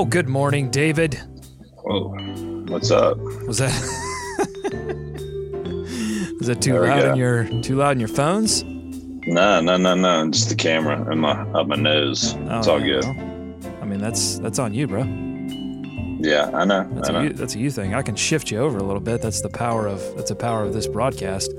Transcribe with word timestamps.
Oh, 0.00 0.06
good 0.06 0.30
morning, 0.30 0.70
David. 0.70 1.20
Whoa, 1.84 2.08
what's 2.68 2.90
up? 2.90 3.18
Was 3.46 3.58
that 3.58 3.70
was 6.38 6.46
that 6.46 6.62
too 6.62 6.72
There 6.72 6.86
loud 6.86 7.04
in 7.04 7.16
your 7.16 7.44
too 7.60 7.76
loud 7.76 7.90
in 7.90 8.00
your 8.00 8.08
phones? 8.08 8.64
No, 8.64 9.60
no, 9.60 9.76
no, 9.76 9.94
no. 9.94 10.30
Just 10.30 10.48
the 10.48 10.54
camera 10.54 11.06
and 11.10 11.20
my 11.20 11.42
up 11.52 11.66
my 11.66 11.76
nose. 11.76 12.34
Oh, 12.34 12.58
it's 12.60 12.66
Oh, 12.66 12.72
all 12.72 12.80
yeah, 12.80 13.00
good. 13.02 13.62
well, 13.62 13.78
I 13.82 13.84
mean, 13.84 14.00
that's 14.00 14.38
that's 14.38 14.58
on 14.58 14.72
you, 14.72 14.86
bro. 14.86 15.02
Yeah, 16.22 16.50
I 16.54 16.64
know. 16.64 16.88
That's 16.94 17.10
I 17.10 17.12
a 17.12 17.16
know. 17.16 17.22
you, 17.24 17.32
that's 17.34 17.54
a 17.54 17.58
you 17.58 17.70
thing. 17.70 17.92
I 17.94 18.00
can 18.00 18.16
shift 18.16 18.50
you 18.50 18.58
over 18.58 18.78
a 18.78 18.82
little 18.82 19.02
bit. 19.02 19.20
That's 19.20 19.42
the 19.42 19.50
power 19.50 19.86
of 19.86 20.00
that's 20.16 20.30
the 20.30 20.34
power 20.34 20.64
of 20.64 20.72
this 20.72 20.86
broadcast. 20.86 21.52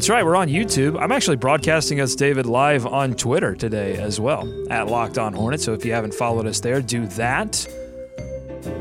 That's 0.00 0.08
right. 0.08 0.24
We're 0.24 0.34
on 0.34 0.48
YouTube. 0.48 0.98
I'm 0.98 1.12
actually 1.12 1.36
broadcasting 1.36 2.00
us, 2.00 2.14
David, 2.14 2.46
live 2.46 2.86
on 2.86 3.12
Twitter 3.12 3.54
today 3.54 3.98
as 3.98 4.18
well 4.18 4.48
at 4.70 4.86
Locked 4.86 5.18
On 5.18 5.34
Hornet. 5.34 5.60
So 5.60 5.74
if 5.74 5.84
you 5.84 5.92
haven't 5.92 6.14
followed 6.14 6.46
us 6.46 6.58
there, 6.58 6.80
do 6.80 7.06
that. 7.08 7.66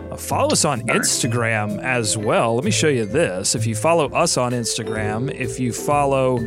Uh, 0.10 0.16
follow 0.16 0.54
us 0.54 0.64
on 0.64 0.80
Instagram 0.84 1.84
as 1.84 2.16
well. 2.16 2.56
Let 2.56 2.64
me 2.64 2.72
show 2.72 2.88
you 2.88 3.06
this. 3.06 3.54
If 3.54 3.68
you 3.68 3.76
follow 3.76 4.10
us 4.14 4.38
on 4.38 4.54
Instagram, 4.54 5.30
if 5.30 5.60
you 5.60 5.74
follow 5.74 6.38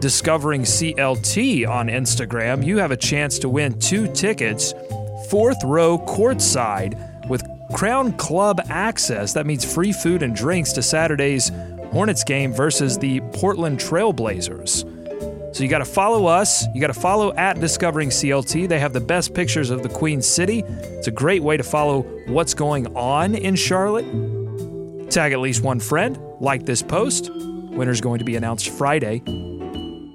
Discovering 0.00 0.62
CLT 0.62 1.68
on 1.68 1.88
Instagram, 1.88 2.64
you 2.64 2.78
have 2.78 2.92
a 2.92 2.96
chance 2.96 3.38
to 3.40 3.50
win 3.50 3.78
two 3.78 4.10
tickets, 4.14 4.72
fourth 5.28 5.62
row 5.62 5.98
courtside 5.98 7.28
with 7.28 7.46
Crown 7.74 8.12
Club 8.12 8.62
access. 8.70 9.34
That 9.34 9.44
means 9.44 9.70
free 9.70 9.92
food 9.92 10.22
and 10.22 10.34
drinks 10.34 10.72
to 10.72 10.82
Saturday's 10.82 11.52
Hornets 11.90 12.24
game 12.24 12.52
versus 12.52 12.98
the 12.98 13.20
Portland 13.32 13.78
Trailblazers. 13.78 14.98
So 15.54 15.64
you 15.64 15.70
got 15.70 15.78
to 15.78 15.84
follow 15.84 16.26
us. 16.26 16.66
You 16.74 16.80
got 16.80 16.88
to 16.88 17.00
follow 17.00 17.34
at 17.34 17.58
Discovering 17.58 18.10
CLT. 18.10 18.68
They 18.68 18.78
have 18.78 18.92
the 18.92 19.00
best 19.00 19.34
pictures 19.34 19.70
of 19.70 19.82
the 19.82 19.88
Queen 19.88 20.20
City. 20.22 20.60
It's 20.60 21.08
a 21.08 21.10
great 21.10 21.42
way 21.42 21.56
to 21.56 21.62
follow 21.62 22.02
what's 22.26 22.54
going 22.54 22.86
on 22.96 23.34
in 23.34 23.56
Charlotte. 23.56 24.06
Tag 25.10 25.32
at 25.32 25.40
least 25.40 25.62
one 25.62 25.80
friend. 25.80 26.18
Like 26.40 26.66
this 26.66 26.82
post. 26.82 27.30
Winner's 27.32 28.00
going 28.00 28.18
to 28.18 28.24
be 28.24 28.36
announced 28.36 28.68
Friday 28.68 29.16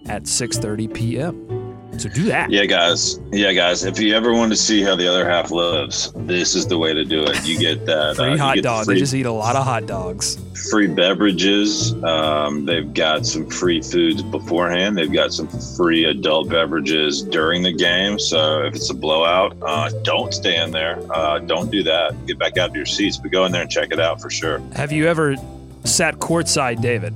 at 0.08 0.24
6:30 0.24 0.94
p.m. 0.94 1.53
So 1.98 2.10
do 2.10 2.24
that. 2.24 2.50
Yeah, 2.50 2.66
guys. 2.66 3.20
Yeah, 3.32 3.54
guys. 3.54 3.84
If 3.86 4.00
you 4.00 4.16
ever 4.16 4.34
want 4.34 4.52
to 4.52 4.56
see 4.58 4.82
how 4.82 4.96
the 4.96 5.08
other 5.08 5.30
half 5.30 5.52
lives, 5.52 6.12
this 6.16 6.56
is 6.56 6.68
the 6.68 6.78
way 6.78 6.94
to 6.94 7.06
do 7.06 7.24
it. 7.24 7.46
You 7.48 7.58
get 7.60 7.86
that 7.86 8.16
Free 8.18 8.32
uh, 8.34 8.38
hot 8.38 8.56
get 8.56 8.62
the 8.64 8.68
dogs. 8.68 8.88
They 8.88 8.96
just 8.96 9.14
eat 9.14 9.26
a 9.26 9.32
lot 9.32 9.56
of 9.56 9.64
hot 9.64 9.86
dogs. 9.86 10.38
free 10.70 10.88
beverages. 10.88 11.94
Um, 12.04 12.66
they've 12.66 12.92
got 12.94 13.26
some 13.26 13.50
free 13.50 13.82
foods 13.82 14.22
beforehand. 14.24 14.98
They've 14.98 15.12
got 15.12 15.34
some 15.34 15.48
free 15.78 16.06
adult 16.06 16.50
beverages 16.50 17.22
during 17.22 17.64
the 17.64 17.74
game. 17.74 18.18
So 18.20 18.64
if 18.64 18.76
it's 18.76 18.90
a 18.90 18.94
blowout, 18.96 19.56
uh, 19.62 19.90
don't 20.04 20.34
stay 20.34 20.62
in 20.62 20.72
there. 20.72 21.00
Uh, 21.14 21.40
don't 21.40 21.70
do 21.72 21.84
that. 21.84 22.26
Get 22.26 22.40
back 22.40 22.58
out 22.58 22.70
of 22.72 22.76
your 22.76 22.86
seats, 22.86 23.18
but 23.18 23.32
go 23.32 23.46
in 23.46 23.52
there 23.52 23.62
and 23.62 23.70
check 23.72 23.92
it 23.92 24.00
out 24.00 24.20
for 24.22 24.30
sure. 24.30 24.60
Have 24.76 24.92
you 24.92 25.08
ever 25.08 25.36
sat 25.84 26.16
courtside, 26.16 26.82
David? 26.82 27.14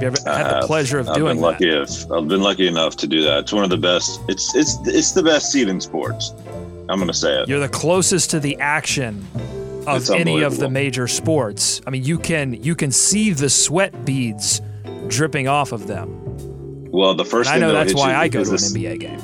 You 0.00 0.06
ever 0.06 0.16
had 0.24 0.62
the 0.62 0.66
pleasure 0.66 0.98
of 0.98 1.08
I've 1.08 1.14
doing 1.16 1.36
been 1.36 1.42
that? 1.42 1.46
lucky 1.48 1.68
if 1.68 2.10
I've 2.10 2.26
been 2.28 2.42
lucky 2.42 2.66
enough 2.66 2.96
to 2.96 3.06
do 3.06 3.22
that. 3.22 3.40
It's 3.40 3.52
one 3.52 3.64
of 3.64 3.70
the 3.70 3.76
best. 3.76 4.20
It's 4.28 4.54
it's 4.54 4.76
it's 4.86 5.12
the 5.12 5.22
best 5.22 5.52
seat 5.52 5.68
in 5.68 5.80
sports. 5.80 6.32
I'm 6.88 6.98
gonna 6.98 7.12
say 7.14 7.42
it. 7.42 7.48
You're 7.48 7.60
the 7.60 7.68
closest 7.68 8.30
to 8.30 8.40
the 8.40 8.58
action 8.60 9.26
of 9.86 9.98
It's 10.02 10.10
any 10.10 10.42
of 10.42 10.58
the 10.58 10.68
major 10.70 11.06
sports. 11.06 11.80
I 11.86 11.90
mean, 11.90 12.04
you 12.04 12.18
can 12.18 12.54
you 12.62 12.74
can 12.74 12.90
see 12.92 13.32
the 13.32 13.50
sweat 13.50 14.04
beads 14.04 14.60
dripping 15.08 15.48
off 15.48 15.72
of 15.72 15.86
them. 15.86 16.16
Well, 16.90 17.14
the 17.14 17.24
first 17.24 17.50
And 17.50 17.62
I 17.62 17.66
know 17.66 17.72
that's 17.72 17.94
why 17.94 18.14
I 18.16 18.28
go 18.28 18.42
to 18.42 18.48
an 18.50 18.52
this- 18.56 18.72
NBA 18.74 18.98
game. 19.00 19.20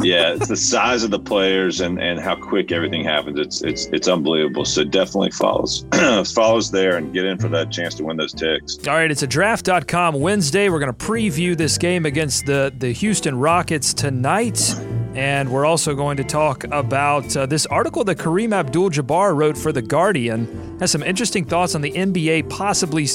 Yeah, 0.00 0.34
it's 0.34 0.48
the 0.48 0.56
size 0.56 1.04
of 1.04 1.10
the 1.10 1.18
players 1.18 1.80
and 1.80 2.00
and 2.00 2.20
how 2.20 2.34
quick 2.34 2.72
everything 2.72 3.04
happens. 3.04 3.38
It's 3.38 3.62
it's 3.62 3.86
it's 3.86 4.08
unbelievable. 4.08 4.64
So 4.64 4.84
definitely 4.84 5.30
follows 5.30 5.84
follows 6.34 6.70
there 6.70 6.96
and 6.96 7.12
get 7.12 7.24
in 7.24 7.38
for 7.38 7.48
that 7.48 7.70
chance 7.70 7.94
to 7.96 8.04
win 8.04 8.16
those 8.16 8.32
ticks. 8.32 8.78
All 8.86 8.94
right, 8.94 9.10
it's 9.10 9.22
a 9.22 9.26
draft.com 9.26 10.14
Wednesday. 10.20 10.68
We're 10.68 10.80
going 10.80 10.94
to 10.94 11.06
preview 11.06 11.56
this 11.56 11.78
game 11.78 12.06
against 12.06 12.46
the, 12.46 12.72
the 12.76 12.92
Houston 12.92 13.38
Rockets 13.38 13.94
tonight. 13.94 14.74
And 15.14 15.50
we're 15.50 15.66
also 15.66 15.94
going 15.94 16.16
to 16.16 16.24
talk 16.24 16.64
about 16.64 17.36
uh, 17.36 17.44
this 17.44 17.66
article 17.66 18.02
that 18.04 18.16
Kareem 18.16 18.54
Abdul 18.54 18.90
Jabbar 18.90 19.36
wrote 19.36 19.58
for 19.58 19.70
The 19.70 19.82
Guardian. 19.82 20.78
Has 20.80 20.90
some 20.90 21.02
interesting 21.02 21.44
thoughts 21.44 21.74
on 21.74 21.82
the 21.82 21.92
NBA 21.92 22.48
possibly 22.48 23.06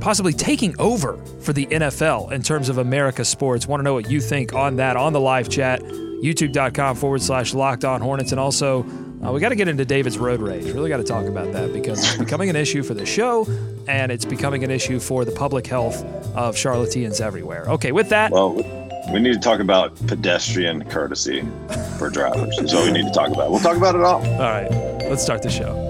possibly 0.00 0.32
taking 0.32 0.74
over 0.78 1.16
for 1.40 1.52
the 1.52 1.66
NFL 1.66 2.32
in 2.32 2.42
terms 2.42 2.68
of 2.68 2.78
America 2.78 3.24
sports. 3.24 3.66
Want 3.66 3.80
to 3.80 3.84
know 3.84 3.94
what 3.94 4.10
you 4.10 4.20
think 4.20 4.54
on 4.54 4.76
that 4.76 4.96
on 4.96 5.12
the 5.12 5.20
live 5.20 5.48
chat, 5.48 5.80
youtube.com 5.82 6.96
forward 6.96 7.22
slash 7.22 7.54
locked 7.54 7.84
on 7.84 8.00
hornets. 8.00 8.32
And 8.32 8.40
also, 8.40 8.84
uh, 9.24 9.32
we 9.32 9.40
got 9.40 9.50
to 9.50 9.56
get 9.56 9.68
into 9.68 9.84
David's 9.84 10.18
road 10.18 10.40
rage. 10.40 10.64
Really 10.72 10.88
got 10.88 10.98
to 10.98 11.04
talk 11.04 11.26
about 11.26 11.52
that 11.52 11.72
because 11.72 12.02
it's 12.02 12.16
becoming 12.16 12.50
an 12.50 12.56
issue 12.56 12.82
for 12.82 12.94
the 12.94 13.06
show 13.06 13.46
and 13.88 14.10
it's 14.10 14.24
becoming 14.24 14.64
an 14.64 14.70
issue 14.70 14.98
for 15.00 15.24
the 15.24 15.32
public 15.32 15.66
health 15.66 16.04
of 16.34 16.54
Charlotteans 16.56 17.20
everywhere. 17.20 17.64
Okay, 17.68 17.92
with 17.92 18.08
that, 18.10 18.30
Well, 18.30 18.54
we 19.12 19.18
need 19.18 19.32
to 19.34 19.40
talk 19.40 19.60
about 19.60 19.94
pedestrian 20.06 20.84
courtesy 20.84 21.42
for 21.98 22.10
drivers. 22.10 22.58
Is 22.58 22.72
what 22.72 22.84
we 22.84 22.92
need 22.92 23.06
to 23.06 23.12
talk 23.12 23.28
about. 23.30 23.50
We'll 23.50 23.60
talk 23.60 23.76
about 23.76 23.94
it 23.94 24.02
all. 24.02 24.24
all 24.24 24.38
right, 24.38 24.70
let's 25.08 25.22
start 25.22 25.42
the 25.42 25.50
show. 25.50 25.89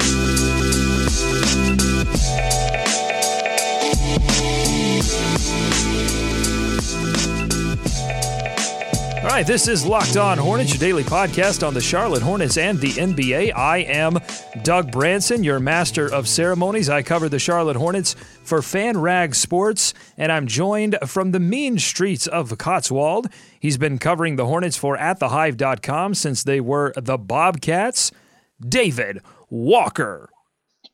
All 9.21 9.27
right, 9.27 9.45
this 9.45 9.67
is 9.67 9.85
Locked 9.85 10.17
On 10.17 10.35
Hornets, 10.35 10.71
your 10.71 10.79
daily 10.79 11.03
podcast 11.03 11.65
on 11.65 11.75
the 11.75 11.79
Charlotte 11.79 12.23
Hornets 12.23 12.57
and 12.57 12.79
the 12.79 12.89
NBA. 12.89 13.55
I 13.55 13.77
am 13.79 14.17
Doug 14.63 14.91
Branson, 14.91 15.43
your 15.43 15.59
master 15.59 16.11
of 16.11 16.27
ceremonies. 16.27 16.89
I 16.89 17.03
cover 17.03 17.29
the 17.29 17.37
Charlotte 17.37 17.75
Hornets 17.75 18.15
for 18.43 18.63
Fan 18.63 18.97
Rag 18.97 19.35
Sports, 19.35 19.93
and 20.17 20.31
I'm 20.31 20.47
joined 20.47 20.97
from 21.05 21.33
the 21.33 21.39
mean 21.39 21.77
streets 21.77 22.25
of 22.25 22.57
Cotswold. 22.57 23.27
He's 23.59 23.77
been 23.77 23.99
covering 23.99 24.37
the 24.37 24.47
Hornets 24.47 24.75
for 24.75 24.97
AtTheHive.com 24.97 26.15
since 26.15 26.43
they 26.43 26.59
were 26.59 26.91
the 26.97 27.19
Bobcats. 27.19 28.11
David 28.59 29.21
Walker. 29.51 30.29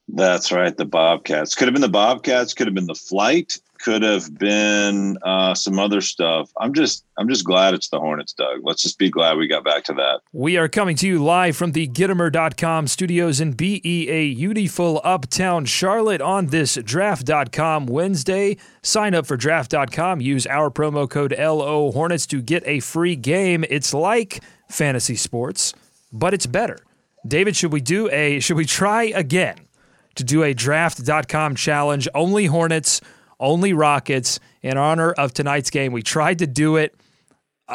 That's 0.09 0.51
right. 0.51 0.75
The 0.75 0.85
Bobcats 0.85 1.55
could 1.55 1.69
have 1.69 1.73
been 1.73 1.81
the 1.81 1.87
Bobcats. 1.87 2.53
Could 2.53 2.67
have 2.67 2.73
been 2.75 2.87
the 2.87 2.95
flight. 2.95 3.57
Could 3.79 4.03
have 4.03 4.37
been 4.37 5.17
uh, 5.21 5.53
some 5.53 5.79
other 5.79 6.01
stuff. 6.01 6.51
I'm 6.59 6.73
just, 6.73 7.05
I'm 7.17 7.27
just 7.29 7.45
glad 7.45 7.73
it's 7.73 7.89
the 7.89 7.99
Hornets, 7.99 8.33
Doug. 8.33 8.59
Let's 8.63 8.81
just 8.81 8.97
be 8.97 9.09
glad 9.09 9.37
we 9.37 9.47
got 9.47 9.63
back 9.63 9.83
to 9.85 9.93
that. 9.93 10.21
We 10.33 10.57
are 10.57 10.67
coming 10.67 10.95
to 10.97 11.07
you 11.07 11.23
live 11.23 11.55
from 11.55 11.71
the 11.71 11.87
Gittimer.com 11.87 12.87
studios 12.87 13.39
in 13.39 13.53
BEA, 13.53 14.35
beautiful 14.35 15.01
uptown 15.03 15.65
Charlotte 15.65 16.21
on 16.21 16.47
this 16.47 16.75
draft.com 16.75 17.85
Wednesday. 17.85 18.57
Sign 18.81 19.13
up 19.13 19.25
for 19.25 19.37
draft.com. 19.37 20.21
Use 20.21 20.47
our 20.47 20.69
promo 20.69 21.09
code 21.09 21.35
LO 21.37 21.91
Hornets 21.91 22.25
to 22.27 22.41
get 22.41 22.63
a 22.65 22.79
free 22.79 23.15
game. 23.15 23.65
It's 23.69 23.93
like 23.93 24.41
fantasy 24.69 25.15
sports, 25.15 25.73
but 26.11 26.33
it's 26.33 26.45
better. 26.45 26.77
David, 27.27 27.55
should 27.55 27.73
we 27.73 27.81
do 27.81 28.09
a, 28.11 28.39
should 28.39 28.57
we 28.57 28.65
try 28.65 29.03
again 29.03 29.57
to 30.15 30.23
do 30.23 30.43
a 30.43 30.53
draft.com 30.53 31.55
challenge? 31.55 32.07
Only 32.15 32.45
Hornets, 32.45 33.01
only 33.39 33.73
Rockets 33.73 34.39
in 34.61 34.77
honor 34.77 35.11
of 35.11 35.33
tonight's 35.33 35.69
game. 35.69 35.91
We 35.91 36.03
tried 36.03 36.39
to 36.39 36.47
do 36.47 36.77
it 36.77 36.95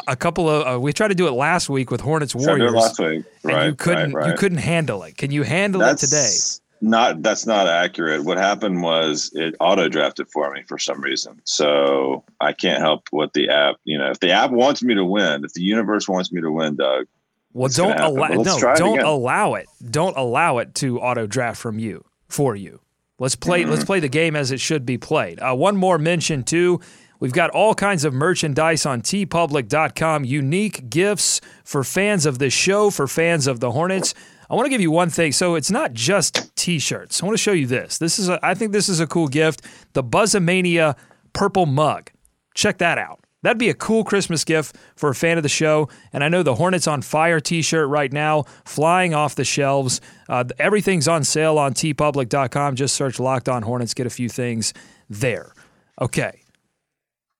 a 0.07 0.15
couple 0.15 0.49
of 0.49 0.75
uh, 0.75 0.79
we 0.79 0.93
tried 0.93 1.09
to 1.09 1.15
do 1.15 1.27
it 1.27 1.31
last 1.31 1.69
week 1.69 1.91
with 1.91 2.01
Hornets 2.01 2.33
Tried 2.33 2.41
to 2.41 2.45
do 2.45 2.63
Warriors. 2.63 2.73
last 2.73 2.99
week, 2.99 3.25
and 3.43 3.53
right? 3.53 3.65
you 3.67 3.75
couldn't 3.75 4.13
right, 4.13 4.23
right. 4.23 4.31
you 4.31 4.37
couldn't 4.37 4.57
handle 4.59 5.03
it. 5.03 5.17
Can 5.17 5.31
you 5.31 5.43
handle 5.43 5.81
That's 5.81 6.03
it 6.03 6.07
today? 6.07 6.59
Not 6.81 7.21
that's 7.21 7.45
not 7.45 7.67
accurate. 7.67 8.23
What 8.23 8.37
happened 8.37 8.81
was 8.81 9.31
it 9.33 9.55
auto 9.59 9.87
drafted 9.87 10.29
for 10.29 10.51
me 10.51 10.63
for 10.63 10.77
some 10.77 10.99
reason. 11.01 11.39
So 11.45 12.23
I 12.41 12.53
can't 12.53 12.81
help 12.81 13.07
what 13.11 13.33
the 13.33 13.49
app. 13.49 13.75
You 13.85 13.97
know, 13.97 14.09
if 14.09 14.19
the 14.19 14.31
app 14.31 14.51
wants 14.51 14.83
me 14.83 14.93
to 14.95 15.05
win, 15.05 15.45
if 15.45 15.53
the 15.53 15.61
universe 15.61 16.09
wants 16.09 16.31
me 16.31 16.41
to 16.41 16.51
win, 16.51 16.75
Doug. 16.75 17.05
Well, 17.53 17.69
don't 17.69 17.99
allow 17.99 18.29
no, 18.29 18.41
it 18.41 18.75
don't 18.75 18.95
again. 18.95 19.05
allow 19.05 19.53
it. 19.53 19.67
Don't 19.91 20.17
allow 20.17 20.57
it 20.57 20.73
to 20.75 20.99
auto 20.99 21.27
draft 21.27 21.61
from 21.61 21.77
you 21.77 22.03
for 22.27 22.55
you. 22.55 22.81
Let's 23.23 23.37
play 23.37 23.61
Mm-hmm. 23.61 23.71
let's 23.71 23.85
play 23.85 24.01
the 24.01 24.09
game 24.09 24.35
as 24.35 24.51
it 24.51 24.59
should 24.59 24.85
be 24.85 24.97
played. 24.97 25.39
Uh, 25.39 25.55
one 25.55 25.77
more 25.77 25.97
mention 25.97 26.43
too. 26.43 26.81
We've 27.21 27.31
got 27.31 27.51
all 27.51 27.73
kinds 27.73 28.03
of 28.03 28.13
merchandise 28.13 28.85
on 28.85 29.01
teepublic.com, 29.01 30.25
unique 30.25 30.89
gifts 30.89 31.39
for 31.63 31.85
fans 31.85 32.25
of 32.25 32.37
this 32.39 32.51
show, 32.53 32.89
for 32.89 33.07
fans 33.07 33.47
of 33.47 33.61
the 33.61 33.71
Hornets. 33.71 34.13
I 34.49 34.55
want 34.55 34.65
to 34.65 34.69
give 34.69 34.81
you 34.81 34.91
one 34.91 35.09
thing. 35.09 35.31
So 35.31 35.55
it's 35.55 35.71
not 35.71 35.93
just 35.93 36.53
t-shirts. 36.57 37.23
I 37.23 37.25
want 37.25 37.37
to 37.37 37.41
show 37.41 37.53
you 37.53 37.65
this. 37.65 37.97
This 37.97 38.19
is 38.19 38.27
a, 38.27 38.39
I 38.43 38.55
think 38.55 38.73
this 38.73 38.89
is 38.89 38.99
a 38.99 39.07
cool 39.07 39.29
gift. 39.29 39.61
The 39.93 40.03
Buzzamania 40.03 40.97
purple 41.31 41.65
mug. 41.65 42.11
Check 42.53 42.79
that 42.79 42.97
out. 42.97 43.22
That'd 43.43 43.59
be 43.59 43.69
a 43.69 43.73
cool 43.75 44.03
Christmas 44.03 44.43
gift 44.43 44.75
for 44.95 45.09
a 45.09 45.15
fan 45.15 45.37
of 45.37 45.43
the 45.43 45.49
show. 45.49 45.87
And 46.11 46.23
I 46.23 46.29
know 46.29 46.41
the 46.43 46.55
Hornets 46.55 46.87
on 46.87 47.01
Fire 47.03 47.39
t 47.39 47.61
shirt 47.61 47.87
right 47.87 48.11
now, 48.11 48.43
flying 48.65 49.13
off 49.13 49.35
the 49.35 49.43
shelves. 49.45 50.01
Uh, 50.27 50.45
everything's 50.57 51.07
on 51.07 51.23
sale 51.23 51.57
on 51.59 51.73
teepublic.com. 51.73 52.75
Just 52.75 52.95
search 52.95 53.19
Locked 53.19 53.47
On 53.47 53.61
Hornets, 53.61 53.93
get 53.93 54.07
a 54.07 54.09
few 54.09 54.27
things 54.29 54.73
there. 55.09 55.53
Okay. 56.01 56.39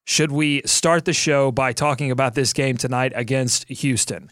Should 0.06 0.32
we 0.32 0.62
start 0.66 1.06
the 1.06 1.14
show 1.14 1.52
by 1.52 1.72
talking 1.74 2.12
about 2.12 2.36
this 2.36 2.52
game 2.54 2.78
tonight 2.78 3.14
against 3.16 3.68
Houston? 3.70 4.30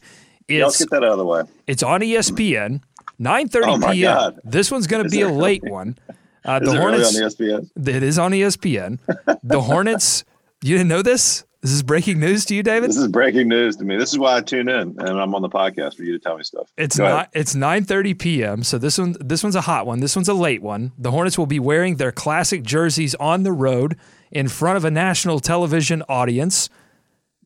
Yeah, 0.47 0.65
let's 0.65 0.79
get 0.79 0.89
that 0.89 1.03
out 1.03 1.13
of 1.13 1.17
the 1.17 1.25
way. 1.25 1.43
It's 1.65 1.81
on 1.81 2.01
ESPN, 2.01 2.81
9:30 3.21 3.61
Oh, 3.65 3.91
p.m. 3.93 4.13
God. 4.13 4.39
This 4.43 4.69
one's 4.69 4.85
going 4.87 5.03
to 5.03 5.09
be 5.09 5.21
a 5.21 5.29
late 5.29 5.63
really? 5.63 5.71
one. 5.71 5.97
Uh, 6.43 6.57
the 6.57 6.71
it 6.71 6.77
Hornets. 6.79 7.13
really 7.19 7.53
on 7.53 7.61
ESPN? 7.69 7.87
It 7.87 8.01
is 8.01 8.17
on 8.17 8.31
ESPN. 8.31 8.97
The 9.43 9.61
Hornets. 9.61 10.23
You 10.63 10.75
didn't 10.75 10.87
know 10.87 11.03
this? 11.03 11.45
This 11.61 11.71
is 11.71 11.83
breaking 11.83 12.19
news 12.19 12.45
to 12.45 12.55
you, 12.55 12.63
David. 12.63 12.89
This 12.89 12.97
is 12.97 13.07
breaking 13.07 13.47
news 13.47 13.75
to 13.77 13.85
me. 13.85 13.95
This 13.95 14.11
is 14.11 14.17
why 14.17 14.37
I 14.37 14.41
tune 14.41 14.67
in, 14.67 14.95
and 14.97 15.09
I'm 15.09 15.35
on 15.35 15.43
the 15.43 15.49
podcast 15.49 15.95
for 15.95 16.03
you 16.03 16.13
to 16.13 16.19
tell 16.19 16.35
me 16.35 16.43
stuff. 16.43 16.71
It's 16.75 16.97
Go 16.97 17.05
ahead. 17.05 17.15
not. 17.15 17.29
It's 17.33 17.53
9:30 17.53 18.17
p.m. 18.17 18.63
So 18.63 18.79
this 18.79 18.97
one. 18.97 19.15
This 19.19 19.43
one's 19.43 19.55
a 19.55 19.61
hot 19.61 19.85
one. 19.85 19.99
This 19.99 20.15
one's 20.15 20.27
a 20.27 20.33
late 20.33 20.63
one. 20.63 20.91
The 20.97 21.11
Hornets 21.11 21.37
will 21.37 21.45
be 21.45 21.59
wearing 21.59 21.97
their 21.97 22.11
classic 22.11 22.63
jerseys 22.63 23.13
on 23.15 23.43
the 23.43 23.51
road 23.51 23.95
in 24.31 24.47
front 24.47 24.77
of 24.77 24.85
a 24.85 24.91
national 24.91 25.39
television 25.39 26.01
audience. 26.09 26.69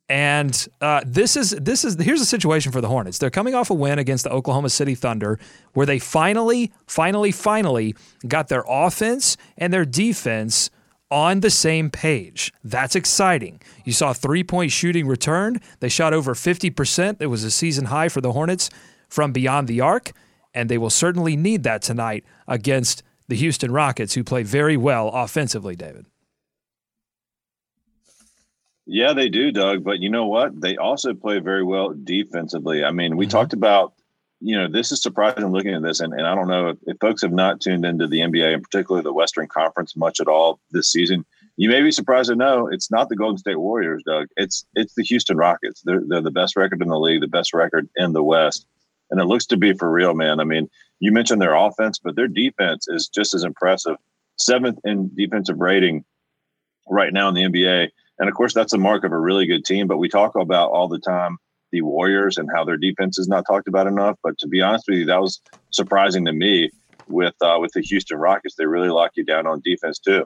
And 0.07 0.65
uh, 0.79 1.01
this 1.05 1.35
is 1.35 1.49
this 1.49 1.83
is 1.83 2.01
here's 2.01 2.19
the 2.21 2.25
situation 2.25 2.71
for 2.71 2.79
the 2.79 2.87
Hornets. 2.87 3.17
They're 3.17 3.29
coming 3.29 3.53
off 3.53 3.69
a 3.69 3.73
win 3.73 3.99
against 3.99 4.23
the 4.23 4.31
Oklahoma 4.31 4.69
City 4.69 4.95
Thunder, 4.95 5.39
where 5.73 5.85
they 5.85 5.99
finally, 5.99 6.71
finally, 6.87 7.33
finally 7.33 7.95
got 8.25 8.47
their 8.47 8.63
offense 8.65 9.35
and 9.57 9.73
their 9.73 9.83
defense 9.83 10.69
on 11.11 11.41
the 11.41 11.49
same 11.49 11.89
page. 11.89 12.53
That's 12.63 12.95
exciting. 12.95 13.61
You 13.83 13.93
saw 13.93 14.13
three 14.13 14.43
point 14.43 14.71
shooting 14.71 15.07
returned. 15.07 15.61
They 15.79 15.89
shot 15.89 16.13
over 16.13 16.33
50%. 16.33 17.17
It 17.19 17.27
was 17.27 17.43
a 17.43 17.51
season 17.51 17.85
high 17.85 18.09
for 18.09 18.21
the 18.21 18.31
Hornets 18.31 18.69
from 19.07 19.31
beyond 19.31 19.67
the 19.67 19.81
arc, 19.81 20.11
and 20.53 20.69
they 20.69 20.77
will 20.77 20.89
certainly 20.89 21.35
need 21.35 21.63
that 21.63 21.81
tonight 21.81 22.25
against 22.47 23.03
the 23.27 23.35
Houston 23.35 23.71
Rockets, 23.71 24.13
who 24.13 24.23
play 24.23 24.43
very 24.43 24.77
well 24.77 25.09
offensively, 25.09 25.75
David. 25.75 26.05
Yeah, 28.85 29.13
they 29.13 29.29
do, 29.29 29.51
Doug. 29.51 29.83
But 29.83 29.99
you 29.99 30.11
know 30.11 30.27
what? 30.27 30.61
They 30.61 30.77
also 30.77 31.15
play 31.15 31.39
very 31.39 31.63
well 31.63 31.91
defensively. 31.93 32.83
I 32.83 32.91
mean, 32.91 33.17
we 33.17 33.25
Mhm. 33.25 33.31
talked 33.31 33.53
about, 33.53 33.94
you 34.41 34.57
know, 34.57 34.67
this 34.67 34.91
is 34.91 35.01
surprising 35.01 35.45
looking 35.47 35.73
at 35.73 35.81
this, 35.81 35.99
and, 35.99 36.13
and 36.13 36.27
I 36.27 36.35
don't 36.35 36.47
know 36.47 36.69
if, 36.69 36.77
if 36.85 36.97
folks 36.99 37.21
have 37.21 37.31
not 37.31 37.61
tuned 37.61 37.85
into 37.85 38.07
the 38.07 38.19
NBA 38.19 38.53
and 38.53 38.63
particularly 38.63 39.03
the 39.03 39.13
Western 39.13 39.47
Conference 39.47 39.95
much 39.95 40.19
at 40.19 40.27
all 40.27 40.59
this 40.71 40.91
season. 40.91 41.25
You 41.57 41.69
may 41.69 41.81
be 41.81 41.91
surprised 41.91 42.29
to 42.29 42.35
know 42.35 42.67
it's 42.67 42.91
not 42.91 43.07
the 43.07 43.15
Golden 43.15 43.37
State 43.37 43.59
Warriors, 43.59 44.03
Doug. 44.05 44.27
It's 44.35 44.65
it's 44.75 44.93
the 44.95 45.03
Houston 45.03 45.37
Rockets. 45.37 45.81
They're 45.85 46.03
they're 46.05 46.21
the 46.21 46.31
best 46.31 46.55
record 46.57 46.81
in 46.81 46.89
the 46.89 46.99
league, 46.99 47.21
the 47.21 47.27
best 47.27 47.53
record 47.53 47.87
in 47.95 48.11
the 48.11 48.23
West, 48.23 48.65
and 49.09 49.21
it 49.21 49.25
looks 49.25 49.45
to 49.47 49.57
be 49.57 49.73
for 49.73 49.89
real, 49.89 50.13
man. 50.13 50.39
I 50.39 50.43
mean, 50.43 50.69
you 50.99 51.11
mentioned 51.11 51.41
their 51.41 51.55
offense, 51.55 51.97
but 51.97 52.15
their 52.15 52.27
defense 52.27 52.87
is 52.89 53.07
just 53.07 53.33
as 53.33 53.43
impressive. 53.43 53.95
Seventh 54.37 54.79
in 54.83 55.11
defensive 55.15 55.59
rating 55.59 56.03
right 56.89 57.13
now 57.13 57.29
in 57.29 57.35
the 57.35 57.43
NBA. 57.43 57.89
And 58.19 58.29
of 58.29 58.35
course, 58.35 58.53
that's 58.53 58.73
a 58.73 58.77
mark 58.77 59.03
of 59.03 59.11
a 59.11 59.19
really 59.19 59.45
good 59.45 59.65
team. 59.65 59.87
But 59.87 59.97
we 59.97 60.09
talk 60.09 60.35
about 60.35 60.71
all 60.71 60.87
the 60.87 60.99
time 60.99 61.37
the 61.75 61.81
Warriors 61.81 62.37
and 62.37 62.49
how 62.55 62.63
their 62.63 62.77
defense 62.77 63.17
is 63.17 63.27
not 63.27 63.45
talked 63.45 63.67
about 63.67 63.87
enough. 63.87 64.17
But 64.23 64.37
to 64.39 64.47
be 64.47 64.61
honest 64.61 64.85
with 64.87 64.99
you, 64.99 65.05
that 65.05 65.21
was 65.21 65.41
surprising 65.71 66.25
to 66.25 66.33
me 66.33 66.71
with 67.07 67.35
uh, 67.41 67.57
with 67.59 67.71
the 67.73 67.81
Houston 67.81 68.17
Rockets. 68.17 68.55
They 68.55 68.65
really 68.65 68.89
lock 68.89 69.11
you 69.15 69.23
down 69.25 69.45
on 69.47 69.61
defense 69.63 69.99
too. 69.99 70.25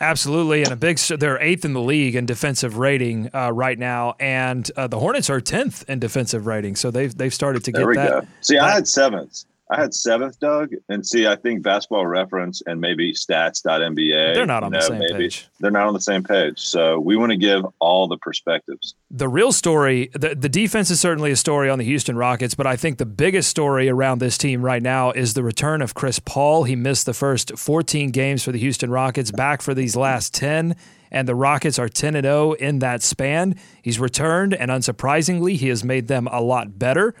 Absolutely, 0.00 0.62
and 0.62 0.72
a 0.72 0.76
big. 0.76 0.98
They're 0.98 1.40
eighth 1.40 1.64
in 1.64 1.72
the 1.74 1.82
league 1.82 2.16
in 2.16 2.26
defensive 2.26 2.78
rating 2.78 3.30
uh, 3.34 3.50
right 3.50 3.78
now, 3.78 4.14
and 4.18 4.68
uh, 4.76 4.86
the 4.86 4.98
Hornets 4.98 5.28
are 5.30 5.40
tenth 5.40 5.88
in 5.88 5.98
defensive 5.98 6.46
rating. 6.46 6.76
So 6.76 6.90
they've 6.90 7.14
they've 7.16 7.34
started 7.34 7.64
to 7.64 7.72
There 7.72 7.82
get 7.82 7.88
we 7.88 7.96
that. 7.96 8.22
go. 8.22 8.28
See, 8.40 8.58
I 8.58 8.72
had 8.72 8.88
seventh. 8.88 9.44
I 9.70 9.80
had 9.80 9.94
seventh, 9.94 10.38
Doug. 10.38 10.72
And 10.88 11.06
see, 11.06 11.26
I 11.26 11.36
think 11.36 11.62
basketball 11.62 12.06
reference 12.06 12.62
and 12.66 12.80
maybe 12.80 13.14
stats.nba. 13.14 14.34
They're 14.34 14.44
not 14.44 14.62
on 14.62 14.72
you 14.72 14.78
the 14.78 14.86
same 14.86 14.98
maybe 14.98 15.14
page. 15.14 15.48
They're 15.58 15.70
not 15.70 15.86
on 15.86 15.94
the 15.94 16.00
same 16.00 16.22
page. 16.22 16.60
So 16.60 17.00
we 17.00 17.16
want 17.16 17.30
to 17.32 17.38
give 17.38 17.64
all 17.78 18.06
the 18.06 18.18
perspectives. 18.18 18.94
The 19.10 19.28
real 19.28 19.52
story, 19.52 20.10
the, 20.12 20.34
the 20.34 20.50
defense 20.50 20.90
is 20.90 21.00
certainly 21.00 21.30
a 21.30 21.36
story 21.36 21.70
on 21.70 21.78
the 21.78 21.84
Houston 21.84 22.16
Rockets, 22.16 22.54
but 22.54 22.66
I 22.66 22.76
think 22.76 22.98
the 22.98 23.06
biggest 23.06 23.48
story 23.48 23.88
around 23.88 24.18
this 24.18 24.36
team 24.36 24.62
right 24.62 24.82
now 24.82 25.12
is 25.12 25.32
the 25.32 25.42
return 25.42 25.80
of 25.80 25.94
Chris 25.94 26.18
Paul. 26.18 26.64
He 26.64 26.76
missed 26.76 27.06
the 27.06 27.14
first 27.14 27.56
14 27.56 28.10
games 28.10 28.42
for 28.42 28.52
the 28.52 28.58
Houston 28.58 28.90
Rockets, 28.90 29.30
back 29.30 29.62
for 29.62 29.72
these 29.72 29.96
last 29.96 30.34
10, 30.34 30.76
and 31.10 31.26
the 31.26 31.34
Rockets 31.34 31.78
are 31.78 31.88
10 31.88 32.16
and 32.16 32.24
0 32.24 32.52
in 32.52 32.80
that 32.80 33.02
span. 33.02 33.58
He's 33.80 33.98
returned, 33.98 34.52
and 34.52 34.70
unsurprisingly, 34.70 35.56
he 35.56 35.68
has 35.68 35.82
made 35.82 36.08
them 36.08 36.26
a 36.30 36.40
lot 36.40 36.78
better. 36.78 37.14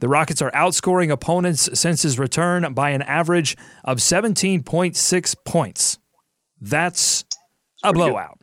The 0.00 0.08
Rockets 0.08 0.40
are 0.42 0.50
outscoring 0.52 1.10
opponents 1.10 1.68
since 1.78 2.02
his 2.02 2.18
return 2.18 2.72
by 2.72 2.90
an 2.90 3.02
average 3.02 3.56
of 3.84 3.98
17.6 3.98 5.36
points. 5.44 5.98
That's 6.60 7.24
a 7.82 7.92
blowout. 7.92 8.38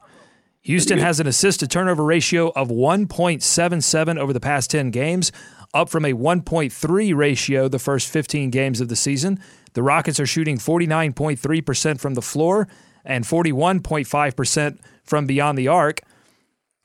Houston 0.62 0.98
has 0.98 1.20
an 1.20 1.28
assist 1.28 1.60
to 1.60 1.68
turnover 1.68 2.04
ratio 2.04 2.52
of 2.56 2.70
1.77 2.70 4.18
over 4.18 4.34
the 4.34 4.40
past 4.40 4.72
10 4.72 4.90
games, 4.90 5.32
up 5.74 5.90
from 5.90 6.06
a 6.06 6.14
1.3 6.14 7.16
ratio 7.16 7.68
the 7.68 7.80
first 7.80 8.10
15 8.10 8.50
games 8.50 8.82
of 8.82 8.88
the 8.88 8.96
season. 8.96 9.40
The 9.74 9.84
Rockets 9.84 10.20
are 10.20 10.26
shooting 10.26 10.58
49.3% 10.58 12.00
from 12.00 12.16
the 12.16 12.22
floor 12.22 12.68
and 13.04 13.26
41.5% 13.26 14.80
from 15.04 15.28
beyond 15.28 15.58
the 15.58 15.68
arc, 15.68 16.02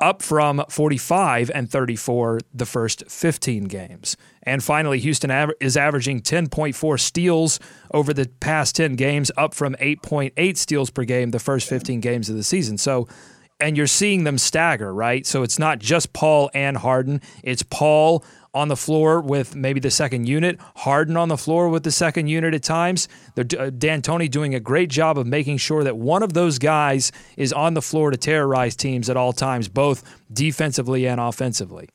up 0.00 0.22
from 0.22 0.64
45 0.68 1.50
and 1.54 1.70
34 1.70 2.40
the 2.54 2.66
first 2.66 3.04
15 3.08 3.64
games. 3.64 4.16
And 4.42 4.64
finally, 4.64 4.98
Houston 5.00 5.30
aver- 5.30 5.54
is 5.60 5.76
averaging 5.76 6.22
10.4 6.22 6.98
steals 6.98 7.60
over 7.92 8.12
the 8.14 8.28
past 8.40 8.76
10 8.76 8.94
games, 8.94 9.30
up 9.36 9.54
from 9.54 9.74
8.8 9.76 10.56
steals 10.56 10.90
per 10.90 11.04
game 11.04 11.30
the 11.30 11.38
first 11.38 11.68
15 11.68 12.00
games 12.00 12.28
of 12.28 12.36
the 12.36 12.42
season. 12.42 12.78
So, 12.78 13.06
and 13.60 13.76
you're 13.76 13.86
seeing 13.86 14.24
them 14.24 14.38
stagger, 14.38 14.92
right? 14.94 15.26
So 15.26 15.42
it's 15.42 15.58
not 15.58 15.78
just 15.78 16.12
Paul 16.12 16.50
and 16.54 16.78
Harden, 16.78 17.20
it's 17.42 17.62
Paul 17.62 18.24
on 18.54 18.68
the 18.68 18.76
floor 18.76 19.20
with 19.20 19.54
maybe 19.54 19.80
the 19.80 19.90
second 19.90 20.28
unit, 20.28 20.58
Harden 20.76 21.16
on 21.16 21.28
the 21.28 21.36
floor 21.36 21.68
with 21.68 21.84
the 21.84 21.90
second 21.90 22.26
unit 22.26 22.54
at 22.54 22.62
times. 22.62 23.08
They're, 23.34 23.44
uh, 23.58 23.70
D'Antoni 23.70 24.30
doing 24.30 24.54
a 24.54 24.60
great 24.60 24.90
job 24.90 25.18
of 25.18 25.26
making 25.26 25.58
sure 25.58 25.84
that 25.84 25.96
one 25.96 26.22
of 26.22 26.32
those 26.32 26.58
guys 26.58 27.12
is 27.36 27.52
on 27.52 27.74
the 27.74 27.82
floor 27.82 28.10
to 28.10 28.16
terrorize 28.16 28.74
teams 28.76 29.08
at 29.08 29.16
all 29.16 29.32
times, 29.32 29.68
both 29.68 30.02
defensively 30.32 31.06
and 31.06 31.20
offensively. 31.20 31.88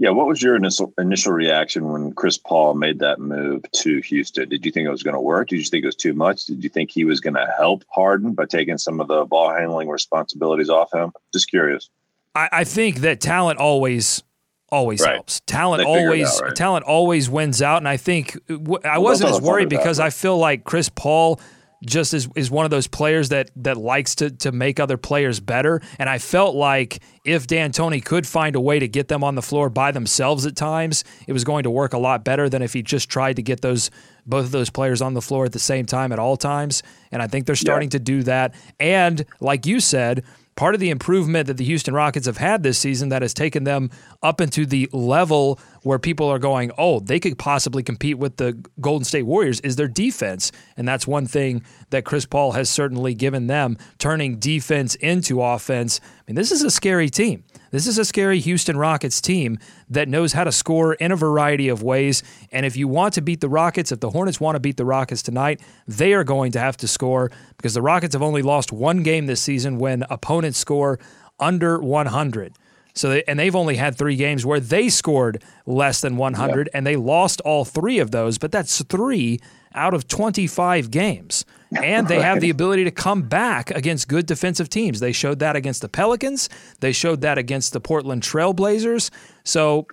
Yeah, 0.00 0.10
what 0.10 0.28
was 0.28 0.40
your 0.40 0.54
initial 0.54 0.94
initial 0.96 1.32
reaction 1.32 1.90
when 1.90 2.12
Chris 2.12 2.38
Paul 2.38 2.74
made 2.74 3.00
that 3.00 3.18
move 3.18 3.64
to 3.72 4.00
Houston? 4.02 4.48
Did 4.48 4.64
you 4.64 4.70
think 4.70 4.86
it 4.86 4.92
was 4.92 5.02
going 5.02 5.14
to 5.16 5.20
work? 5.20 5.48
Did 5.48 5.56
you 5.56 5.64
think 5.64 5.82
it 5.82 5.88
was 5.88 5.96
too 5.96 6.12
much? 6.12 6.46
Did 6.46 6.62
you 6.62 6.70
think 6.70 6.92
he 6.92 7.04
was 7.04 7.18
going 7.18 7.34
to 7.34 7.52
help 7.58 7.82
Harden 7.92 8.34
by 8.34 8.44
taking 8.44 8.78
some 8.78 9.00
of 9.00 9.08
the 9.08 9.24
ball 9.24 9.52
handling 9.52 9.88
responsibilities 9.88 10.70
off 10.70 10.94
him? 10.94 11.10
Just 11.32 11.50
curious. 11.50 11.90
I, 12.32 12.48
I 12.52 12.64
think 12.64 12.98
that 12.98 13.20
talent 13.20 13.58
always 13.58 14.22
always 14.70 15.00
Right. 15.00 15.14
helps. 15.14 15.40
Talent 15.46 15.80
They 15.80 15.84
figure 15.84 15.98
it 16.00 16.04
always 16.06 16.28
out, 16.36 16.42
right? 16.42 16.56
talent 16.56 16.84
always 16.84 17.30
wins 17.30 17.62
out, 17.62 17.78
and 17.78 17.88
I 17.88 17.96
think 17.96 18.36
I 18.84 18.98
wasn't 18.98 19.28
that's 19.30 19.38
as 19.40 19.44
worried 19.44 19.68
because? 19.68 19.98
I 20.00 20.10
feel 20.10 20.36
like 20.38 20.64
Chris 20.64 20.88
Paul 20.88 21.40
just 21.86 22.12
is 22.12 22.28
is 22.34 22.50
one 22.50 22.64
of 22.64 22.72
those 22.72 22.88
players 22.88 23.28
that 23.28 23.52
that 23.54 23.76
likes 23.76 24.16
to 24.16 24.30
to 24.30 24.50
make 24.50 24.80
other 24.80 24.96
players 24.96 25.38
better, 25.38 25.80
and 26.00 26.08
I 26.10 26.18
felt 26.18 26.56
like 26.56 27.00
if 27.24 27.46
D'Antoni 27.46 28.04
could 28.04 28.26
find 28.26 28.56
a 28.56 28.60
way 28.60 28.80
to 28.80 28.88
get 28.88 29.06
them 29.06 29.22
on 29.22 29.36
the 29.36 29.42
floor 29.42 29.70
by 29.70 29.92
themselves 29.92 30.44
at 30.44 30.56
times, 30.56 31.04
it 31.28 31.32
was 31.32 31.44
going 31.44 31.62
to 31.62 31.70
work 31.70 31.92
a 31.92 31.98
lot 31.98 32.24
better 32.24 32.48
than 32.48 32.62
if 32.62 32.72
he 32.72 32.82
just 32.82 33.08
tried 33.08 33.36
to 33.36 33.42
get 33.42 33.60
those 33.60 33.90
both 34.26 34.44
of 34.46 34.50
those 34.50 34.70
players 34.70 35.00
on 35.00 35.14
the 35.14 35.22
floor 35.22 35.44
at 35.44 35.52
the 35.52 35.58
same 35.60 35.86
time 35.86 36.10
at 36.12 36.18
all 36.18 36.36
times. 36.36 36.82
And 37.12 37.22
I 37.22 37.28
think 37.28 37.46
they're 37.46 37.54
starting 37.56 37.90
to 37.90 37.98
do 38.00 38.24
that. 38.24 38.54
And 38.80 39.24
like 39.40 39.64
you 39.64 39.78
said, 39.80 40.24
part 40.58 40.74
of 40.74 40.80
the 40.80 40.90
improvement 40.90 41.46
that 41.46 41.56
the 41.56 41.64
Houston 41.64 41.94
Rockets 41.94 42.26
have 42.26 42.36
had 42.36 42.64
this 42.64 42.78
season 42.78 43.10
that 43.10 43.22
has 43.22 43.32
taken 43.32 43.62
them 43.62 43.92
up 44.24 44.40
into 44.40 44.66
the 44.66 44.90
level 44.92 45.60
where 45.84 46.00
people 46.00 46.28
are 46.28 46.40
going, 46.40 46.72
oh, 46.76 46.98
they 46.98 47.20
could 47.20 47.38
possibly 47.38 47.80
compete 47.80 48.18
with 48.18 48.38
the 48.38 48.60
Golden 48.80 49.04
State 49.04 49.22
Warriors 49.22 49.60
is 49.60 49.76
their 49.76 49.86
defense. 49.86 50.50
And 50.76 50.86
that's 50.86 51.06
one 51.06 51.28
thing 51.28 51.62
that 51.90 52.04
Chris 52.04 52.26
Paul 52.26 52.52
has 52.52 52.68
certainly 52.68 53.14
given 53.14 53.46
them, 53.46 53.78
turning 53.98 54.40
defense 54.40 54.96
into 54.96 55.40
offense. 55.40 56.00
I 56.02 56.22
mean, 56.26 56.34
this 56.34 56.50
is 56.50 56.64
a 56.64 56.72
scary 56.72 57.08
team. 57.08 57.44
This 57.70 57.86
is 57.86 57.98
a 57.98 58.04
scary 58.04 58.40
Houston 58.40 58.76
Rockets 58.76 59.20
team 59.20 59.58
that 59.90 60.08
knows 60.08 60.32
how 60.32 60.44
to 60.44 60.52
score 60.52 60.94
in 60.94 61.12
a 61.12 61.16
variety 61.16 61.68
of 61.68 61.82
ways. 61.82 62.22
And 62.50 62.64
if 62.64 62.76
you 62.76 62.88
want 62.88 63.14
to 63.14 63.20
beat 63.20 63.40
the 63.40 63.48
Rockets, 63.48 63.92
if 63.92 64.00
the 64.00 64.10
Hornets 64.10 64.40
want 64.40 64.56
to 64.56 64.60
beat 64.60 64.76
the 64.76 64.84
Rockets 64.84 65.22
tonight, 65.22 65.60
they 65.86 66.14
are 66.14 66.24
going 66.24 66.52
to 66.52 66.60
have 66.60 66.76
to 66.78 66.88
score 66.88 67.30
because 67.56 67.74
the 67.74 67.82
Rockets 67.82 68.14
have 68.14 68.22
only 68.22 68.42
lost 68.42 68.72
one 68.72 69.02
game 69.02 69.26
this 69.26 69.42
season 69.42 69.78
when 69.78 70.04
opponents 70.08 70.58
score 70.58 70.98
under 71.38 71.78
100. 71.78 72.54
So 72.94 73.10
they, 73.10 73.22
and 73.24 73.38
they've 73.38 73.54
only 73.54 73.76
had 73.76 73.96
three 73.96 74.16
games 74.16 74.44
where 74.44 74.60
they 74.60 74.88
scored 74.88 75.42
less 75.66 76.00
than 76.00 76.16
100 76.16 76.68
and 76.74 76.86
they 76.86 76.96
lost 76.96 77.40
all 77.42 77.64
three 77.64 77.98
of 77.98 78.10
those, 78.10 78.38
but 78.38 78.50
that's 78.50 78.82
three 78.84 79.38
out 79.74 79.94
of 79.94 80.08
25 80.08 80.90
games. 80.90 81.44
And 81.82 82.08
they 82.08 82.20
have 82.22 82.40
the 82.40 82.48
ability 82.48 82.84
to 82.84 82.90
come 82.90 83.22
back 83.22 83.70
against 83.70 84.08
good 84.08 84.24
defensive 84.24 84.70
teams. 84.70 85.00
They 85.00 85.12
showed 85.12 85.38
that 85.40 85.54
against 85.54 85.82
the 85.82 85.88
Pelicans. 85.88 86.48
They 86.80 86.92
showed 86.92 87.20
that 87.20 87.36
against 87.36 87.74
the 87.74 87.80
Portland 87.80 88.22
Trailblazers. 88.22 89.10
So 89.44 89.86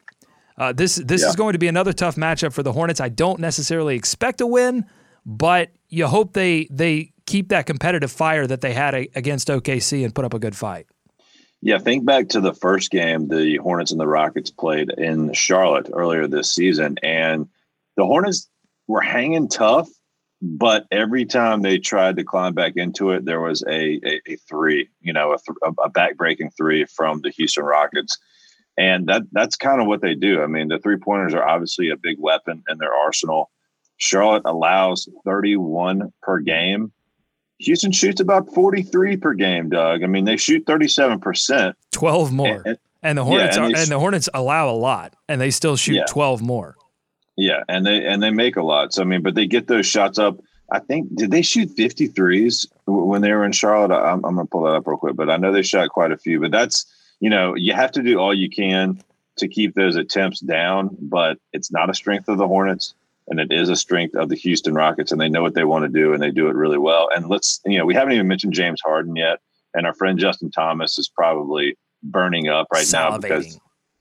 uh, 0.58 0.72
this 0.72 0.96
this 0.96 1.22
Yeah. 1.22 1.28
is 1.30 1.36
going 1.36 1.52
to 1.52 1.60
be 1.60 1.68
another 1.68 1.92
tough 1.92 2.16
matchup 2.16 2.54
for 2.54 2.64
the 2.64 2.72
Hornets. 2.72 3.02
I 3.02 3.10
don't 3.10 3.40
necessarily 3.42 3.98
expect 3.98 4.40
a 4.40 4.48
win, 4.48 4.86
but 5.26 5.72
you 5.90 6.08
hope 6.08 6.32
they 6.32 6.68
they 6.72 7.12
keep 7.26 7.50
that 7.50 7.66
competitive 7.66 8.12
fire 8.12 8.48
that 8.48 8.62
they 8.62 8.74
had 8.74 8.96
a, 8.96 9.10
against 9.16 9.50
OKC 9.50 10.06
and 10.06 10.16
put 10.16 10.24
up 10.24 10.34
a 10.34 10.40
good 10.40 10.56
fight. 10.56 10.88
Yeah, 11.62 11.80
think 11.80 12.06
back 12.06 12.30
to 12.30 12.40
the 12.40 12.54
first 12.54 12.90
game 12.92 13.28
the 13.28 13.58
Hornets 13.58 13.92
and 13.92 14.00
the 14.00 14.08
Rockets 14.08 14.50
played 14.52 14.92
in 14.98 15.34
Charlotte 15.34 15.90
earlier 15.92 16.26
this 16.28 16.54
season, 16.54 16.98
and 17.04 17.50
the 17.98 18.06
Hornets 18.06 18.48
were 18.88 19.02
hanging 19.02 19.48
tough, 19.50 19.88
but 20.42 20.86
every 20.92 21.26
time 21.26 21.62
they 21.62 21.78
tried 21.80 22.18
to 22.18 22.24
climb 22.24 22.54
back 22.54 22.74
into 22.76 23.12
it, 23.12 23.26
there 23.26 23.42
was 23.42 23.64
a 23.68 24.00
a, 24.06 24.22
a 24.28 24.36
three, 24.48 24.90
you 25.02 25.14
know, 25.14 25.34
a, 25.34 25.38
th- 25.38 25.74
a 25.84 25.90
back 25.90 26.18
breaking 26.18 26.52
three 26.52 26.86
from 26.86 27.22
the 27.22 27.30
Houston 27.32 27.64
Rockets, 27.66 28.18
and 28.78 29.08
that 29.08 29.24
that's 29.32 29.56
kind 29.56 29.82
of 29.82 29.88
what 29.88 30.02
they 30.02 30.14
do. 30.16 30.42
I 30.44 30.48
mean, 30.48 30.68
the 30.68 30.80
three 30.80 30.98
pointers 30.98 31.34
are 31.34 31.48
obviously 31.48 31.90
a 31.90 31.98
big 31.98 32.18
weapon 32.20 32.64
in 32.70 32.78
their 32.78 32.94
arsenal. 32.94 33.50
Charlotte 33.98 34.44
allows 34.46 35.08
31 35.26 36.12
per 36.22 36.40
game. 36.40 36.92
Houston 37.60 37.94
shoots 37.94 38.20
about 38.20 38.54
43 38.54 39.16
per 39.16 39.34
game, 39.34 39.70
Doug. 39.70 40.04
I 40.04 40.08
mean, 40.08 40.26
they 40.26 40.36
shoot 40.36 40.66
37%. 40.66 41.74
12 41.94 42.32
more. 42.34 42.48
And- 42.48 42.66
and- 42.66 42.78
And 43.04 43.18
the 43.20 43.24
Hornets 43.24 43.56
and 43.56 43.66
are, 43.74 43.80
and 43.80 43.88
the 43.88 44.00
Hornets 44.00 44.28
allow 44.34 44.70
a 44.70 44.76
lot, 44.76 45.16
and 45.30 45.40
they 45.40 45.52
still 45.52 45.76
shoot 45.78 45.94
Yeah. 45.96 46.06
12 46.10 46.42
more. 46.42 46.76
Yeah, 47.38 47.64
and 47.68 47.86
they 47.86 48.06
and 48.06 48.24
they 48.24 48.32
make 48.32 48.56
a 48.56 48.64
lot. 48.64 48.94
So 48.94 49.02
I 49.02 49.06
mean, 49.06 49.22
but 49.22 49.36
they 49.36 49.46
get 49.46 49.68
those 49.68 49.86
shots 49.86 50.18
up. 50.18 50.40
I 50.72 50.80
think 50.80 51.16
did 51.16 51.32
they 51.32 51.42
shoot 51.42 51.76
53s 51.76 52.66
when 52.88 53.22
they 53.22 53.32
were 53.32 53.46
in 53.46 53.52
Charlotte? 53.52 53.94
I'm, 53.94 54.24
I'm 54.26 54.36
gonna 54.36 54.46
pull 54.46 54.64
that 54.64 54.76
up 54.76 54.88
real 54.88 54.98
quick, 54.98 55.16
but 55.16 55.30
I 55.30 55.38
know 55.38 55.52
they 55.52 55.62
shot 55.62 55.90
quite 55.90 56.12
a 56.12 56.18
few. 56.18 56.40
But 56.40 56.52
that's 56.52 56.86
you 57.20 57.30
know 57.30 57.56
you 57.56 57.74
have 57.74 57.92
to 57.94 58.04
do 58.04 58.20
all 58.20 58.34
you 58.34 58.50
can 58.50 59.02
to 59.38 59.48
keep 59.48 59.76
those 59.76 59.98
attempts 59.98 60.40
down. 60.40 60.96
But 61.00 61.38
it's 61.52 61.72
not 61.72 61.90
a 61.90 61.94
strength 61.94 62.30
of 62.30 62.38
the 62.38 62.48
Hornets, 62.48 62.94
and 63.28 63.40
it 63.40 63.52
is 63.52 63.68
a 63.68 63.76
strength 63.76 64.16
of 64.16 64.30
the 64.30 64.36
Houston 64.38 64.74
Rockets, 64.74 65.12
and 65.12 65.20
they 65.20 65.30
know 65.30 65.42
what 65.42 65.56
they 65.56 65.66
want 65.66 65.84
to 65.84 65.90
do, 65.90 66.14
and 66.14 66.24
they 66.24 66.32
do 66.32 66.48
it 66.48 66.56
really 66.56 66.78
well. 66.78 67.10
And 67.14 67.28
let's 67.28 67.60
you 67.66 67.78
know 67.78 67.86
we 67.86 67.96
haven't 67.96 68.14
even 68.14 68.30
mentioned 68.30 68.54
James 68.54 68.82
Harden 68.84 69.18
yet, 69.18 69.40
and 69.74 69.86
our 69.86 69.94
friend 69.94 70.18
Justin 70.18 70.52
Thomas 70.52 70.98
is 70.98 71.10
probably 71.10 71.78
burning 72.02 72.48
up 72.48 72.68
right 72.72 72.88
now 72.94 73.18
because 73.18 73.46
Salivating. 73.46 73.60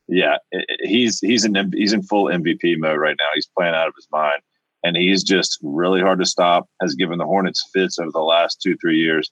Yeah, 0.08 0.36
i- 0.54 0.58
i- 0.58 0.76
he's 0.82 1.20
he's 1.20 1.44
in 1.44 1.72
he's 1.74 1.92
in 1.92 2.02
full 2.02 2.26
MVP 2.26 2.76
mode 2.78 2.98
right 2.98 3.16
now. 3.18 3.26
He's 3.34 3.48
playing 3.56 3.74
out 3.74 3.88
of 3.88 3.94
his 3.96 4.08
mind, 4.12 4.40
and 4.82 4.96
he's 4.96 5.22
just 5.24 5.58
really 5.62 6.00
hard 6.00 6.18
to 6.20 6.26
stop. 6.26 6.68
Has 6.80 6.94
given 6.94 7.18
the 7.18 7.26
Hornets 7.26 7.68
fits 7.72 7.98
over 7.98 8.10
the 8.12 8.20
last 8.20 8.60
two 8.62 8.76
three 8.76 8.98
years. 8.98 9.30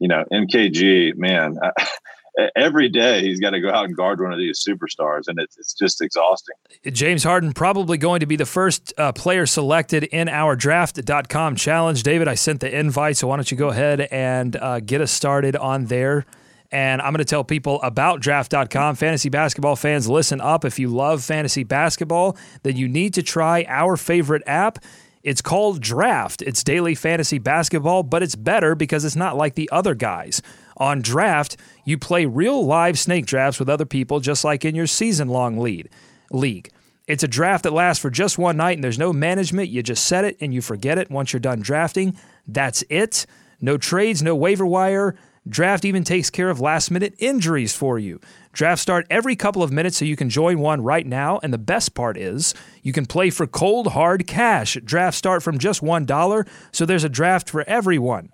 You 0.00 0.08
know, 0.08 0.24
MKG 0.32 1.14
man, 1.16 1.56
every 2.56 2.88
day 2.88 3.20
he's 3.22 3.38
got 3.38 3.50
to 3.50 3.60
go 3.60 3.70
out 3.70 3.84
and 3.84 3.96
guard 3.96 4.20
one 4.20 4.32
of 4.32 4.38
these 4.38 4.64
superstars, 4.66 5.22
and 5.28 5.38
it's 5.38 5.56
it's 5.56 5.72
just 5.74 6.00
exhausting. 6.02 6.54
James 6.92 7.22
Harden 7.22 7.52
probably 7.52 7.96
going 7.96 8.20
to 8.20 8.26
be 8.26 8.36
the 8.36 8.46
first 8.46 8.92
uh, 8.98 9.12
player 9.12 9.46
selected 9.46 10.04
in 10.04 10.28
our 10.28 10.56
draft.com 10.56 11.54
challenge. 11.56 12.02
David, 12.02 12.26
I 12.28 12.34
sent 12.34 12.60
the 12.60 12.76
invite, 12.76 13.16
so 13.18 13.28
why 13.28 13.36
don't 13.36 13.50
you 13.50 13.56
go 13.56 13.68
ahead 13.68 14.00
and 14.10 14.56
uh, 14.56 14.80
get 14.80 15.00
us 15.00 15.12
started 15.12 15.54
on 15.56 15.86
there? 15.86 16.26
And 16.74 17.00
I'm 17.00 17.12
going 17.12 17.18
to 17.18 17.24
tell 17.24 17.44
people 17.44 17.80
about 17.82 18.18
draft.com. 18.20 18.96
Fantasy 18.96 19.28
basketball 19.28 19.76
fans, 19.76 20.08
listen 20.08 20.40
up. 20.40 20.64
If 20.64 20.80
you 20.80 20.88
love 20.88 21.22
fantasy 21.22 21.62
basketball, 21.62 22.36
then 22.64 22.76
you 22.76 22.88
need 22.88 23.14
to 23.14 23.22
try 23.22 23.64
our 23.68 23.96
favorite 23.96 24.42
app. 24.44 24.80
It's 25.22 25.40
called 25.40 25.80
Draft. 25.80 26.42
It's 26.42 26.64
daily 26.64 26.96
fantasy 26.96 27.38
basketball, 27.38 28.02
but 28.02 28.24
it's 28.24 28.34
better 28.34 28.74
because 28.74 29.04
it's 29.04 29.14
not 29.14 29.36
like 29.36 29.54
the 29.54 29.70
other 29.70 29.94
guys. 29.94 30.42
On 30.76 31.00
Draft, 31.00 31.56
you 31.84 31.96
play 31.96 32.26
real 32.26 32.66
live 32.66 32.98
snake 32.98 33.26
drafts 33.26 33.60
with 33.60 33.68
other 33.68 33.86
people, 33.86 34.18
just 34.18 34.42
like 34.42 34.64
in 34.64 34.74
your 34.74 34.88
season 34.88 35.28
long 35.28 35.58
lead 35.58 35.88
league. 36.32 36.70
It's 37.06 37.22
a 37.22 37.28
draft 37.28 37.62
that 37.62 37.72
lasts 37.72 38.02
for 38.02 38.10
just 38.10 38.36
one 38.36 38.56
night 38.56 38.76
and 38.78 38.82
there's 38.82 38.98
no 38.98 39.12
management. 39.12 39.68
You 39.68 39.84
just 39.84 40.04
set 40.04 40.24
it 40.24 40.36
and 40.40 40.52
you 40.52 40.60
forget 40.60 40.98
it 40.98 41.08
once 41.08 41.32
you're 41.32 41.38
done 41.38 41.60
drafting. 41.60 42.18
That's 42.48 42.82
it. 42.90 43.26
No 43.60 43.78
trades, 43.78 44.24
no 44.24 44.34
waiver 44.34 44.66
wire. 44.66 45.14
Draft 45.46 45.84
even 45.84 46.04
takes 46.04 46.30
care 46.30 46.48
of 46.48 46.60
last 46.60 46.90
minute 46.90 47.14
injuries 47.18 47.74
for 47.74 47.98
you. 47.98 48.18
Drafts 48.52 48.80
start 48.80 49.06
every 49.10 49.36
couple 49.36 49.62
of 49.62 49.70
minutes 49.72 49.98
so 49.98 50.04
you 50.04 50.16
can 50.16 50.30
join 50.30 50.58
one 50.58 50.82
right 50.82 51.06
now. 51.06 51.38
And 51.42 51.52
the 51.52 51.58
best 51.58 51.94
part 51.94 52.16
is 52.16 52.54
you 52.82 52.92
can 52.92 53.04
play 53.04 53.28
for 53.28 53.46
cold, 53.46 53.88
hard 53.88 54.26
cash. 54.26 54.78
Drafts 54.84 55.18
start 55.18 55.42
from 55.42 55.58
just 55.58 55.82
$1, 55.82 56.48
so 56.72 56.86
there's 56.86 57.04
a 57.04 57.10
draft 57.10 57.50
for 57.50 57.62
everyone. 57.68 58.30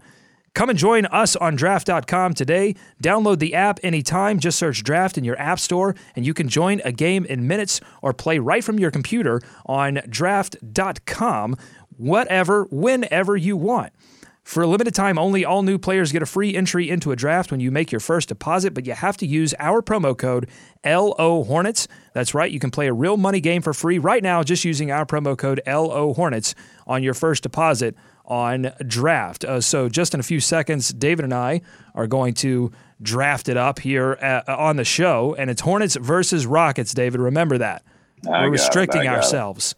Come 0.54 0.70
and 0.70 0.78
join 0.78 1.06
us 1.06 1.36
on 1.36 1.56
draft.com 1.56 2.34
today. 2.34 2.74
Download 3.02 3.38
the 3.38 3.54
app 3.54 3.80
anytime. 3.82 4.38
Just 4.38 4.58
search 4.58 4.82
draft 4.82 5.16
in 5.16 5.24
your 5.24 5.38
app 5.38 5.60
store 5.60 5.94
and 6.16 6.26
you 6.26 6.34
can 6.34 6.48
join 6.48 6.80
a 6.84 6.92
game 6.92 7.24
in 7.24 7.46
minutes 7.46 7.80
or 8.02 8.12
play 8.12 8.38
right 8.38 8.62
from 8.62 8.78
your 8.78 8.90
computer 8.90 9.40
on 9.66 10.00
draft.com, 10.08 11.56
whatever, 11.96 12.64
whenever 12.70 13.36
you 13.36 13.56
want. 13.56 13.92
For 14.42 14.62
a 14.62 14.66
limited 14.66 14.94
time 14.94 15.18
only, 15.18 15.44
all 15.44 15.62
new 15.62 15.78
players 15.78 16.10
get 16.12 16.22
a 16.22 16.26
free 16.26 16.56
entry 16.56 16.88
into 16.90 17.12
a 17.12 17.16
draft 17.16 17.50
when 17.52 17.60
you 17.60 17.70
make 17.70 17.92
your 17.92 18.00
first 18.00 18.28
deposit, 18.30 18.74
but 18.74 18.84
you 18.86 18.94
have 18.94 19.16
to 19.18 19.26
use 19.26 19.54
our 19.60 19.80
promo 19.82 20.16
code 20.16 20.48
LO 20.84 21.44
Hornets. 21.44 21.86
That's 22.14 22.34
right, 22.34 22.50
you 22.50 22.58
can 22.58 22.70
play 22.70 22.88
a 22.88 22.92
real 22.92 23.16
money 23.16 23.40
game 23.40 23.62
for 23.62 23.72
free 23.72 23.98
right 23.98 24.22
now 24.22 24.42
just 24.42 24.64
using 24.64 24.90
our 24.90 25.06
promo 25.06 25.36
code 25.38 25.60
LO 25.66 26.14
Hornets 26.14 26.54
on 26.86 27.02
your 27.02 27.14
first 27.14 27.42
deposit 27.44 27.94
on 28.24 28.72
draft. 28.86 29.44
Uh, 29.44 29.60
so, 29.60 29.88
just 29.88 30.14
in 30.14 30.20
a 30.20 30.22
few 30.24 30.40
seconds, 30.40 30.88
David 30.94 31.24
and 31.24 31.34
I 31.34 31.60
are 31.94 32.06
going 32.06 32.34
to 32.34 32.72
draft 33.02 33.48
it 33.48 33.56
up 33.56 33.78
here 33.78 34.18
uh, 34.22 34.42
on 34.52 34.76
the 34.76 34.84
show, 34.84 35.34
and 35.38 35.50
it's 35.50 35.60
Hornets 35.60 35.96
versus 35.96 36.46
Rockets, 36.46 36.92
David. 36.94 37.20
Remember 37.20 37.58
that. 37.58 37.82
I 38.26 38.40
We're 38.42 38.46
it, 38.46 38.50
restricting 38.50 39.02
it. 39.02 39.08
ourselves. 39.08 39.74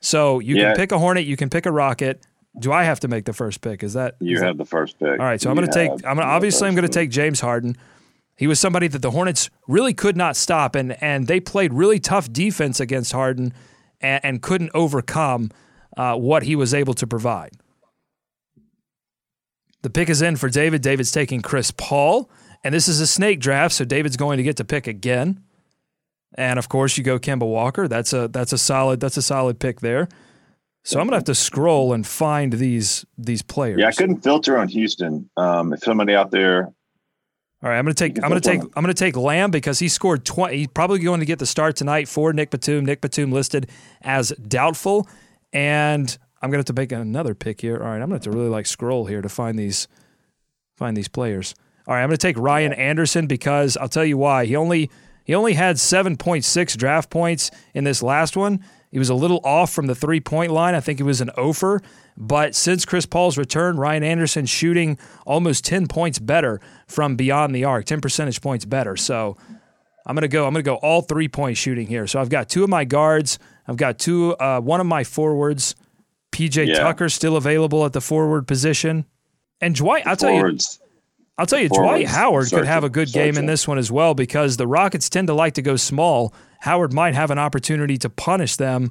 So, 0.00 0.38
you 0.38 0.56
Yeah. 0.56 0.62
can 0.68 0.76
pick 0.76 0.92
a 0.92 0.98
Hornet, 0.98 1.24
you 1.24 1.36
can 1.36 1.48
pick 1.48 1.64
a 1.66 1.72
Rocket. 1.72 2.20
Do 2.58 2.70
I 2.72 2.84
have 2.84 3.00
to 3.00 3.08
make 3.08 3.24
the 3.24 3.32
first 3.32 3.60
pick? 3.62 3.82
Is 3.82 3.94
that 3.94 4.16
You 4.20 4.34
is 4.34 4.40
that- 4.40 4.46
have 4.48 4.58
the 4.58 4.64
first 4.66 4.98
pick. 4.98 5.08
all 5.08 5.16
right, 5.26 5.40
so 5.40 5.48
I'm 5.50 5.56
going 5.56 5.66
to 5.68 5.72
take. 5.72 5.90
I'm 5.90 6.16
gonna, 6.16 6.22
obviously 6.22 6.68
I'm 6.68 6.74
going 6.74 6.86
to 6.86 6.92
take 6.92 7.10
James 7.10 7.40
Harden. 7.40 7.76
He 8.36 8.46
was 8.46 8.58
somebody 8.60 8.88
that 8.88 9.00
the 9.02 9.10
Hornets 9.10 9.48
really 9.68 9.94
could 9.94 10.16
not 10.16 10.36
stop, 10.36 10.74
and 10.74 11.02
and 11.02 11.26
they 11.26 11.40
played 11.40 11.72
really 11.72 11.98
tough 11.98 12.30
defense 12.32 12.78
against 12.80 13.12
Harden, 13.12 13.52
and, 14.00 14.24
and 14.24 14.42
couldn't 14.42 14.70
overcome 14.74 15.50
uh, 15.96 16.14
what 16.16 16.42
he 16.42 16.56
was 16.56 16.74
able 16.74 16.94
to 16.94 17.06
provide. 17.06 17.52
The 19.82 19.90
pick 19.90 20.08
is 20.08 20.22
in 20.22 20.36
for 20.36 20.48
David. 20.48 20.82
David's 20.82 21.10
taking 21.12 21.40
Chris 21.42 21.70
Paul, 21.70 22.30
and 22.62 22.74
this 22.74 22.86
is 22.88 23.00
a 23.00 23.06
snake 23.06 23.40
draft, 23.40 23.74
so 23.74 23.84
David's 23.84 24.16
going 24.16 24.36
to 24.36 24.42
get 24.42 24.56
to 24.58 24.64
pick 24.64 24.86
again. 24.86 25.42
And 26.34 26.58
of 26.58 26.68
course, 26.68 26.96
you 26.96 27.04
go 27.04 27.18
Kemba 27.18 27.46
Walker. 27.46 27.88
That's 27.88 28.12
a 28.12 28.28
that's 28.28 28.52
a 28.52 28.58
solid 28.58 29.00
that's 29.00 29.16
a 29.16 29.22
solid 29.22 29.58
pick 29.58 29.80
there. 29.80 30.08
So 30.84 30.98
I'm 30.98 31.06
gonna 31.06 31.16
have 31.16 31.24
to 31.24 31.34
scroll 31.34 31.92
and 31.92 32.06
find 32.06 32.52
these 32.54 33.04
these 33.16 33.42
players. 33.42 33.78
Yeah, 33.80 33.88
I 33.88 33.92
couldn't 33.92 34.20
filter 34.22 34.58
on 34.58 34.68
Houston. 34.68 35.30
Um, 35.36 35.72
if 35.72 35.80
somebody 35.84 36.14
out 36.14 36.30
there, 36.30 36.64
All 37.62 37.70
right, 37.70 37.78
I'm 37.78 37.84
going 37.84 37.94
to 37.94 38.08
take. 38.08 38.22
I'm 38.22 38.28
going 38.28 38.40
to 38.40 38.48
take. 38.48 38.60
I'm 38.60 38.82
going 38.82 38.86
to 38.86 38.94
take 38.94 39.16
Lamb 39.16 39.52
because 39.52 39.78
he 39.78 39.88
scored 39.88 40.24
20. 40.24 40.56
He's 40.56 40.66
probably 40.66 40.98
going 40.98 41.20
to 41.20 41.26
get 41.26 41.38
the 41.38 41.46
start 41.46 41.76
tonight 41.76 42.08
for 42.08 42.32
Nick 42.32 42.50
Batum. 42.50 42.84
Nick 42.84 43.00
Batum 43.00 43.30
listed 43.30 43.70
as 44.00 44.30
doubtful, 44.48 45.06
and 45.52 46.18
I'm 46.42 46.50
going 46.50 46.62
to 46.62 46.68
have 46.68 46.74
to 46.76 46.80
make 46.80 46.90
another 46.90 47.36
pick 47.36 47.60
here. 47.60 47.76
All 47.76 47.84
right, 47.84 48.02
I'm 48.02 48.08
going 48.08 48.20
to 48.20 48.26
have 48.26 48.32
to 48.32 48.36
really 48.36 48.50
like 48.50 48.66
scroll 48.66 49.04
here 49.06 49.22
to 49.22 49.28
find 49.28 49.56
these, 49.56 49.86
find 50.76 50.96
these 50.96 51.06
players. 51.06 51.54
All 51.86 51.94
right, 51.94 52.02
I'm 52.02 52.08
going 52.08 52.18
to 52.18 52.26
take 52.26 52.36
Ryan 52.36 52.72
Anderson 52.72 53.28
because 53.28 53.76
I'll 53.76 53.88
tell 53.88 54.04
you 54.04 54.18
why. 54.18 54.46
He 54.46 54.56
only 54.56 54.90
he 55.24 55.36
only 55.36 55.52
had 55.52 55.76
7.6 55.76 56.76
draft 56.76 57.10
points 57.10 57.52
in 57.74 57.84
this 57.84 58.02
last 58.02 58.36
one. 58.36 58.64
He 58.92 58.98
was 58.98 59.08
a 59.08 59.14
little 59.14 59.40
off 59.42 59.72
from 59.72 59.86
the 59.86 59.94
three 59.94 60.20
point 60.20 60.52
line. 60.52 60.74
I 60.74 60.80
think 60.80 60.98
he 60.98 61.02
was 61.02 61.20
an 61.20 61.30
offer. 61.30 61.80
But 62.16 62.54
since 62.54 62.84
Chris 62.84 63.06
Paul's 63.06 63.38
return, 63.38 63.78
Ryan 63.78 64.04
Anderson 64.04 64.44
shooting 64.46 64.98
almost 65.26 65.64
10 65.64 65.88
points 65.88 66.18
better 66.18 66.60
from 66.86 67.16
beyond 67.16 67.54
the 67.54 67.64
arc, 67.64 67.86
10 67.86 68.02
percentage 68.02 68.42
points 68.42 68.66
better. 68.66 68.96
So 68.96 69.38
I'm 70.06 70.14
gonna 70.14 70.28
go. 70.28 70.46
I'm 70.46 70.52
gonna 70.52 70.62
go 70.62 70.76
all 70.76 71.00
three 71.02 71.28
point 71.28 71.56
shooting 71.56 71.86
here. 71.86 72.06
So 72.06 72.20
I've 72.20 72.28
got 72.28 72.48
two 72.48 72.62
of 72.64 72.70
my 72.70 72.84
guards. 72.84 73.38
I've 73.66 73.76
got 73.78 73.98
two. 73.98 74.34
Uh, 74.36 74.60
one 74.60 74.80
of 74.80 74.86
my 74.86 75.04
forwards. 75.04 75.74
PJ 76.32 76.66
Yeah. 76.66 76.80
Tucker 76.80 77.08
still 77.08 77.36
available 77.36 77.84
at 77.84 77.92
the 77.92 78.00
forward 78.00 78.46
position. 78.46 79.04
And 79.60 79.74
Dwight, 79.74 80.06
I'll 80.06 80.16
tell 80.16 80.32
you, 80.32 80.58
I'll 81.38 81.46
tell 81.46 81.58
you, 81.58 81.68
Dwight 81.68 82.06
Howard 82.06 82.50
could 82.50 82.66
have 82.66 82.84
a 82.84 82.90
good 82.90 83.12
game 83.12 83.36
in 83.36 83.46
this 83.46 83.66
one 83.66 83.78
as 83.78 83.90
well 83.90 84.14
because 84.14 84.56
the 84.56 84.66
Rockets 84.66 85.08
tend 85.08 85.28
to 85.28 85.34
like 85.34 85.54
to 85.54 85.62
go 85.62 85.76
small. 85.76 86.34
Howard 86.60 86.92
might 86.92 87.14
have 87.14 87.30
an 87.30 87.38
opportunity 87.38 87.96
to 87.98 88.10
punish 88.10 88.56
them 88.56 88.90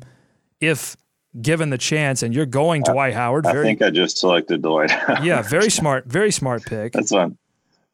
if 0.60 0.98
given 1.40 1.70
the 1.70 1.78
chance. 1.78 2.24
And 2.24 2.34
you're 2.34 2.46
going 2.46 2.84
Dwight 2.84 3.14
Howard. 3.14 3.46
I 3.46 3.54
think 3.62 3.82
I 3.82 3.90
just 3.90 4.18
selected 4.18 4.62
Dwight. 4.62 4.92
yeah, 5.24 5.42
very 5.42 5.70
smart, 5.70 6.06
very 6.06 6.32
smart 6.32 6.66
pick. 6.66 6.94
That's 6.94 7.12
fine. 7.12 7.38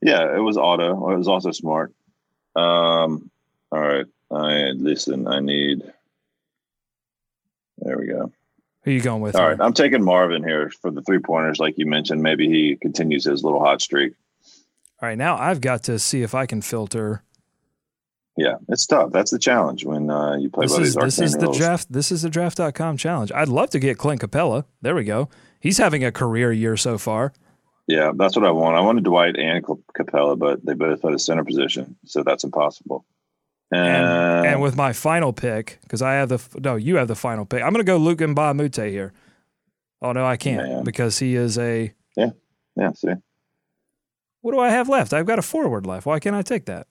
Yeah, 0.02 0.36
it 0.36 0.40
was 0.40 0.58
auto. 0.58 1.12
It 1.12 1.18
was 1.18 1.28
also 1.28 1.52
smart. 1.52 1.94
Um, 2.56 3.30
all 3.72 3.80
right. 3.80 4.06
I 4.32 4.72
listen. 4.72 5.28
I 5.28 5.40
need. 5.40 5.84
There 7.80 7.98
we 7.98 8.08
go. 8.08 8.32
Who 8.84 8.92
are 8.92 8.94
you 8.94 9.02
going 9.02 9.22
with? 9.22 9.36
All 9.36 9.48
right, 9.48 9.60
I'm 9.60 9.74
taking 9.74 10.04
Marvin 10.04 10.44
here 10.44 10.70
for 10.82 10.92
the 10.92 11.02
three 11.02 11.20
pointers, 11.20 11.60
like 11.60 11.78
you 11.78 11.86
mentioned. 11.86 12.22
Maybe 12.24 12.48
he 12.48 12.76
continues 12.76 13.26
his 13.26 13.44
little 13.44 13.60
hot 13.60 13.82
streak. 13.82 14.14
All 15.02 15.08
right, 15.10 15.18
now 15.18 15.38
I've 15.38 15.62
got 15.62 15.84
to 15.84 16.00
see 16.00 16.24
if 16.24 16.34
I 16.34 16.46
can 16.46 16.62
filter. 16.62 17.24
Yeah, 18.36 18.56
it's 18.70 18.86
tough. 18.86 19.12
That's 19.12 19.32
the 19.32 19.40
challenge 19.40 19.84
when 19.84 20.10
uh, 20.10 20.36
you 20.38 20.50
play 20.50 20.66
This 20.68 20.78
is 20.78 20.96
this 20.96 21.20
is 21.20 21.34
the 21.34 21.48
rules. 21.48 21.58
draft. 21.58 21.92
This 21.92 22.12
is 22.12 22.22
the 22.22 22.30
draft.com 22.30 22.98
challenge. 22.98 23.32
I'd 23.34 23.48
love 23.48 23.72
to 23.72 23.80
get 23.80 23.98
Clint 23.98 24.22
Capela. 24.22 24.66
There 24.82 24.94
we 24.96 25.04
go. 25.04 25.30
He's 25.60 25.80
having 25.80 26.04
a 26.04 26.12
career 26.12 26.52
year 26.52 26.78
so 26.78 26.98
far. 27.00 27.34
Yeah, 27.88 28.12
that's 28.16 28.36
what 28.36 28.46
I 28.46 28.52
want. 28.52 28.76
I 28.78 28.82
wanted 28.82 29.06
Dwight 29.06 29.38
and 29.38 29.64
Capela, 29.64 30.38
but 30.38 30.64
they 30.66 30.74
both 30.74 31.02
had 31.02 31.14
a 31.14 31.20
center 31.20 31.44
position, 31.44 31.96
so 32.06 32.22
that's 32.22 32.44
impossible. 32.44 33.06
And, 33.72 33.86
And, 33.88 34.46
and 34.48 34.62
with 34.62 34.76
my 34.76 34.94
final 34.94 35.34
pick, 35.34 35.80
because 35.82 36.02
I 36.02 36.14
have 36.16 36.30
the 36.30 36.40
no, 36.60 36.76
you 36.76 36.98
have 36.98 37.08
the 37.08 37.16
final 37.16 37.46
pick. 37.46 37.64
I'm 37.64 37.72
going 37.74 37.84
to 37.86 37.90
go 37.90 37.98
Luke 37.98 38.22
and 38.22 38.36
Mute 38.58 38.76
here. 38.76 39.14
Oh 40.02 40.12
no, 40.12 40.26
I 40.26 40.38
can't 40.38 40.68
Man. 40.68 40.84
because 40.84 41.18
he 41.18 41.36
is 41.36 41.58
a. 41.58 41.94
Yeah, 42.16 42.32
yeah, 42.76 42.92
see, 42.94 43.14
What 44.48 44.54
do 44.54 44.62
I 44.62 44.70
have 44.70 44.88
left? 44.88 45.12
I've 45.12 45.26
got 45.26 45.40
a 45.40 45.42
forward 45.42 45.86
left. 45.86 46.06
Why 46.06 46.20
can't 46.20 46.34
I 46.34 46.42
take 46.42 46.68
that? 46.68 46.88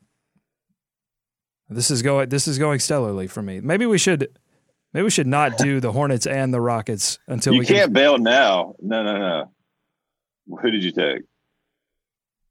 This 1.71 1.91
is 1.91 2.03
going. 2.03 2.29
This 2.29 2.47
is 2.47 2.59
going 2.59 2.81
stellarly 2.81 3.31
for 3.31 3.41
me. 3.41 3.63
Maybe 3.63 3.87
we 3.87 3.97
should. 3.97 4.29
Maybe 4.93 5.05
we 5.05 5.11
should 5.11 5.27
not 5.27 5.57
do 5.57 5.81
the 5.81 5.91
Hornets 5.91 6.27
and 6.27 6.53
the 6.53 6.61
Rockets 6.61 7.19
until 7.27 7.55
you 7.55 7.61
we 7.61 7.65
can't 7.65 7.85
can. 7.85 7.93
bail 7.95 8.19
now. 8.19 8.75
No, 8.83 9.03
no, 9.03 9.17
no. 9.17 9.53
Who 10.61 10.71
did 10.71 10.85
you 10.85 10.93
take? 10.93 11.23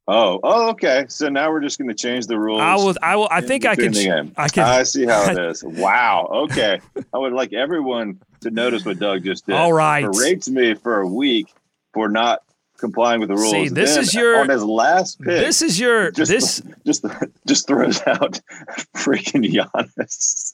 Oh, 0.08 0.40
oh, 0.42 0.70
okay. 0.72 1.06
So 1.08 1.30
now 1.30 1.52
we're 1.52 1.62
just 1.62 1.78
going 1.78 1.90
to 1.90 1.94
change 1.94 2.26
the 2.26 2.40
rules. 2.40 2.62
I 2.62 2.74
will. 2.74 2.96
I 3.04 3.16
will. 3.16 3.28
I 3.30 3.42
think 3.42 3.68
I 3.68 3.76
can. 3.76 4.34
I 4.36 4.48
can. 4.48 4.64
I 4.64 4.82
see 4.82 5.06
how 5.06 5.30
it 5.30 5.38
is. 5.52 5.64
Wow. 5.64 6.48
Okay. 6.50 6.82
I 7.14 7.18
would 7.20 7.34
like 7.34 7.54
everyone 7.54 8.24
to 8.42 8.50
notice 8.50 8.84
what 8.84 8.98
Doug 8.98 9.24
just 9.24 9.46
did. 9.46 9.54
All 9.54 9.72
right. 9.72 10.04
Berates 10.04 10.50
me 10.50 10.74
for 10.74 11.02
a 11.02 11.08
week 11.08 11.54
for 11.94 12.10
not 12.10 12.42
complying 12.78 13.20
with 13.20 13.30
the 13.30 13.36
rules. 13.36 13.52
See, 13.52 13.70
this 13.70 13.94
Then 13.96 14.04
is 14.04 14.14
your- 14.14 14.40
on 14.42 14.50
his 14.50 14.64
last 14.64 15.20
pick. 15.20 15.28
This 15.28 15.62
is 15.62 15.80
your. 15.80 16.12
just 16.12 16.32
this. 16.32 16.62
just 16.86 17.06
just 17.48 17.68
throws 17.68 18.02
out 18.08 18.40
freaking 18.96 19.44
Giannis. 19.52 20.54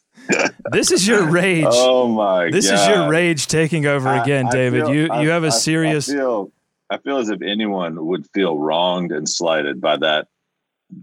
This 0.72 0.92
is 0.92 1.08
your 1.08 1.26
rage. 1.30 1.66
Oh 1.68 2.08
my 2.08 2.46
god. 2.46 2.54
this 2.54 2.70
god. 2.70 2.80
is 2.80 2.88
your 2.96 3.10
rage 3.10 3.48
taking 3.48 3.86
over 3.86 4.08
I- 4.10 4.22
again, 4.24 4.48
I 4.48 4.52
David. 4.52 4.86
feel- 4.86 4.94
you 4.96 5.08
I- 5.12 5.22
you 5.24 5.30
have 5.30 5.44
a 5.44 5.52
serious. 5.52 6.10
I 6.10 6.14
feel, 6.14 6.52
I 6.90 6.98
feel 6.98 7.18
as 7.18 7.30
if 7.30 7.42
anyone 7.42 8.06
would 8.06 8.28
feel 8.34 8.58
wronged 8.58 9.12
and 9.12 9.28
slighted 9.28 9.80
by 9.82 9.98
that. 9.98 10.28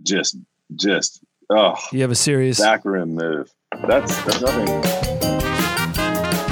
Just, 0.02 0.37
just, 0.76 1.20
oh, 1.50 1.75
you 1.92 2.02
have 2.02 2.10
a 2.10 2.14
serious. 2.14 2.60
backroom 2.60 3.14
move. 3.14 3.50
That's 3.87 4.14
that's 4.25 4.40
nothing. 4.42 5.17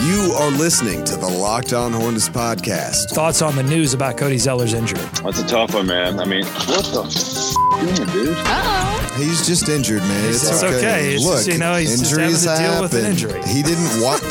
You 0.06 0.32
are 0.38 0.50
listening 0.50 1.04
to 1.04 1.16
the 1.16 1.26
Locked 1.26 1.72
On 1.72 1.92
Hornets 1.92 2.28
podcast. 2.28 3.10
Thoughts 3.10 3.42
on 3.42 3.56
the 3.56 3.62
news 3.62 3.92
about 3.92 4.16
Cody 4.16 4.38
Zeller's 4.38 4.72
injury? 4.72 5.00
That's 5.24 5.40
a 5.40 5.46
tough 5.46 5.74
one, 5.74 5.86
man. 5.86 6.20
I 6.20 6.24
mean, 6.24 6.44
what 6.46 6.84
the 6.94 7.02
f- 7.02 7.96
doing, 7.96 8.08
dude? 8.12 8.36
Uh-oh. 8.36 9.14
He's 9.18 9.46
just 9.46 9.68
injured, 9.68 10.00
man. 10.02 10.28
It's, 10.28 10.48
It's 10.48 10.62
okay. 10.62 11.14
It's 11.14 11.24
Look, 11.24 11.36
just, 11.36 11.48
you 11.48 11.58
know, 11.58 11.74
he's 11.76 11.98
just 11.98 12.12
injuries 12.12 12.44
having 12.44 12.64
to 12.66 12.72
deal 12.72 12.82
with 12.82 12.94
an 12.94 13.00
happen. 13.04 13.10
injury. 13.12 13.42
He 13.52 13.62
didn't 13.62 14.00
want 14.00 14.22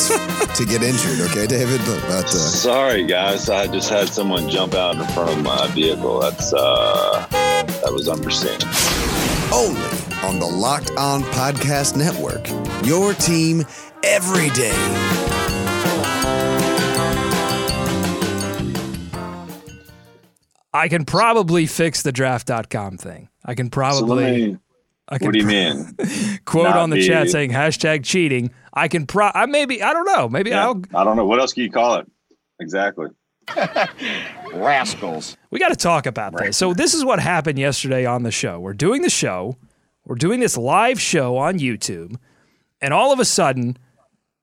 to 0.55 0.65
get 0.65 0.81
injured, 0.81 1.19
okay, 1.31 1.45
David? 1.57 1.81
But 1.85 2.25
uh, 2.25 2.25
Sorry, 2.29 3.05
guys. 3.05 3.49
I 3.49 3.67
just 3.67 3.89
had 3.89 4.07
someone 4.09 4.49
jump 4.49 4.75
out 4.75 4.95
in 4.95 5.05
front 5.13 5.31
of 5.31 5.43
my 5.43 5.67
vehicle. 5.73 6.19
That's 6.21 6.53
uh, 6.53 7.27
that 7.31 7.91
was 7.91 8.07
unforeseen. 8.07 8.59
only 9.53 9.89
on 10.23 10.39
the 10.39 10.47
Locked 10.47 10.91
On 10.97 11.21
Podcast 11.23 11.97
Network. 11.97 12.47
Your 12.87 13.13
team 13.13 13.65
every 14.03 14.49
day. 14.51 15.24
I 20.75 20.89
can 20.89 21.05
probably 21.05 21.65
fix 21.65 22.01
the 22.01 22.11
draft.com 22.11 22.97
thing. 22.97 23.29
I 23.43 23.55
can 23.55 23.69
probably. 23.69 24.49
let. 24.49 24.59
I 25.07 25.17
can 25.19 25.27
What 25.27 25.33
do 25.33 25.39
you 25.39 25.45
mean? 25.45 25.95
quote 26.45 26.65
not 26.65 26.77
on 26.77 26.89
the 26.89 27.05
chat 27.05 27.29
saying 27.29 27.51
hashtag 27.51 28.03
cheating. 28.03 28.51
I 28.73 28.87
can 28.87 29.05
pro. 29.05 29.29
I 29.33 29.45
maybe 29.45 29.81
I 29.81 29.93
don't 29.93 30.05
know. 30.05 30.27
Maybe 30.27 30.49
Yeah, 30.49 30.65
I'll. 30.65 30.81
I 30.93 31.03
don't 31.03 31.15
know. 31.15 31.25
What 31.25 31.39
else 31.39 31.53
can 31.53 31.63
you 31.63 31.71
call 31.71 31.95
it? 31.97 32.07
Exactly. 32.59 33.09
rascals. 34.53 35.37
We 35.51 35.59
got 35.59 35.69
to 35.69 35.75
talk 35.75 36.07
about 36.07 36.35
this. 36.37 36.57
So 36.57 36.73
this 36.73 36.93
is 36.93 37.05
what 37.05 37.19
happened 37.19 37.59
yesterday 37.59 38.05
on 38.05 38.23
the 38.23 38.31
show. 38.31 38.59
We're 38.59 38.73
doing 38.73 39.03
the 39.03 39.09
show. 39.09 39.57
We're 40.05 40.15
doing 40.15 40.39
this 40.39 40.57
live 40.57 40.99
show 40.99 41.37
on 41.37 41.59
YouTube, 41.59 42.15
and 42.81 42.93
all 42.93 43.13
of 43.13 43.19
a 43.19 43.25
sudden, 43.25 43.77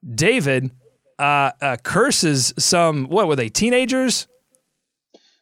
David 0.08 0.70
uh, 1.18 1.52
uh, 1.60 1.76
curses 1.82 2.54
some. 2.58 3.06
What 3.06 3.26
were 3.26 3.36
they? 3.36 3.48
Teenagers? 3.48 4.28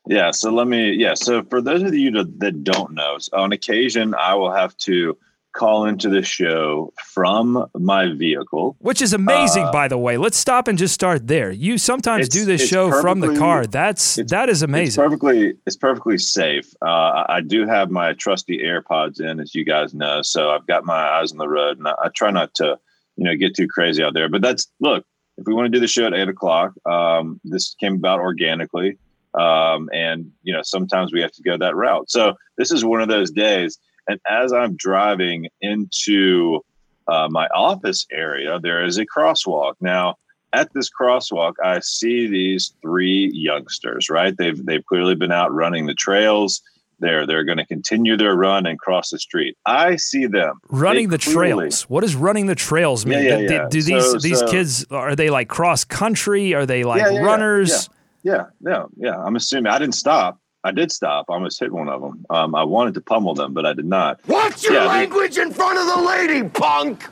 Yeah. 0.07 0.31
So 0.31 0.51
let 0.53 0.67
me. 0.67 0.93
Yeah. 0.93 1.15
So 1.15 1.43
for 1.45 1.61
those 1.61 1.83
of 1.83 1.95
you 1.95 2.11
that 2.13 2.41
that 2.41 2.65
don't 2.65 2.93
know, 2.95 3.19
on 3.33 3.53
occasion 3.53 4.15
I 4.15 4.35
will 4.35 4.53
have 4.53 4.77
to 4.79 5.17
call 5.53 5.85
into 5.85 6.09
the 6.09 6.23
show 6.23 6.93
from 7.05 7.67
my 7.75 8.13
vehicle. 8.15 8.77
Which 8.79 9.03
is 9.03 9.13
amazing, 9.13 9.67
by 9.73 9.89
the 9.89 9.99
way. 9.99 10.17
Let's 10.17 10.37
stop 10.39 10.69
and 10.69 10.79
just 10.79 10.95
start 10.95 11.27
there. 11.27 11.51
You 11.51 11.77
sometimes 11.77 12.29
Uh, 12.29 12.31
do 12.31 12.45
this 12.45 12.69
show 12.69 12.93
from 13.01 13.19
the 13.19 13.37
car. 13.37 13.67
That's 13.67 14.17
it's- 14.17 14.31
that 14.31 14.49
is 14.49 14.59
It's 14.63 14.69
amazing. 14.71 15.03
perfectly. 15.03 15.55
It's 15.67 15.75
perfectly 15.77 16.19
safe. 16.19 16.73
Uh, 16.81 16.87
I- 17.27 17.27
I 17.39 17.41
do 17.41 17.67
have 17.67 17.91
my 17.91 18.13
trusty 18.13 18.59
AirPods 18.59 19.21
in, 19.21 19.41
as 19.41 19.53
you 19.53 19.65
guys 19.65 19.93
know. 19.93 20.23
So 20.23 20.51
I've 20.51 20.69
got 20.69 20.85
my 20.85 20.95
eyes 21.19 21.33
on 21.33 21.39
the 21.39 21.49
road, 21.49 21.79
and 21.79 21.89
I, 21.89 21.95
I 22.05 22.09
try 22.15 22.31
not 22.31 22.55
to, 22.55 22.79
you 23.17 23.25
know, 23.25 23.35
get 23.35 23.57
too 23.57 23.67
crazy 23.67 24.05
out 24.05 24.15
there. 24.15 24.29
But 24.29 24.43
that's 24.43 24.69
look. 24.79 25.05
If 25.37 25.49
we 25.49 25.55
want 25.55 25.67
to 25.67 25.71
do 25.71 25.81
the 25.81 25.89
show 25.89 26.07
at 26.07 26.15
eight 26.15 26.29
o'clock, 26.29 26.75
um, 26.89 27.41
this 27.43 27.75
came 27.81 27.95
about 27.97 28.21
organically, 28.21 28.99
um, 29.35 29.88
and 29.93 30.31
you 30.43 30.53
know 30.53 30.62
sometimes 30.62 31.12
we 31.12 31.21
have 31.21 31.33
to 31.33 31.43
go 31.43 31.57
that 31.57 31.77
route. 31.77 32.11
So 32.11 32.35
this 32.59 32.71
is 32.73 32.85
one 32.85 33.01
of 33.01 33.09
those 33.09 33.31
days. 33.31 33.79
And 34.09 34.19
as 34.29 34.53
I'm 34.53 34.75
driving 34.77 35.49
into 35.61 36.64
uh, 37.07 37.29
my 37.31 37.47
office 37.49 38.07
area, 38.11 38.59
there 38.61 38.85
is 38.85 38.99
a 38.99 39.07
crosswalk. 39.07 39.75
Now, 39.81 40.16
at 40.53 40.73
this 40.75 40.88
crosswalk, 40.90 41.55
I 41.62 41.79
see 41.81 42.27
these 42.27 42.75
three 42.83 43.31
youngsters. 43.33 44.09
Right? 44.11 44.37
They've 44.37 44.64
they've 44.64 44.85
clearly 44.85 45.14
been 45.14 45.33
out 45.33 45.53
running 45.55 45.87
the 45.87 45.95
trails. 45.95 46.61
They're 46.99 47.27
they're 47.27 47.45
going 47.45 47.59
to 47.59 47.64
continue 47.66 48.16
their 48.16 48.35
run 48.35 48.66
and 48.66 48.79
cross 48.79 49.11
the 49.11 49.19
street. 49.19 49.57
I 49.64 49.97
see 49.97 50.27
them 50.27 50.59
running 50.69 51.09
They 51.09 51.16
the 51.16 51.23
clearly- 51.23 51.64
trails. 51.69 51.83
What 51.88 52.01
does 52.03 52.14
running 52.14 52.47
the 52.47 52.55
trails 52.55 53.07
mean? 53.07 53.25
Yeah, 53.25 53.37
yeah, 53.37 53.37
Do- 53.38 53.47
do- 53.49 53.55
yeah. 53.55 53.69
Do, 53.71 53.83
these 53.83 54.05
So- 54.11 54.19
these 54.19 54.38
so- 54.40 54.51
kids 54.51 54.85
are 54.90 55.16
they 55.16 55.31
like 55.31 55.49
cross 55.49 55.85
country? 55.85 56.53
Are 56.53 56.66
they 56.66 56.85
like 56.85 57.01
Yeah, 57.01 57.09
yeah, 57.11 57.21
yeah, 57.21 57.25
runners? 57.25 57.88
Yeah, 58.22 58.46
yeah, 58.61 58.85
yeah. 58.96 59.16
I'm 59.18 59.37
assuming 59.37 59.72
I 59.72 59.78
didn't 59.78 59.94
stop. 59.94 60.38
I 60.62 60.72
did 60.72 60.92
stop. 60.92 61.26
I 61.30 61.35
almost 61.35 61.59
hit 61.59 61.72
one 61.72 61.88
of 61.88 62.02
them. 62.02 62.26
Um, 62.28 62.54
I 62.54 62.64
wanted 62.64 62.94
to 62.94 63.00
pummel 63.00 63.35
them, 63.35 63.54
but 63.54 63.64
I 63.64 63.72
did 63.72 63.87
not. 63.87 64.20
Watch 64.28 64.64
your 64.64 64.74
Yeah, 64.74 64.80
they- 64.83 64.88
language 64.88 65.38
in 65.38 65.52
front 65.52 65.78
of 65.78 65.87
the 65.87 66.02
lady, 66.06 66.48
punk. 66.48 67.04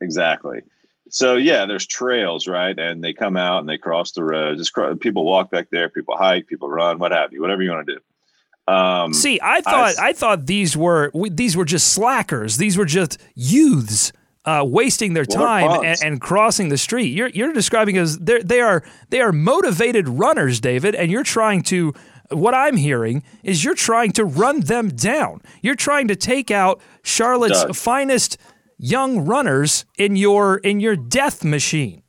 Exactly. 0.00 0.60
So 1.08 1.36
yeah, 1.36 1.66
there's 1.66 1.86
trails, 1.86 2.46
right? 2.48 2.76
And 2.78 3.02
they 3.02 3.12
come 3.12 3.36
out 3.36 3.60
and 3.60 3.68
they 3.68 3.78
cross 3.78 4.12
the 4.12 4.24
road. 4.24 4.58
Just 4.58 4.72
cro- 4.72 4.94
people 4.96 5.24
walk 5.24 5.50
back 5.50 5.68
there. 5.70 5.88
People 5.88 6.16
hike. 6.16 6.46
People 6.48 6.68
run. 6.68 6.98
What 6.98 7.12
have 7.12 7.32
you? 7.32 7.40
Whatever 7.40 7.62
you 7.62 7.70
want 7.70 7.86
to 7.86 7.94
do. 7.94 8.72
Um, 8.72 9.14
See, 9.14 9.38
I 9.40 9.60
thought 9.60 9.94
I 10.00 10.12
thought 10.12 10.46
these 10.46 10.76
were 10.76 11.12
these 11.30 11.56
were 11.56 11.64
just 11.64 11.92
slackers. 11.92 12.56
These 12.56 12.76
were 12.76 12.84
just 12.84 13.18
youths 13.36 14.12
uh, 14.46 14.64
wasting 14.64 15.12
their 15.14 15.24
time 15.26 15.84
and, 15.84 15.98
and 16.02 16.20
crossing 16.20 16.68
the 16.68 16.78
street. 16.78 17.08
You're 17.08 17.28
you're 17.28 17.52
describing 17.52 17.98
as 17.98 18.18
they 18.18 18.40
they 18.40 18.60
are 18.60 18.82
they 19.10 19.20
are 19.20 19.32
motivated 19.32 20.08
runners, 20.08 20.60
David, 20.60 20.94
and 20.94 21.10
you're 21.10 21.24
trying 21.24 21.62
to. 21.64 21.92
What 22.30 22.54
I'm 22.54 22.76
hearing 22.76 23.22
is 23.44 23.62
you're 23.62 23.76
trying 23.76 24.10
to 24.12 24.24
run 24.24 24.60
them 24.60 24.88
down. 24.88 25.42
You're 25.62 25.76
trying 25.76 26.08
to 26.08 26.16
take 26.16 26.50
out 26.50 26.80
Charlotte's 27.04 27.62
Doug. 27.62 27.76
finest 27.76 28.36
young 28.78 29.24
runners 29.24 29.84
in 29.96 30.16
your 30.16 30.58
in 30.58 30.80
your 30.80 30.96
death 30.96 31.44
machine. 31.44 32.02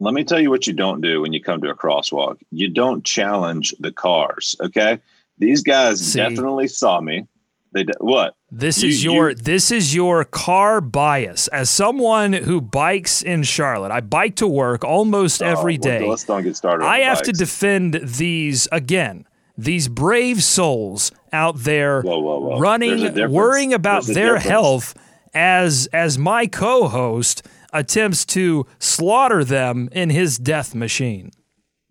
let 0.00 0.12
me 0.12 0.22
tell 0.22 0.38
you 0.38 0.50
what 0.50 0.66
you 0.66 0.74
don't 0.74 1.00
do 1.00 1.22
when 1.22 1.32
you 1.32 1.42
come 1.42 1.62
to 1.62 1.70
a 1.70 1.74
crosswalk. 1.74 2.36
You 2.50 2.68
don't 2.68 3.04
challenge 3.06 3.74
the 3.80 3.90
cars. 3.90 4.54
Okay, 4.60 4.98
these 5.38 5.62
guys 5.62 6.00
See. 6.12 6.18
definitely 6.18 6.68
saw 6.68 7.00
me. 7.00 7.26
They 7.72 7.84
d- 7.84 7.92
what? 8.00 8.36
This 8.56 8.82
You- 8.82 8.88
is 8.88 9.02
your 9.04 9.30
you- 9.30 9.34
this 9.34 9.70
is 9.72 9.94
your 9.94 10.24
car 10.24 10.80
bias. 10.80 11.48
As 11.48 11.68
someone 11.70 12.32
who 12.32 12.60
bikes 12.60 13.20
in 13.20 13.42
Charlotte, 13.42 13.90
I 13.90 14.00
bike 14.00 14.36
to 14.36 14.46
work 14.46 14.84
almost 14.84 15.42
oh, 15.42 15.46
every 15.46 15.74
Oh, 15.76 15.88
well, 16.02 16.10
let's 16.10 16.24
don't 16.24 16.42
get 16.44 16.56
started. 16.56 16.84
I 16.84 17.00
have 17.00 17.22
to 17.22 17.32
defend 17.32 17.94
these 17.94 18.68
again. 18.70 19.26
These 19.58 19.88
brave 19.88 20.42
souls 20.42 21.10
out 21.32 21.58
there 21.60 22.02
Whoa, 22.02 22.18
whoa, 22.20 22.38
whoa. 22.40 22.58
Running, 22.60 23.30
worrying 23.30 23.72
about 23.74 24.04
their 24.06 24.34
difference. 24.34 24.44
health 24.44 24.94
as 25.34 25.88
as 25.92 26.16
my 26.18 26.46
co-host 26.46 27.42
attempts 27.72 28.24
to 28.26 28.66
slaughter 28.78 29.42
them 29.44 29.88
in 29.90 30.10
his 30.10 30.38
death 30.38 30.76
machine. 30.76 31.32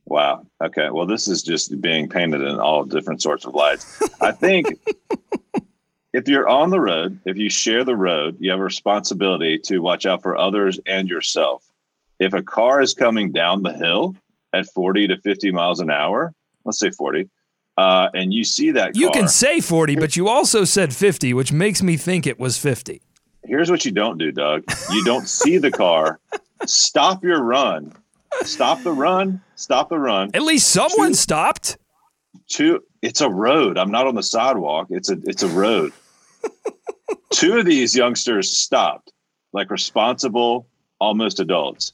Wow. 0.05 0.45
Okay. 0.63 0.89
Well, 0.91 1.05
this 1.05 1.27
is 1.27 1.43
just 1.43 1.81
being 1.81 2.07
painted 2.07 2.41
in 2.41 2.57
all 2.59 2.85
different 2.85 3.21
sorts 3.21 3.45
of 3.45 3.53
lights. 3.53 4.01
I 4.21 4.31
think 4.31 4.67
if 6.13 6.27
you're 6.27 6.47
on 6.47 6.69
the 6.69 6.79
road, 6.79 7.19
if 7.25 7.37
you 7.37 7.49
share 7.49 7.83
the 7.83 7.95
road, 7.95 8.37
you 8.39 8.51
have 8.51 8.59
a 8.59 8.63
responsibility 8.63 9.57
to 9.59 9.79
watch 9.79 10.05
out 10.05 10.21
for 10.21 10.37
others 10.37 10.79
and 10.85 11.09
yourself. 11.09 11.63
If 12.19 12.33
a 12.33 12.43
car 12.43 12.81
is 12.81 12.93
coming 12.93 13.31
down 13.31 13.63
the 13.63 13.73
hill, 13.73 14.15
at 14.53 14.67
40 14.67 15.07
to 15.07 15.17
50 15.17 15.51
miles 15.51 15.79
an 15.79 15.89
hour, 15.89 16.31
let's 16.63 16.77
say 16.77 16.91
40, 16.91 17.27
uh, 17.75 18.09
and 18.13 18.31
you 18.31 18.43
see 18.43 18.69
that 18.71 18.95
You 18.95 19.07
car, 19.07 19.21
can 19.21 19.27
say 19.27 19.59
40, 19.59 19.95
but 19.95 20.15
you 20.15 20.27
also 20.27 20.63
said 20.63 20.93
50, 20.93 21.33
which 21.33 21.51
makes 21.51 21.81
me 21.81 21.97
think 21.97 22.27
it 22.27 22.39
was 22.39 22.57
50. 22.59 23.01
here's 23.45 23.71
what 23.71 23.83
you 23.83 23.91
don't 23.91 24.19
do, 24.19 24.31
Doug. 24.31 24.63
You 24.91 25.03
don't 25.05 25.27
see 25.27 25.57
the 25.57 25.71
car. 25.71 26.19
Stop 26.67 27.23
your 27.23 27.41
run. 27.43 27.91
Stop 28.43 28.83
the 28.83 28.91
run. 28.91 29.41
Stop 29.55 29.89
the 29.89 29.97
run. 29.97 30.29
At 30.35 30.43
least 30.43 30.69
someone 30.69 31.09
Two- 31.09 31.13
stopped. 31.15 31.77
Two. 32.47 32.83
It's 33.01 33.21
a 33.21 33.29
road. 33.29 33.77
I'm 33.79 33.91
not 33.91 34.05
on 34.07 34.15
the 34.15 34.23
sidewalk. 34.23 34.87
It's 34.91 35.09
a 35.09 35.17
it's 35.25 35.43
a 35.43 35.47
road. 35.47 35.91
Two 37.33 37.57
of 37.57 37.65
these 37.65 37.95
youngsters 37.95 38.55
stopped, 38.55 39.11
like 39.53 39.71
responsible, 39.71 40.67
almost 40.99 41.39
adults. 41.39 41.91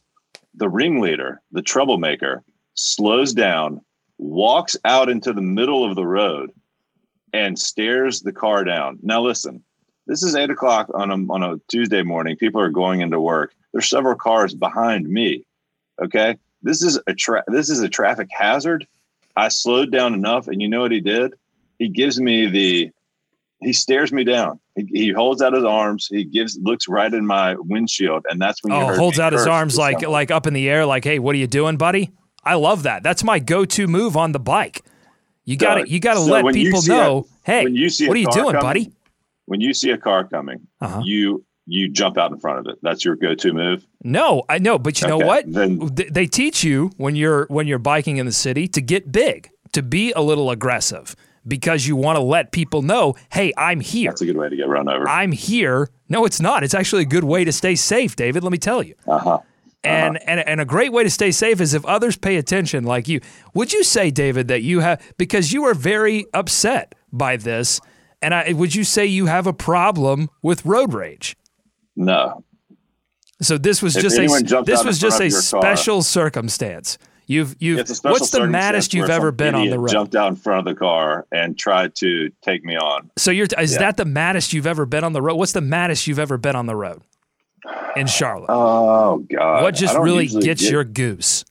The 0.53 0.67
ringleader, 0.67 1.41
the 1.53 1.61
troublemaker, 1.61 2.43
slows 2.73 3.33
down, 3.33 3.79
walks 4.17 4.75
out 4.83 5.07
into 5.07 5.31
the 5.31 5.41
middle 5.41 5.89
of 5.89 5.95
the 5.95 6.05
road, 6.05 6.51
and 7.31 7.57
stares 7.57 8.19
the 8.19 8.33
car 8.33 8.65
down. 8.65 8.99
Now 9.01 9.21
listen, 9.21 9.63
this 10.07 10.23
is 10.23 10.35
eight 10.35 10.49
o'clock 10.49 10.89
on 10.93 11.09
a 11.09 11.31
on 11.31 11.41
a 11.41 11.57
Tuesday 11.69 12.03
morning. 12.03 12.35
People 12.35 12.59
are 12.59 12.69
going 12.69 12.99
into 12.99 13.21
work. 13.21 13.53
There's 13.71 13.89
several 13.89 14.15
cars 14.15 14.53
behind 14.53 15.07
me. 15.07 15.45
Okay, 16.03 16.37
this 16.63 16.83
is 16.83 16.99
a 17.07 17.13
tra- 17.13 17.45
this 17.47 17.69
is 17.69 17.79
a 17.79 17.87
traffic 17.87 18.27
hazard. 18.29 18.85
I 19.37 19.47
slowed 19.47 19.89
down 19.89 20.13
enough, 20.13 20.49
and 20.49 20.61
you 20.61 20.67
know 20.67 20.81
what 20.81 20.91
he 20.91 20.99
did? 20.99 21.33
He 21.77 21.87
gives 21.87 22.19
me 22.19 22.47
the 22.47 22.91
he 23.61 23.73
stares 23.73 24.11
me 24.11 24.23
down. 24.23 24.59
He, 24.75 24.85
he 24.93 25.09
holds 25.11 25.41
out 25.41 25.53
his 25.53 25.63
arms. 25.65 26.07
He 26.09 26.23
gives 26.23 26.57
looks 26.61 26.87
right 26.87 27.13
in 27.13 27.25
my 27.25 27.55
windshield, 27.57 28.25
and 28.29 28.39
that's 28.41 28.63
when 28.63 28.73
Oh, 28.73 28.95
holds 28.95 29.19
out 29.19 29.33
his 29.33 29.45
arms 29.47 29.77
like 29.77 29.99
someone. 30.01 30.11
like 30.13 30.31
up 30.31 30.47
in 30.47 30.53
the 30.53 30.69
air, 30.69 30.85
like, 30.85 31.03
"Hey, 31.03 31.19
what 31.19 31.35
are 31.35 31.39
you 31.39 31.47
doing, 31.47 31.77
buddy?" 31.77 32.11
I 32.43 32.55
love 32.55 32.83
that. 32.83 33.03
That's 33.03 33.23
my 33.23 33.39
go-to 33.39 33.87
move 33.87 34.15
on 34.15 34.31
the 34.31 34.39
bike. 34.39 34.81
You 35.45 35.57
got 35.57 35.75
to 35.75 35.89
you 35.89 35.99
got 35.99 36.13
to 36.13 36.19
so 36.21 36.25
let 36.31 36.53
people 36.53 36.81
see 36.81 36.93
a- 36.93 36.97
know, 36.97 37.27
"Hey, 37.43 37.63
when 37.65 37.75
you 37.75 37.89
see 37.89 38.07
what 38.07 38.15
are 38.15 38.19
you 38.19 38.27
doing, 38.31 38.45
coming, 38.53 38.61
buddy?" 38.61 38.91
when 39.45 39.61
you 39.61 39.73
see 39.73 39.89
a 39.89 39.97
car 39.97 40.23
coming, 40.25 40.59
Uh-huh. 40.79 41.01
you 41.03 41.43
you 41.65 41.89
jump 41.89 42.17
out 42.17 42.31
in 42.31 42.39
front 42.39 42.59
of 42.59 42.65
it. 42.67 42.79
That's 42.81 43.03
your 43.05 43.15
go-to 43.15 43.53
move. 43.53 43.85
No, 44.03 44.43
I 44.49 44.57
know, 44.57 44.79
but 44.79 45.01
you 45.01 45.07
know 45.07 45.17
what? 45.19 45.51
then- 45.51 45.79
they 45.93 46.25
teach 46.25 46.63
you 46.63 46.91
when 46.97 47.15
you're 47.15 47.45
when 47.49 47.67
you're 47.67 47.77
biking 47.79 48.17
in 48.17 48.25
the 48.25 48.31
city 48.31 48.67
to 48.69 48.81
get 48.81 49.11
big, 49.11 49.49
to 49.73 49.83
be 49.83 50.11
a 50.13 50.21
little 50.21 50.49
aggressive 50.49 51.15
because 51.47 51.87
you 51.87 51.95
want 51.95 52.17
to 52.17 52.21
let 52.23 52.51
people 52.51 52.81
know, 52.81 53.15
"Hey, 53.31 53.53
I'm 53.57 53.79
here. 53.79 54.11
That's 54.11 54.21
a 54.21 54.25
good 54.25 54.37
way 54.37 54.49
to 54.49 54.55
get 54.55 54.67
run 54.67 54.87
over. 54.89 55.07
I'm 55.07 55.31
here." 55.31 55.89
No, 56.09 56.25
it's 56.25 56.41
not. 56.41 56.63
It's 56.63 56.73
actually 56.73 57.03
a 57.03 57.05
good 57.05 57.23
way 57.23 57.43
to 57.45 57.51
stay 57.51 57.75
safe, 57.75 58.15
David, 58.15 58.43
let 58.43 58.51
me 58.51 58.57
tell 58.57 58.81
you. 58.83 58.95
Uh-huh. 59.07 59.39
And, 59.83 60.19
and 60.27 60.41
and 60.41 60.59
a 60.59 60.65
great 60.65 60.91
way 60.91 61.03
to 61.03 61.09
stay 61.09 61.31
safe 61.31 61.61
is 61.61 61.73
if 61.73 61.85
others 61.85 62.17
pay 62.17 62.35
attention 62.35 62.83
like 62.83 63.07
you. 63.07 63.21
Would 63.53 63.71
you 63.71 63.83
say, 63.83 64.11
David, 64.11 64.49
that 64.49 64.61
you 64.61 64.81
have 64.81 65.01
because 65.17 65.53
you 65.53 65.63
are 65.65 65.73
very 65.73 66.25
upset 66.33 66.95
by 67.13 67.37
this, 67.37 67.79
and 68.21 68.33
I, 68.35 68.51
would 68.51 68.75
you 68.75 68.83
say 68.83 69.05
you 69.05 69.27
have 69.27 69.47
a 69.47 69.53
problem 69.53 70.29
with 70.41 70.65
road 70.65 70.93
rage? 70.93 71.37
No, 71.95 72.43
So 73.41 73.57
this 73.57 73.81
was 73.81 73.95
If 73.95 74.01
just 74.03 74.17
a 74.17 74.63
this 74.63 74.83
was 74.83 74.99
just 74.99 75.21
a 75.21 75.29
your 75.29 75.41
car- 75.41 75.61
special 75.61 76.01
circumstance. 76.01 76.97
You've 77.29 77.55
you've 77.59 77.77
it's 77.77 77.91
a 77.91 77.95
special 77.95 78.13
what's 78.15 78.31
the 78.31 78.47
maddest 78.47 78.91
you've 78.95 79.11
ever 79.11 79.31
been 79.31 79.53
on 79.53 79.69
the 79.69 79.77
road? 79.77 79.91
Jumped 79.91 80.15
out 80.15 80.29
in 80.29 80.35
front 80.35 80.67
of 80.67 80.73
the 80.73 80.73
car 80.77 81.27
and 81.31 81.55
tried 81.55 81.93
to 81.97 82.31
take 82.41 82.65
me 82.65 82.75
on. 82.75 83.11
So 83.19 83.29
you're 83.29 83.45
is 83.59 83.73
Yeah. 83.73 83.77
that 83.81 83.97
the 83.97 84.05
maddest 84.05 84.51
you've 84.51 84.65
ever 84.65 84.87
been 84.87 85.03
on 85.03 85.13
the 85.13 85.21
road? 85.21 85.35
What's 85.35 85.51
the 85.51 85.61
maddest 85.61 86.07
you've 86.07 86.17
ever 86.17 86.39
been 86.39 86.55
on 86.55 86.65
the 86.65 86.75
road 86.75 87.03
in 87.95 88.07
Charlotte? 88.07 88.47
Oh 88.49 89.19
God! 89.31 89.61
what 89.61 89.75
just 89.75 89.95
really 89.99 90.25
gets 90.25 90.63
get- 90.63 90.71
your 90.71 90.83
goose? 90.83 91.45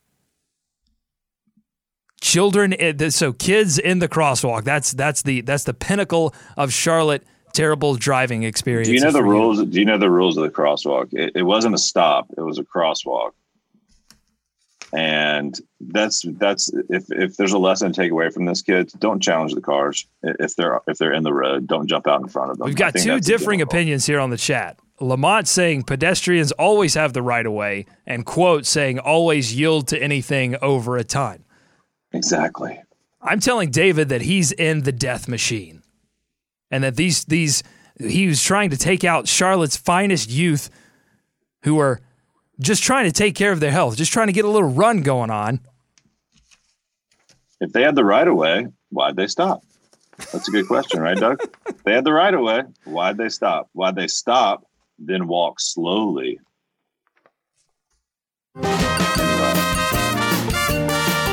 Children, 2.20 2.74
so 3.12 3.32
kids 3.32 3.78
in 3.78 4.00
the 4.00 4.08
crosswalk. 4.08 4.64
That's 4.64 4.90
that's 4.90 5.22
the 5.22 5.42
that's 5.42 5.62
the 5.62 5.74
pinnacle 5.74 6.34
of 6.56 6.72
Charlotte. 6.72 7.24
Terrible 7.54 7.94
driving 7.94 8.42
experience. 8.42 8.88
Do 8.88 8.94
you 8.94 9.00
know 9.00 9.12
the 9.12 9.22
rules? 9.22 9.64
Do 9.64 9.78
you 9.78 9.84
know 9.84 9.96
the 9.96 10.10
rules 10.10 10.36
of 10.36 10.42
the 10.42 10.50
crosswalk? 10.50 11.12
It, 11.12 11.32
it 11.36 11.42
wasn't 11.42 11.76
a 11.76 11.78
stop; 11.78 12.26
it 12.36 12.40
was 12.40 12.58
a 12.58 12.64
crosswalk. 12.64 13.30
And 14.92 15.58
that's 15.80 16.24
that's 16.38 16.70
if 16.88 17.04
if 17.10 17.36
there's 17.36 17.52
a 17.52 17.58
lesson 17.58 17.92
to 17.92 18.00
take 18.00 18.10
away 18.10 18.30
from 18.30 18.46
this, 18.46 18.62
kids, 18.62 18.94
don't 18.94 19.22
challenge 19.22 19.54
the 19.54 19.60
cars 19.60 20.06
if 20.22 20.56
they're 20.56 20.80
if 20.86 20.98
they're 20.98 21.12
in 21.12 21.24
the 21.24 21.34
road. 21.34 21.66
Don't 21.66 21.88
jump 21.88 22.06
out 22.06 22.20
in 22.20 22.28
front 22.28 22.50
of 22.50 22.58
them. 22.58 22.66
We've 22.66 22.76
got 22.76 22.94
two 22.94 23.20
differing 23.20 23.60
opinions 23.60 24.06
here 24.06 24.20
on 24.20 24.30
the 24.30 24.38
chat. 24.38 24.78
Lamont 25.00 25.46
saying 25.46 25.84
pedestrians 25.84 26.50
always 26.52 26.94
have 26.94 27.12
the 27.12 27.22
right 27.22 27.46
of 27.46 27.52
way, 27.52 27.86
and 28.06 28.24
quote 28.24 28.66
saying 28.66 28.98
always 28.98 29.54
yield 29.54 29.88
to 29.88 30.02
anything 30.02 30.56
over 30.62 30.96
a 30.96 31.04
ton 31.04 31.44
Exactly. 32.12 32.80
I'm 33.20 33.40
telling 33.40 33.70
David 33.70 34.08
that 34.08 34.22
he's 34.22 34.52
in 34.52 34.82
the 34.82 34.92
death 34.92 35.28
machine, 35.28 35.82
and 36.70 36.84
that 36.84 36.96
these 36.96 37.24
these 37.24 37.62
he 37.98 38.26
was 38.28 38.42
trying 38.42 38.70
to 38.70 38.76
take 38.76 39.04
out 39.04 39.26
Charlotte's 39.26 39.76
finest 39.76 40.30
youth, 40.30 40.70
who 41.62 41.78
are 41.78 42.00
just 42.60 42.82
trying 42.82 43.04
to 43.04 43.12
take 43.12 43.34
care 43.34 43.52
of 43.52 43.60
their 43.60 43.70
health, 43.70 43.96
just 43.96 44.12
trying 44.12 44.26
to 44.26 44.32
get 44.32 44.44
a 44.44 44.50
little 44.50 44.68
run 44.68 45.02
going 45.02 45.30
on. 45.30 45.60
If 47.60 47.72
they 47.72 47.82
had 47.82 47.94
the 47.94 48.04
right 48.04 48.26
of 48.26 48.36
way, 48.36 48.66
why'd 48.90 49.16
they 49.16 49.26
stop? 49.26 49.62
That's 50.32 50.48
a 50.48 50.50
good 50.50 50.66
question, 50.66 51.00
right, 51.00 51.16
Doug? 51.16 51.40
They 51.84 51.92
had 51.92 52.04
the 52.04 52.12
right 52.12 52.34
of 52.34 52.40
way, 52.40 52.62
why'd 52.84 53.16
they 53.16 53.28
stop? 53.28 53.68
Why'd 53.72 53.96
they 53.96 54.08
stop, 54.08 54.64
then 54.98 55.28
walk 55.28 55.60
slowly? 55.60 56.40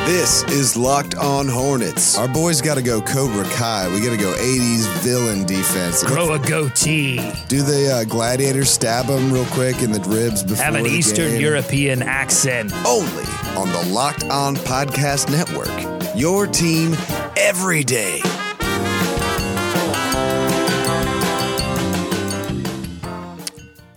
This 0.05 0.43
is 0.51 0.77
Locked 0.77 1.15
On 1.15 1.47
Hornets. 1.47 2.15
Our 2.15 2.27
boys 2.27 2.61
got 2.61 2.75
to 2.75 2.83
go 2.83 3.01
Cobra 3.01 3.43
Kai. 3.45 3.91
We 3.91 3.99
got 4.01 4.11
to 4.11 4.17
go 4.17 4.33
80s 4.33 4.87
villain 5.01 5.47
defense. 5.47 6.03
Grow 6.03 6.33
a 6.33 6.39
goatee, 6.39 7.15
Do 7.47 7.63
the 7.63 7.91
uh, 7.91 8.03
gladiators 8.03 8.69
stab 8.69 9.07
them 9.07 9.33
real 9.33 9.45
quick 9.45 9.81
in 9.81 9.91
the 9.91 9.99
ribs 10.01 10.43
before 10.43 10.63
have 10.63 10.75
an 10.75 10.85
Eastern 10.85 11.31
game? 11.31 11.41
European 11.41 12.03
accent. 12.03 12.71
Only 12.85 13.23
on 13.57 13.69
the 13.71 13.89
Locked 13.91 14.25
On 14.25 14.55
Podcast 14.55 15.31
Network. 15.31 16.15
Your 16.15 16.45
team 16.45 16.95
every 17.35 17.83
day. 17.83 18.21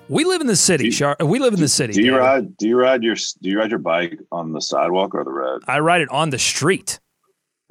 We 0.08 0.24
live 0.24 0.40
in 0.40 0.46
the 0.46 0.56
city, 0.56 0.86
you- 0.86 0.92
Char- 0.92 1.16
We 1.20 1.38
live 1.38 1.54
in 1.54 1.60
the 1.60 1.68
city. 1.68 1.92
Do 1.92 2.02
you 2.02 2.16
ride? 2.16 2.56
Do 2.56 2.66
you 2.68 2.76
ride 2.76 3.02
your? 3.02 3.14
Do 3.14 3.48
you 3.50 3.58
ride 3.58 3.70
your 3.70 3.78
bike 3.80 4.18
on 4.32 4.52
the 4.52 4.60
sidewalk 4.60 5.14
or 5.14 5.24
the 5.24 5.30
road? 5.30 5.62
I 5.66 5.80
ride 5.80 6.00
it 6.00 6.08
on 6.10 6.30
the 6.30 6.38
street. 6.38 6.98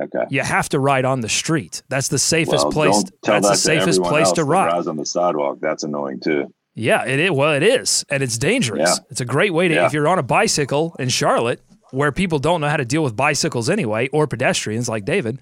Okay. 0.02 0.26
You 0.30 0.42
have 0.42 0.70
to 0.70 0.80
ride 0.80 1.06
on 1.06 1.22
the 1.22 1.30
street. 1.30 1.82
That's 1.90 2.08
the 2.10 2.20
safest 2.20 2.66
Well, 2.66 2.72
place. 2.72 3.04
That's 3.24 3.46
that 3.48 3.52
the 3.54 3.56
safest 3.56 4.02
place 4.04 4.32
to 4.34 4.44
ride. 4.44 4.72
rides 4.74 4.88
on 4.88 4.96
the 4.98 5.06
sidewalk. 5.06 5.58
That's 5.60 5.84
annoying 5.84 6.20
too. 6.20 6.54
Yeah, 6.76 7.04
it 7.06 7.20
is. 7.20 7.32
Well, 7.32 7.54
it 7.54 7.64
is, 7.64 8.06
and 8.12 8.22
it's 8.22 8.38
dangerous. 8.38 8.88
Yeah. 9.00 9.04
It's 9.10 9.22
a 9.22 9.26
great 9.26 9.52
way 9.54 9.68
to 9.68 9.74
Yeah. 9.74 9.86
if 9.88 9.94
you're 9.94 10.08
on 10.08 10.20
a 10.20 10.24
bicycle 10.24 10.96
in 11.00 11.10
Charlotte, 11.10 11.60
where 11.90 12.12
people 12.12 12.38
don't 12.38 12.62
know 12.62 12.70
how 12.70 12.78
to 12.78 12.86
deal 12.86 13.02
with 13.04 13.16
bicycles 13.16 13.68
anyway, 13.72 14.08
or 14.10 14.28
pedestrians 14.28 14.88
like 14.88 15.04
David. 15.04 15.40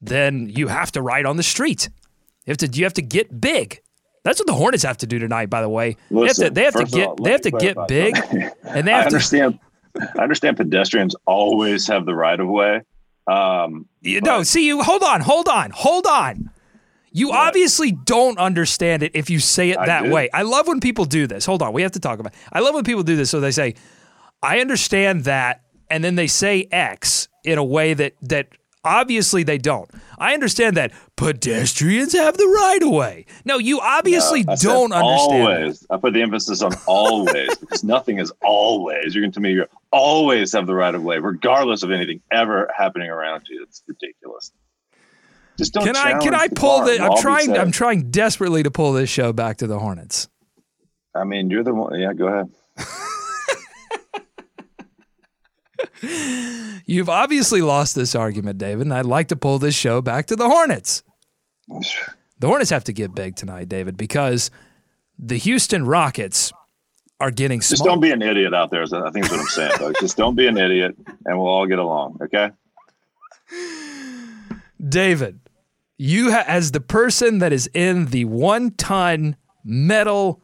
Then 0.00 0.48
you 0.48 0.68
have 0.68 0.90
to 0.92 1.02
ride 1.02 1.26
on 1.26 1.36
the 1.36 1.42
street. 1.42 1.90
You 2.46 2.52
have 2.52 2.56
to. 2.58 2.66
You 2.68 2.84
have 2.84 2.94
to 2.94 3.02
get 3.02 3.38
big. 3.38 3.80
That's 4.22 4.38
what 4.38 4.46
the 4.46 4.52
Hornets 4.54 4.82
have 4.82 4.98
to 4.98 5.06
do 5.06 5.18
tonight. 5.18 5.48
By 5.50 5.62
the 5.62 5.68
way, 5.68 5.96
Listen, 6.10 6.52
they 6.52 6.64
have 6.64 6.74
to. 6.74 6.84
They 6.84 6.84
have 6.84 6.90
to 6.90 6.96
get 6.96 7.08
all, 7.08 7.16
they 7.16 7.30
have 7.32 7.40
to 7.42 7.50
get 7.50 7.76
big, 7.88 8.16
something. 8.16 8.50
and 8.64 8.86
they 8.86 8.92
I 8.92 8.96
have 8.96 9.04
to. 9.08 9.14
understand. 9.16 9.58
I 10.18 10.22
understand 10.22 10.56
pedestrians 10.56 11.16
always 11.26 11.86
have 11.88 12.06
the 12.06 12.14
right 12.14 12.38
of 12.38 12.48
way. 12.48 12.82
Um, 13.26 13.86
You, 14.02 14.20
no, 14.20 14.42
see 14.42 14.66
you. 14.66 14.82
Hold 14.82 15.02
on, 15.02 15.20
hold 15.20 15.48
on, 15.48 15.70
hold 15.70 16.06
on. 16.06 16.50
You 17.12 17.32
obviously 17.32 17.90
don't 17.90 18.38
understand 18.38 19.02
it 19.02 19.12
if 19.14 19.30
you 19.30 19.40
say 19.40 19.70
it 19.70 19.78
I 19.78 19.86
that 19.86 20.04
do. 20.04 20.10
way. 20.12 20.28
I 20.32 20.42
love 20.42 20.68
when 20.68 20.78
people 20.78 21.06
do 21.06 21.26
this. 21.26 21.44
Hold 21.44 21.60
on, 21.60 21.72
we 21.72 21.82
have 21.82 21.92
to 21.92 22.00
talk 22.00 22.20
about. 22.20 22.34
I 22.52 22.60
love 22.60 22.74
when 22.74 22.84
people 22.84 23.02
do 23.02 23.16
this. 23.16 23.30
So 23.30 23.40
they 23.40 23.50
say, 23.50 23.74
"I 24.42 24.60
understand 24.60 25.24
that," 25.24 25.62
and 25.88 26.04
then 26.04 26.14
they 26.14 26.28
say 26.28 26.68
X 26.70 27.26
in 27.42 27.58
a 27.58 27.64
way 27.64 27.94
that 27.94 28.14
that 28.22 28.48
obviously 28.84 29.42
they 29.42 29.58
don't. 29.58 29.90
I 30.18 30.34
understand 30.34 30.76
that 30.76 30.92
pedestrians 31.16 32.12
have 32.12 32.36
the 32.36 32.46
right 32.46 32.82
of 32.82 32.90
way. 32.90 33.26
No, 33.44 33.58
you 33.58 33.80
obviously 33.80 34.42
said 34.42 34.58
don't 34.58 34.92
understand. 34.92 35.46
that. 35.46 35.60
Always. 35.60 35.86
I 35.90 35.96
put 35.96 36.12
the 36.14 36.22
emphasis 36.22 36.62
on 36.62 36.72
always 36.86 37.56
because 37.56 37.84
nothing 37.84 38.18
is 38.18 38.32
always. 38.42 39.14
You're 39.14 39.22
going 39.22 39.32
to 39.32 39.36
tell 39.36 39.42
me 39.42 39.52
you 39.52 39.66
always 39.92 40.52
have 40.52 40.66
the 40.66 40.74
right 40.74 40.94
of 40.94 41.02
way, 41.02 41.18
regardless 41.18 41.82
of 41.82 41.90
anything 41.90 42.20
ever 42.30 42.70
happening 42.76 43.10
around 43.10 43.46
you. 43.48 43.62
It's 43.62 43.82
ridiculous. 43.86 44.52
Just 45.56 45.74
don't. 45.74 45.84
Can 45.84 45.96
I 45.96 46.18
can 46.18 46.34
I 46.34 46.48
pull 46.48 46.84
the? 46.84 46.98
I'm 47.00 47.16
trying. 47.16 47.56
I'm 47.56 47.70
trying 47.70 48.10
desperately 48.10 48.62
to 48.62 48.70
pull 48.70 48.92
this 48.92 49.10
show 49.10 49.32
back 49.32 49.58
to 49.58 49.66
the 49.66 49.78
Hornets. 49.78 50.28
I 51.14 51.24
mean, 51.24 51.50
you're 51.50 51.64
the 51.64 51.74
one. 51.74 51.98
Yeah, 51.98 52.12
go 52.14 52.28
ahead. 52.28 52.50
You've 56.86 57.08
obviously 57.08 57.62
lost 57.62 57.94
this 57.94 58.14
argument, 58.14 58.58
David, 58.58 58.82
and 58.82 58.94
I'd 58.94 59.06
like 59.06 59.28
to 59.28 59.36
pull 59.36 59.58
this 59.58 59.74
show 59.74 60.00
back 60.00 60.26
to 60.26 60.36
the 60.36 60.48
Hornets. 60.48 61.02
The 62.38 62.46
Hornets 62.46 62.70
have 62.70 62.84
to 62.84 62.92
get 62.92 63.14
big 63.14 63.36
tonight, 63.36 63.68
David, 63.68 63.96
because 63.96 64.50
the 65.18 65.36
Houston 65.36 65.84
Rockets 65.86 66.52
are 67.20 67.30
getting 67.30 67.60
Just 67.60 67.84
don't 67.84 68.00
be 68.00 68.10
an 68.10 68.22
idiot 68.22 68.54
out 68.54 68.70
there. 68.70 68.82
I 68.82 69.10
think 69.10 69.26
is 69.26 69.30
what 69.30 69.40
I'm 69.40 69.46
saying. 69.46 69.72
folks. 69.72 70.00
Just 70.00 70.16
don't 70.16 70.34
be 70.34 70.46
an 70.46 70.56
idiot, 70.56 70.96
and 71.26 71.38
we'll 71.38 71.48
all 71.48 71.66
get 71.66 71.78
along. 71.78 72.18
Okay. 72.22 72.50
David, 74.88 75.40
you 75.98 76.32
ha- 76.32 76.44
as 76.46 76.72
the 76.72 76.80
person 76.80 77.38
that 77.38 77.52
is 77.52 77.68
in 77.74 78.06
the 78.06 78.24
one 78.24 78.70
ton 78.72 79.36
metal 79.64 80.40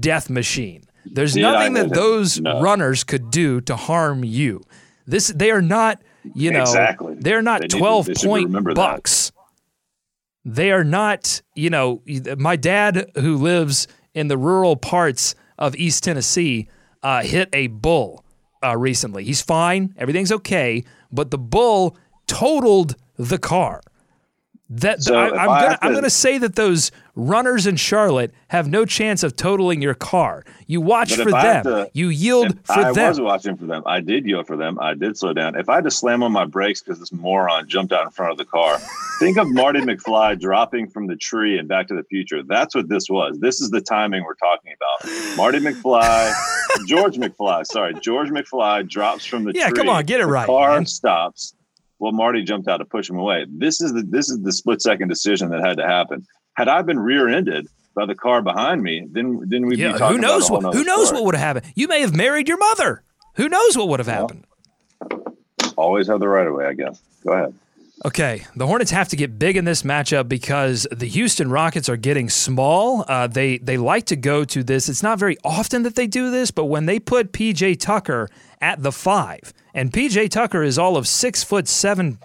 death 0.00 0.30
machine. 0.30 0.84
There's 1.06 1.34
Did 1.34 1.42
nothing 1.42 1.74
that 1.74 1.92
those 1.92 2.40
No. 2.40 2.60
runners 2.60 3.04
could 3.04 3.30
do 3.30 3.60
to 3.62 3.76
harm 3.76 4.24
you. 4.24 4.62
This 5.06 5.28
they 5.28 5.50
are 5.50 5.62
not, 5.62 6.00
you 6.34 6.50
know, 6.50 6.62
Exactly. 6.62 7.16
they're 7.18 7.42
not 7.42 7.60
They 7.60 7.64
need 7.64 7.70
to- 7.72 7.78
12 7.78 8.06
they 8.06 8.14
should 8.14 8.26
point 8.28 8.44
remember 8.46 8.70
that. 8.72 8.76
bucks. 8.76 9.32
They 10.44 10.70
are 10.72 10.84
not, 10.84 11.40
you 11.54 11.70
know, 11.70 12.02
my 12.38 12.56
dad 12.56 13.10
who 13.16 13.36
lives 13.36 13.86
in 14.14 14.28
the 14.28 14.36
rural 14.36 14.76
parts 14.76 15.34
of 15.58 15.74
East 15.76 16.04
Tennessee 16.04 16.68
uh, 17.02 17.22
hit 17.22 17.48
a 17.52 17.68
bull 17.68 18.24
uh, 18.62 18.76
recently. 18.76 19.24
He's 19.24 19.40
fine, 19.42 19.94
everything's 19.98 20.32
okay, 20.32 20.84
but 21.12 21.30
the 21.30 21.38
bull 21.38 21.96
totaled 22.26 22.96
the 23.18 23.38
car. 23.38 23.80
That 24.76 25.02
So 25.02 25.14
I, 25.14 25.26
I'm 25.28 25.46
gonna 25.46 25.68
to- 25.76 25.84
I'm 25.84 25.94
gonna 25.94 26.10
say 26.10 26.36
that 26.38 26.56
those 26.56 26.90
runners 27.14 27.66
in 27.66 27.76
Charlotte 27.76 28.32
have 28.48 28.66
no 28.68 28.84
chance 28.84 29.22
of 29.22 29.36
totaling 29.36 29.80
your 29.80 29.94
car. 29.94 30.44
You 30.66 30.80
watch 30.80 31.14
for 31.14 31.30
them. 31.30 31.62
to- 31.64 31.90
you 31.94 32.08
yield 32.08 32.58
for 32.64 32.72
I 32.80 32.92
them. 32.92 33.08
was 33.08 33.20
watching 33.20 33.56
for 33.56 33.66
them. 33.66 33.82
I 33.86 34.00
did 34.00 34.26
yield 34.26 34.46
for 34.48 34.56
them. 34.56 34.78
I 34.80 34.94
did 34.94 35.16
slow 35.16 35.32
down. 35.32 35.54
If 35.54 35.68
I 35.68 35.76
had 35.76 35.84
to 35.84 35.90
slam 35.92 36.22
on 36.24 36.32
my 36.32 36.44
brakes 36.44 36.82
because 36.82 36.98
this 36.98 37.12
moron 37.12 37.68
jumped 37.68 37.92
out 37.92 38.04
in 38.04 38.10
front 38.10 38.32
of 38.32 38.38
the 38.38 38.44
car, 38.44 38.78
think 39.20 39.36
of 39.36 39.48
Marty 39.48 39.78
McFly 39.82 40.40
dropping 40.40 40.88
from 40.88 41.06
the 41.06 41.14
tree 41.16 41.56
and 41.58 41.68
Back 41.68 41.86
to 41.88 41.94
the 41.94 42.04
Future. 42.04 42.42
That's 42.42 42.74
what 42.74 42.88
this 42.88 43.08
was. 43.08 43.38
This 43.38 43.60
is 43.60 43.70
the 43.70 43.80
timing 43.80 44.24
we're 44.24 44.34
talking 44.34 44.72
about. 44.76 45.36
Marty 45.36 45.60
McFly, 45.60 46.32
George 46.88 47.16
McFly. 47.16 47.64
Sorry, 47.66 47.94
George 48.00 48.30
McFly 48.30 48.88
drops 48.88 49.24
from 49.24 49.44
the 49.44 49.52
Yeah, 49.54 49.68
tree. 49.68 49.74
Yeah, 49.78 49.84
come 49.84 49.88
on, 49.88 50.04
get 50.04 50.18
it 50.20 50.24
the 50.24 50.32
right, 50.32 50.46
Car 50.46 50.74
man. 50.74 50.86
stops. 50.86 51.54
Well, 52.04 52.12
Marty 52.12 52.42
jumped 52.42 52.68
out 52.68 52.76
to 52.76 52.84
push 52.84 53.08
him 53.08 53.16
away. 53.16 53.46
This 53.48 53.80
is 53.80 53.94
the 53.94 54.02
this 54.02 54.28
is 54.28 54.42
the 54.42 54.52
split 54.52 54.82
second 54.82 55.08
decision 55.08 55.48
that 55.48 55.64
had 55.64 55.78
to 55.78 55.86
happen. 55.86 56.26
Had 56.52 56.68
I 56.68 56.82
been 56.82 56.98
rear-ended 56.98 57.66
by 57.94 58.04
the 58.04 58.14
car 58.14 58.42
behind 58.42 58.82
me, 58.82 59.08
then 59.10 59.40
then 59.46 59.64
we'd 59.64 59.78
yeah, 59.78 59.92
be 59.92 59.98
talking 59.98 60.16
who 60.16 60.20
knows 60.20 60.50
about 60.50 60.64
what 60.64 60.74
who 60.74 60.84
knows 60.84 61.06
story. 61.06 61.20
what 61.22 61.24
would 61.24 61.34
have 61.34 61.42
happened? 61.42 61.72
You 61.74 61.88
may 61.88 62.02
have 62.02 62.14
married 62.14 62.46
your 62.46 62.58
mother. 62.58 63.02
Who 63.36 63.48
knows 63.48 63.78
what 63.78 63.88
would 63.88 64.00
have 64.00 64.06
happened? 64.06 64.44
always 65.76 66.06
have 66.08 66.20
the 66.20 66.28
right 66.28 66.46
of 66.46 66.52
way, 66.52 66.66
I 66.66 66.74
guess. 66.74 67.00
Go 67.24 67.32
ahead. 67.32 67.54
Okay, 68.06 68.44
the 68.54 68.66
Hornets 68.66 68.90
have 68.90 69.08
to 69.08 69.16
get 69.16 69.38
big 69.38 69.56
in 69.56 69.64
this 69.64 69.82
matchup 69.82 70.28
because 70.28 70.86
the 70.92 71.06
Houston 71.06 71.50
Rockets 71.50 71.88
are 71.88 71.96
getting 71.96 72.28
small. 72.28 73.02
Uh, 73.08 73.26
they 73.26 73.56
they 73.56 73.78
like 73.78 74.04
to 74.06 74.16
go 74.16 74.44
to 74.44 74.62
this. 74.62 74.90
It's 74.90 75.02
not 75.02 75.18
very 75.18 75.38
often 75.42 75.84
that 75.84 75.94
they 75.94 76.06
do 76.06 76.30
this, 76.30 76.50
but 76.50 76.66
when 76.66 76.84
they 76.84 76.98
put 76.98 77.32
PJ 77.32 77.80
Tucker 77.80 78.28
at 78.60 78.82
the 78.82 78.92
five, 78.92 79.54
and 79.72 79.90
PJ 79.90 80.28
Tucker 80.28 80.62
is 80.62 80.78
all 80.78 80.98
of 80.98 81.08
six 81.08 81.42
foot 81.42 81.66
seven 81.66 82.18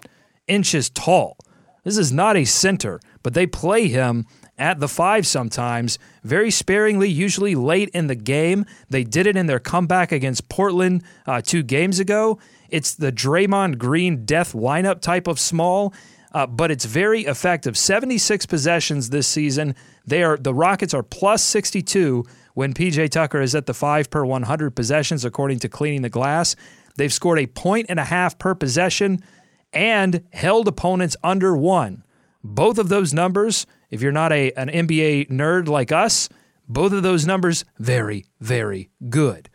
inches 0.46 0.90
tall. 0.90 1.38
This 1.82 1.96
is 1.96 2.12
not 2.12 2.36
a 2.36 2.44
center, 2.44 3.00
but 3.22 3.32
they 3.32 3.46
play 3.46 3.88
him 3.88 4.26
at 4.58 4.80
the 4.80 4.88
five 4.88 5.26
sometimes, 5.26 5.98
very 6.22 6.50
sparingly, 6.50 7.08
usually 7.08 7.54
late 7.54 7.88
in 7.94 8.06
the 8.06 8.14
game. 8.14 8.66
They 8.90 9.02
did 9.02 9.26
it 9.26 9.34
in 9.34 9.46
their 9.46 9.58
comeback 9.58 10.12
against 10.12 10.50
Portland 10.50 11.02
uh, 11.26 11.40
two 11.40 11.62
games 11.62 11.98
ago. 11.98 12.38
It's 12.72 12.94
the 12.94 13.12
Draymond 13.12 13.78
Green 13.78 14.24
death 14.24 14.52
lineup 14.52 15.00
type 15.00 15.26
of 15.26 15.38
small, 15.38 15.92
uh, 16.32 16.46
but 16.46 16.70
it's 16.70 16.84
very 16.84 17.22
effective. 17.22 17.76
76 17.76 18.46
possessions 18.46 19.10
this 19.10 19.26
season. 19.26 19.74
They 20.06 20.22
are 20.22 20.36
the 20.36 20.54
Rockets 20.54 20.94
are 20.94 21.02
plus 21.02 21.42
62 21.42 22.24
when 22.54 22.74
PJ 22.74 23.10
Tucker 23.10 23.40
is 23.40 23.54
at 23.54 23.66
the 23.66 23.74
five 23.74 24.10
per 24.10 24.24
100 24.24 24.70
possessions, 24.70 25.24
according 25.24 25.58
to 25.60 25.68
Cleaning 25.68 26.02
the 26.02 26.08
Glass. 26.08 26.56
They've 26.96 27.12
scored 27.12 27.38
a 27.38 27.46
point 27.46 27.86
and 27.88 28.00
a 28.00 28.04
half 28.04 28.38
per 28.38 28.54
possession 28.54 29.22
and 29.72 30.22
held 30.32 30.68
opponents 30.68 31.16
under 31.22 31.56
one. 31.56 32.04
Both 32.42 32.78
of 32.78 32.88
those 32.88 33.12
numbers, 33.12 33.66
if 33.90 34.00
you're 34.02 34.12
not 34.12 34.32
a 34.32 34.52
an 34.52 34.68
NBA 34.68 35.28
nerd 35.28 35.68
like 35.68 35.92
us, 35.92 36.28
both 36.68 36.92
of 36.92 37.02
those 37.02 37.26
numbers 37.26 37.64
very 37.78 38.26
very 38.40 38.90
good. 39.08 39.49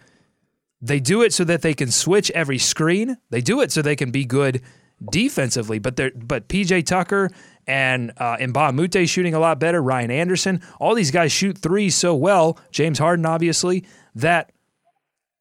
They 0.81 0.99
do 0.99 1.21
it 1.21 1.33
so 1.33 1.43
that 1.45 1.61
they 1.61 1.73
can 1.73 1.89
switch 1.89 2.29
every 2.31 2.57
screen. 2.57 3.17
They 3.29 3.41
do 3.41 3.61
it 3.61 3.71
so 3.71 3.81
they 3.81 3.95
can 3.95 4.11
be 4.11 4.25
good 4.25 4.61
defensively. 5.09 5.79
But 5.79 5.95
they're 5.95 6.11
but 6.15 6.47
PJ 6.47 6.85
Tucker 6.85 7.29
and 7.67 8.11
uh, 8.17 8.37
Mbah 8.37 8.69
a 8.69 8.73
Moute 8.73 9.09
shooting 9.09 9.33
a 9.33 9.39
lot 9.39 9.59
better. 9.59 9.81
Ryan 9.81 10.11
Anderson, 10.11 10.61
all 10.79 10.95
these 10.95 11.11
guys 11.11 11.31
shoot 11.31 11.57
threes 11.57 11.95
so 11.95 12.15
well. 12.15 12.59
James 12.71 12.99
Harden, 12.99 13.25
obviously, 13.25 13.85
that 14.13 14.51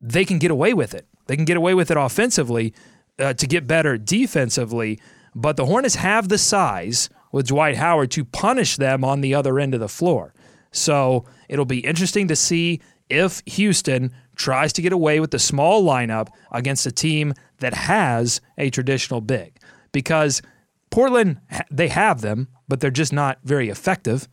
they 0.01 0.25
can 0.25 0.39
get 0.39 0.51
away 0.51 0.75
with 0.75 0.95
it. 0.95 1.07
They 1.27 1.37
can 1.37 1.45
get 1.45 1.57
away 1.57 1.75
with 1.75 1.91
it 1.91 1.97
offensively 1.97 2.75
uh, 3.19 3.35
to 3.35 3.47
get 3.47 3.67
better 3.67 3.97
defensively. 3.97 5.01
But 5.35 5.57
the 5.57 5.67
Hornets 5.67 5.97
have 5.97 6.29
the 6.29 6.39
size 6.39 7.09
with 7.33 7.49
Dwight 7.49 7.77
Howard 7.77 8.11
to 8.13 8.25
punish 8.25 8.77
them 8.77 9.05
on 9.05 9.21
the 9.21 9.35
other 9.35 9.59
end 9.59 9.75
of 9.75 9.81
the 9.81 9.89
floor. 9.89 10.33
So 10.71 11.25
it'll 11.49 11.65
be 11.65 11.81
interesting 11.81 12.29
to 12.29 12.37
see 12.37 12.81
if 13.19 13.43
Houston 13.47 14.13
tries 14.37 14.73
to 14.75 14.83
get 14.83 14.93
away 14.93 15.21
with 15.21 15.31
the 15.31 15.39
small 15.39 15.85
lineup 15.85 16.29
against 16.51 16.87
a 16.87 16.93
team 16.93 17.35
that 17.59 17.75
has 17.75 18.41
a 18.59 18.71
traditional 18.71 19.21
big. 19.21 19.57
Because 19.93 20.43
Portland, 20.91 21.41
they 21.71 21.89
have 21.89 22.21
them, 22.21 22.49
but 22.69 22.81
they're 22.81 22.91
just 22.91 23.13
not 23.13 23.39
very 23.45 23.69
effective. 23.69 24.29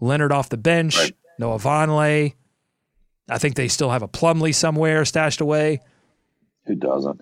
Leonard 0.00 0.32
off 0.32 0.48
the 0.48 0.56
bench, 0.56 0.96
Right. 0.98 1.12
Noah 1.38 1.58
Vonleh. 1.58 2.34
I 3.28 3.38
think 3.38 3.54
they 3.54 3.68
still 3.68 3.90
have 3.90 4.02
a 4.02 4.08
Plumlee 4.08 4.54
somewhere 4.54 5.04
stashed 5.04 5.40
away. 5.40 5.80
Who 6.66 6.74
doesn't? 6.74 7.20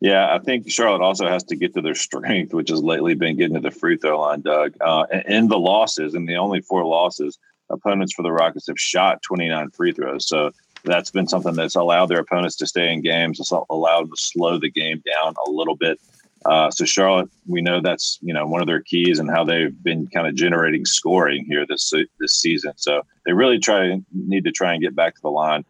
Yeah, 0.00 0.34
I 0.34 0.38
think 0.40 0.68
Charlotte 0.70 1.02
also 1.02 1.26
has 1.26 1.44
to 1.44 1.56
get 1.56 1.72
to 1.74 1.80
their 1.80 1.94
strength, 1.94 2.52
which 2.52 2.68
has 2.68 2.82
lately 2.82 3.14
been 3.14 3.36
getting 3.36 3.54
to 3.54 3.60
the 3.60 3.70
free 3.70 3.96
throw 3.96 4.20
line, 4.20 4.42
Doug. 4.42 4.74
Uh, 4.80 5.06
and 5.10 5.24
in 5.26 5.48
the 5.48 5.58
losses, 5.58 6.14
in 6.14 6.26
the 6.26 6.36
only 6.36 6.60
four 6.60 6.84
losses, 6.84 7.38
opponents 7.70 8.14
for 8.14 8.22
the 8.22 8.32
Rockets 8.32 8.66
have 8.68 8.78
shot 8.78 9.22
29 9.22 9.70
free 9.70 9.92
throws. 9.92 10.28
So 10.28 10.52
that's 10.84 11.10
been 11.10 11.26
something 11.26 11.54
that's 11.54 11.74
allowed 11.74 12.06
their 12.06 12.20
opponents 12.20 12.56
to 12.56 12.66
stay 12.66 12.92
in 12.92 13.02
games. 13.02 13.40
It's 13.40 13.52
allowed 13.70 14.10
to 14.10 14.16
slow 14.16 14.58
the 14.58 14.70
game 14.70 15.02
down 15.14 15.34
a 15.46 15.50
little 15.50 15.76
bit. 15.76 16.00
Uh, 16.44 16.70
so 16.70 16.84
Charlotte, 16.84 17.28
we 17.48 17.60
know 17.60 17.80
that's 17.80 18.18
you 18.22 18.32
know 18.32 18.46
one 18.46 18.60
of 18.60 18.68
their 18.68 18.80
keys 18.80 19.18
and 19.18 19.28
how 19.28 19.42
they've 19.42 19.82
been 19.82 20.06
kind 20.06 20.28
of 20.28 20.34
generating 20.34 20.84
scoring 20.84 21.44
here 21.44 21.66
this 21.66 21.92
this 22.20 22.40
season. 22.40 22.72
So 22.76 23.02
they 23.24 23.32
really 23.32 23.58
try 23.58 24.00
need 24.12 24.44
to 24.44 24.52
try 24.52 24.72
and 24.72 24.82
get 24.82 24.94
back 24.94 25.16
to 25.16 25.22
the 25.22 25.30
line, 25.30 25.64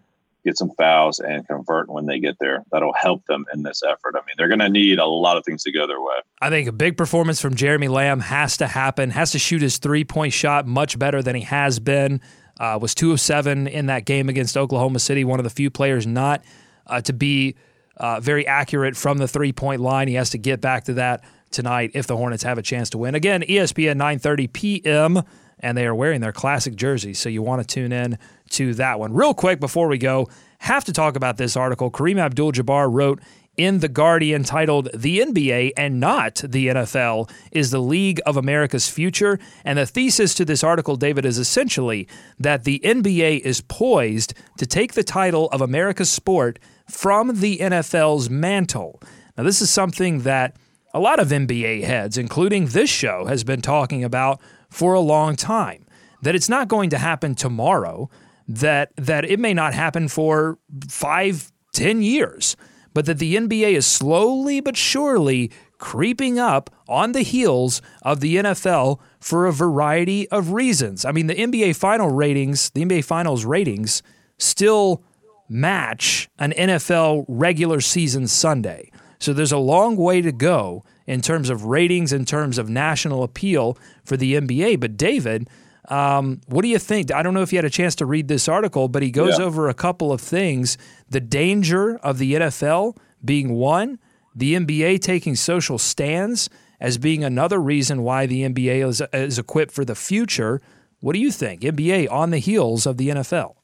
get 0.47 0.57
some 0.57 0.71
fouls, 0.79 1.19
and 1.19 1.47
convert 1.47 1.91
when 1.91 2.07
they 2.07 2.19
get 2.19 2.39
there. 2.39 2.65
That'll 2.73 2.95
help 2.95 3.27
them 3.27 3.45
in 3.53 3.63
this 3.63 3.83
effort. 3.83 4.15
I 4.15 4.21
mean, 4.27 4.37
they're 4.39 4.49
going 4.49 4.61
to 4.61 4.69
need 4.69 4.99
a 4.99 5.05
lot 5.05 5.37
of 5.37 5.45
things 5.45 5.65
to 5.65 5.73
go 5.73 5.87
their 5.87 6.01
way. 6.01 6.17
I 6.41 6.49
think 6.49 6.69
a 6.69 6.73
big 6.73 6.97
performance 6.97 7.41
from 7.41 7.55
Jeremy 7.55 7.89
Lamb 7.89 8.21
has 8.21 8.57
to 8.59 8.67
happen. 8.67 9.11
Has 9.11 9.33
to 9.33 9.39
shoot 9.39 9.61
his 9.61 9.79
three 9.79 10.05
point 10.05 10.33
shot 10.33 10.67
much 10.67 10.99
better 10.99 11.23
than 11.23 11.35
he 11.35 11.43
has 11.43 11.79
been. 11.79 12.21
Uh, 12.59 12.79
was 12.81 12.95
two 12.95 13.13
of 13.13 13.21
seven 13.21 13.67
in 13.67 13.87
that 13.87 14.07
game 14.07 14.31
against 14.31 14.57
Oklahoma 14.57 14.99
City. 14.99 15.25
One 15.25 15.39
of 15.39 15.45
the 15.45 15.51
few 15.51 15.69
players 15.71 16.07
not 16.07 16.43
uh, 16.87 17.03
to 17.03 17.13
be 17.13 17.57
uh, 17.99 18.21
very 18.21 18.47
accurate 18.47 18.97
from 18.97 19.19
the 19.19 19.29
three 19.29 19.53
point 19.53 19.81
line. 19.81 20.09
He 20.09 20.15
has 20.15 20.31
to 20.31 20.39
get 20.39 20.61
back 20.61 20.85
to 20.85 20.95
that 20.95 21.23
tonight 21.51 21.91
if 21.95 22.07
the 22.07 22.17
Hornets 22.17 22.45
have 22.45 22.59
a 22.59 22.63
chance 22.63 22.91
to 22.91 22.99
win. 22.99 23.15
Again, 23.15 23.43
ESPN 23.43 23.97
9:30 23.97 24.53
p.m. 24.53 25.23
and 25.61 25.77
they 25.77 25.87
are 25.87 25.95
wearing 25.95 26.21
their 26.21 26.33
classic 26.33 26.77
jerseys, 26.77 27.19
so 27.19 27.29
you 27.29 27.43
want 27.43 27.67
to 27.67 27.75
tune 27.75 27.93
in 27.93 28.19
to 28.51 28.75
that 28.75 28.99
one. 28.99 29.13
Real 29.13 29.35
quick 29.35 29.61
before 29.61 29.89
we 29.89 29.99
go, 29.99 30.29
have 30.59 30.85
to 30.85 30.93
talk 30.93 31.17
about 31.17 31.37
this 31.37 31.57
article. 31.57 31.91
Kareem 31.91 32.19
Abdul-Jabbar 32.19 32.93
wrote 32.93 33.21
in 33.57 33.79
The 33.79 33.89
Guardian 33.89 34.45
titled 34.45 34.91
The 34.95 35.21
NBA 35.21 35.73
and 35.77 35.99
Not 35.99 36.37
the 36.47 36.69
NFL 36.69 37.31
is 37.53 37.71
the 37.71 37.81
League 37.81 38.21
of 38.27 38.37
America's 38.37 38.89
Future. 38.89 39.39
And 39.65 39.79
the 39.79 39.87
thesis 39.87 40.35
to 40.35 40.45
this 40.45 40.63
article, 40.63 40.97
David, 40.97 41.25
is 41.25 41.39
essentially 41.39 42.07
that 42.39 42.65
the 42.65 42.81
NBA 42.85 43.41
is 43.41 43.63
poised 43.63 44.35
to 44.59 44.67
take 44.67 44.93
the 44.93 45.05
title 45.05 45.49
of 45.51 45.61
America's 45.61 46.11
sport 46.11 46.59
from 46.89 47.41
the 47.41 47.59
NFL's 47.59 48.29
mantle. 48.29 49.01
Now, 49.37 49.45
this 49.45 49.61
is 49.63 49.71
something 49.71 50.21
that 50.21 50.57
a 50.95 51.01
lot 51.01 51.21
of 51.21 51.29
NBA 51.29 51.85
heads, 51.85 52.17
including 52.17 52.67
this 52.69 52.89
show, 52.89 53.27
has 53.27 53.45
been 53.45 53.61
talking 53.61 54.05
about 54.05 54.41
for 54.77 54.93
a 54.93 55.01
long 55.01 55.37
time. 55.37 55.87
That 56.21 56.35
it's 56.35 56.51
not 56.51 56.69
going 56.69 56.91
to 56.91 56.99
happen 56.99 57.35
tomorrow, 57.35 58.11
that 58.47 58.93
that 58.97 59.25
it 59.25 59.41
may 59.41 59.55
not 59.55 59.73
happen 59.73 60.09
for 60.09 60.59
five, 60.89 61.51
ten 61.73 62.03
years, 62.03 62.57
but 62.93 63.07
that 63.07 63.19
the 63.19 63.37
NBA 63.37 63.73
is 63.73 63.87
slowly 63.87 64.61
but 64.61 64.77
surely 64.77 65.51
creeping 65.79 66.39
up 66.39 66.69
on 66.89 67.13
the 67.13 67.23
heels 67.23 67.81
of 68.03 68.21
the 68.21 68.37
NFL 68.37 68.99
for 69.19 69.47
a 69.47 69.53
variety 69.53 70.29
of 70.29 70.53
reasons. 70.53 71.07
I 71.07 71.13
mean, 71.13 71.27
the 71.27 71.35
NBA 71.35 71.75
final 71.77 72.11
ratings, 72.11 72.71
the 72.71 72.85
NBA 72.85 73.05
finals 73.05 73.47
ratings 73.47 74.03
still 74.37 75.03
match 75.49 76.29
an 76.39 76.53
NFL 76.53 77.25
regular 77.29 77.81
season 77.81 78.27
Sunday. 78.27 78.91
So 79.19 79.33
there's 79.33 79.53
a 79.53 79.59
long 79.59 79.97
way 79.97 80.21
to 80.21 80.33
go 80.33 80.85
in 81.07 81.21
terms 81.21 81.51
of 81.51 81.65
ratings, 81.65 82.13
in 82.13 82.25
terms 82.25 82.59
of 82.59 82.69
national 82.69 83.23
appeal 83.23 83.79
for 84.05 84.17
the 84.17 84.35
NBA. 84.35 84.77
But 84.81 84.97
David, 84.97 85.49
Um, 85.89 86.41
what 86.49 86.63
do 86.63 86.69
you 86.69 86.81
think? 86.81 87.13
I 87.15 87.23
don't 87.23 87.33
know 87.33 87.43
if 87.43 87.53
you 87.53 87.59
had 87.59 87.65
a 87.65 87.71
chance 87.71 87.95
to 87.97 88.07
read 88.07 88.27
this 88.27 88.49
article, 88.49 88.89
but 88.89 89.05
he 89.05 89.13
goes 89.13 89.39
Yeah. 89.39 89.45
over 89.45 89.69
a 89.69 89.75
couple 89.75 90.11
of 90.13 90.21
things. 90.21 90.77
The 91.09 91.21
danger 91.21 91.97
of 91.99 92.19
the 92.19 92.35
NFL 92.35 92.97
being 93.25 93.53
one, 93.55 94.01
the 94.35 94.57
NBA 94.57 94.99
taking 94.99 95.37
social 95.37 95.79
stands 95.79 96.51
as 96.81 96.99
being 96.99 97.23
another 97.23 97.61
reason 97.61 98.03
why 98.03 98.27
the 98.27 98.43
NBA 98.43 98.81
is, 98.81 99.01
is 99.13 99.39
equipped 99.39 99.71
for 99.73 99.85
the 99.85 99.95
future. 99.95 100.61
What 100.99 101.13
do 101.13 101.21
you 101.21 101.31
think? 101.31 101.61
NBA 101.63 102.09
on 102.11 102.31
the 102.31 102.39
heels 102.39 102.85
of 102.85 102.97
the 102.97 103.11
NFL. 103.11 103.55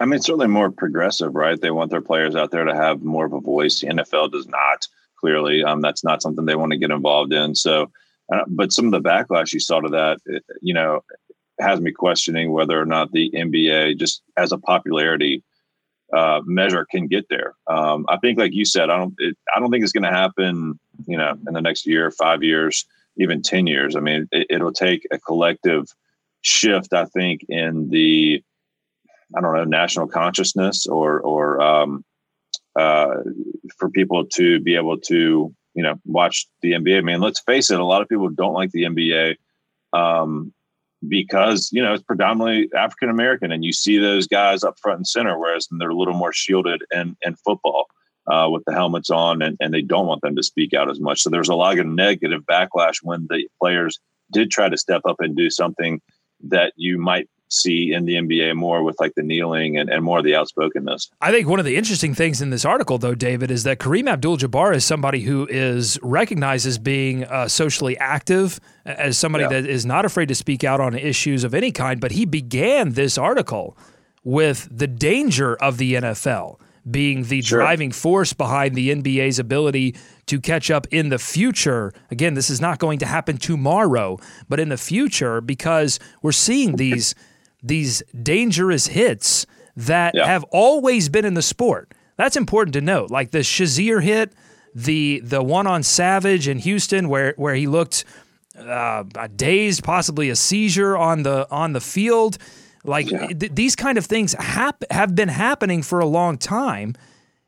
I 0.00 0.06
mean, 0.06 0.14
it's 0.14 0.24
certainly 0.26 0.46
more 0.48 0.70
progressive, 0.70 1.34
right? 1.34 1.60
They 1.60 1.70
want 1.70 1.90
their 1.90 2.00
players 2.00 2.34
out 2.34 2.50
there 2.50 2.64
to 2.64 2.74
have 2.74 3.02
more 3.02 3.26
of 3.26 3.34
a 3.34 3.40
voice. 3.40 3.80
The 3.80 3.88
NFL 3.88 4.28
does 4.32 4.48
not. 4.48 4.88
Clearly, 5.22 5.62
um, 5.62 5.80
that's 5.80 6.02
not 6.02 6.20
something 6.20 6.44
they 6.44 6.56
want 6.56 6.72
to 6.72 6.78
get 6.78 6.90
involved 6.90 7.32
in. 7.32 7.54
So, 7.54 7.90
uh, 8.32 8.44
but 8.48 8.72
some 8.72 8.86
of 8.86 8.90
the 8.92 9.08
backlash 9.08 9.52
you 9.52 9.60
saw 9.60 9.80
to 9.80 9.88
that, 9.90 10.18
you 10.60 10.74
know, 10.74 11.02
has 11.60 11.80
me 11.80 11.92
questioning 11.92 12.50
whether 12.50 12.80
or 12.80 12.84
not 12.84 13.12
the 13.12 13.30
NBA, 13.30 13.98
just 13.98 14.22
as 14.36 14.50
a 14.50 14.58
popularity 14.58 15.44
uh, 16.12 16.40
measure, 16.44 16.86
can 16.90 17.06
get 17.06 17.26
there. 17.30 17.54
Um, 17.68 18.04
I 18.08 18.16
think, 18.18 18.38
like 18.38 18.52
you 18.52 18.64
said, 18.64 18.90
I 18.90 18.98
don't. 18.98 19.14
It, 19.18 19.36
I 19.54 19.60
don't 19.60 19.70
think 19.70 19.84
it's 19.84 19.92
going 19.92 20.02
to 20.02 20.10
happen. 20.10 20.78
You 21.06 21.16
know, 21.16 21.34
in 21.46 21.54
the 21.54 21.62
next 21.62 21.86
year, 21.86 22.10
five 22.10 22.42
years, 22.42 22.84
even 23.16 23.42
ten 23.42 23.66
years. 23.66 23.94
I 23.94 24.00
mean, 24.00 24.28
it, 24.32 24.48
it'll 24.50 24.72
take 24.72 25.06
a 25.12 25.18
collective 25.18 25.86
shift. 26.40 26.92
I 26.92 27.04
think 27.04 27.46
in 27.48 27.90
the 27.90 28.42
I 29.36 29.40
don't 29.40 29.54
know, 29.54 29.64
national 29.64 30.08
consciousness 30.08 30.86
or 30.86 31.20
or 31.20 31.62
um, 31.62 32.04
uh, 32.76 33.14
for 33.76 33.90
people 33.90 34.24
to 34.24 34.60
be 34.60 34.76
able 34.76 34.98
to 34.98 35.54
you 35.74 35.82
know 35.82 35.94
watch 36.04 36.46
the 36.60 36.72
NBA. 36.72 36.98
I 36.98 37.00
mean, 37.02 37.20
let's 37.20 37.40
face 37.40 37.70
it, 37.70 37.80
a 37.80 37.84
lot 37.84 38.02
of 38.02 38.08
people 38.08 38.28
don't 38.28 38.54
like 38.54 38.70
the 38.70 38.84
NBA 38.84 39.36
um, 39.92 40.52
because 41.06 41.70
you 41.72 41.82
know 41.82 41.94
it's 41.94 42.02
predominantly 42.02 42.70
African 42.76 43.10
American, 43.10 43.52
and 43.52 43.64
you 43.64 43.72
see 43.72 43.98
those 43.98 44.26
guys 44.26 44.64
up 44.64 44.78
front 44.80 44.98
and 44.98 45.06
center, 45.06 45.38
whereas 45.38 45.68
they're 45.70 45.90
a 45.90 45.96
little 45.96 46.14
more 46.14 46.32
shielded 46.32 46.82
in 46.92 47.16
in 47.22 47.36
football. 47.36 47.86
Uh, 48.30 48.48
with 48.48 48.62
the 48.66 48.72
helmets 48.72 49.10
on, 49.10 49.42
and, 49.42 49.56
and 49.58 49.74
they 49.74 49.82
don't 49.82 50.06
want 50.06 50.22
them 50.22 50.36
to 50.36 50.44
speak 50.44 50.72
out 50.72 50.88
as 50.88 51.00
much. 51.00 51.22
So 51.22 51.28
there's 51.28 51.48
a 51.48 51.56
lot 51.56 51.76
of 51.76 51.86
negative 51.86 52.42
backlash 52.42 52.98
when 53.02 53.26
the 53.28 53.48
players 53.60 53.98
did 54.30 54.48
try 54.48 54.68
to 54.68 54.76
step 54.76 55.02
up 55.08 55.16
and 55.18 55.36
do 55.36 55.50
something 55.50 56.00
that 56.44 56.72
you 56.76 56.98
might 56.98 57.28
see 57.52 57.92
in 57.92 58.04
the 58.06 58.14
NBA 58.14 58.54
more 58.56 58.82
with 58.82 58.98
like 59.00 59.14
the 59.14 59.22
kneeling 59.22 59.78
and, 59.78 59.88
and 59.90 60.02
more 60.02 60.18
of 60.18 60.24
the 60.24 60.34
outspokenness. 60.34 61.10
I 61.20 61.30
think 61.30 61.46
one 61.48 61.58
of 61.58 61.64
the 61.64 61.76
interesting 61.76 62.14
things 62.14 62.40
in 62.40 62.50
this 62.50 62.64
article, 62.64 62.98
though, 62.98 63.14
David, 63.14 63.50
is 63.50 63.64
that 63.64 63.78
Kareem 63.78 64.08
Abdul-Jabbar 64.10 64.74
is 64.74 64.84
somebody 64.84 65.20
who 65.20 65.46
is 65.50 65.98
recognized 66.02 66.66
as 66.66 66.78
being 66.78 67.24
uh, 67.24 67.48
socially 67.48 67.96
active, 67.98 68.58
as 68.86 69.18
somebody 69.18 69.42
Yeah. 69.44 69.60
that 69.60 69.66
is 69.66 69.84
not 69.86 70.04
afraid 70.04 70.28
to 70.28 70.34
speak 70.34 70.64
out 70.64 70.80
on 70.80 70.94
issues 70.94 71.44
of 71.44 71.54
any 71.54 71.70
kind. 71.72 72.00
But 72.00 72.12
he 72.12 72.24
began 72.24 72.92
this 72.92 73.18
article 73.18 73.76
with 74.24 74.68
the 74.70 74.86
danger 74.86 75.54
of 75.56 75.78
the 75.78 75.94
NFL 75.94 76.58
being 76.90 77.22
the 77.24 77.40
Sure. 77.42 77.60
driving 77.60 77.92
force 77.92 78.32
behind 78.32 78.74
the 78.74 78.90
NBA's 78.90 79.38
ability 79.38 79.94
to 80.26 80.40
catch 80.40 80.68
up 80.68 80.86
in 80.90 81.10
the 81.10 81.18
future. 81.18 81.92
Again, 82.10 82.34
this 82.34 82.50
is 82.50 82.60
not 82.60 82.78
going 82.80 82.98
to 83.00 83.06
happen 83.06 83.36
tomorrow, 83.36 84.18
but 84.48 84.58
in 84.58 84.68
the 84.68 84.76
future 84.76 85.40
because 85.40 86.00
we're 86.22 86.32
seeing 86.32 86.74
these 86.76 87.14
these 87.62 88.02
dangerous 88.22 88.86
hits 88.88 89.46
that 89.76 90.14
Yeah. 90.14 90.26
have 90.26 90.44
always 90.50 91.08
been 91.08 91.24
in 91.24 91.34
the 91.34 91.42
sport. 91.42 91.92
That's 92.16 92.36
important 92.36 92.74
to 92.74 92.80
note. 92.80 93.10
Like 93.10 93.30
the 93.30 93.38
Shazier 93.40 94.02
hit, 94.02 94.32
the 94.74 95.20
the 95.24 95.42
one 95.42 95.66
on 95.66 95.82
Savage 95.82 96.48
in 96.48 96.58
Houston 96.58 97.08
where 97.08 97.34
where 97.36 97.54
he 97.54 97.66
looked 97.66 98.04
uh, 98.58 99.04
dazed, 99.36 99.82
possibly 99.82 100.28
a 100.28 100.36
seizure 100.36 100.96
on 100.96 101.22
the 101.22 101.46
on 101.50 101.72
the 101.72 101.80
field. 101.80 102.38
Like 102.84 103.08
th- 103.08 103.52
these 103.54 103.76
kind 103.76 103.96
of 103.96 104.04
things 104.06 104.34
hap- 104.38 104.84
have 104.90 105.14
been 105.14 105.28
happening 105.28 105.82
for 105.82 106.00
a 106.00 106.06
long 106.06 106.36
time. 106.36 106.94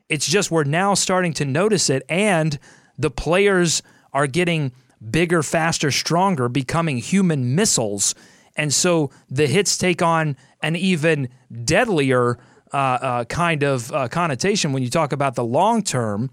It's 0.09 0.27
just 0.27 0.49
we're 0.51 0.63
now 0.63 0.93
starting 0.93 1.33
to 1.33 1.45
notice 1.45 1.89
it, 1.89 2.03
and 2.09 2.57
the 2.97 3.11
players 3.11 3.83
are 4.13 4.27
getting 4.27 4.71
bigger, 5.11 5.43
faster, 5.43 5.91
stronger, 5.91 6.47
becoming 6.49 6.97
human 6.97 7.53
missiles. 7.55 8.15
And 8.55 8.73
so 8.73 9.11
the 9.29 9.47
hits 9.47 9.77
take 9.77 10.01
on 10.01 10.37
an 10.61 10.75
even 10.75 11.29
deadlier 11.63 12.39
uh, 12.73 12.77
uh, 12.77 13.23
kind 13.25 13.63
of 13.63 13.91
uh, 13.91 14.07
connotation 14.07 14.73
when 14.73 14.83
you 14.83 14.89
talk 14.89 15.11
about 15.11 15.35
the 15.35 15.43
long 15.43 15.83
term. 15.83 16.29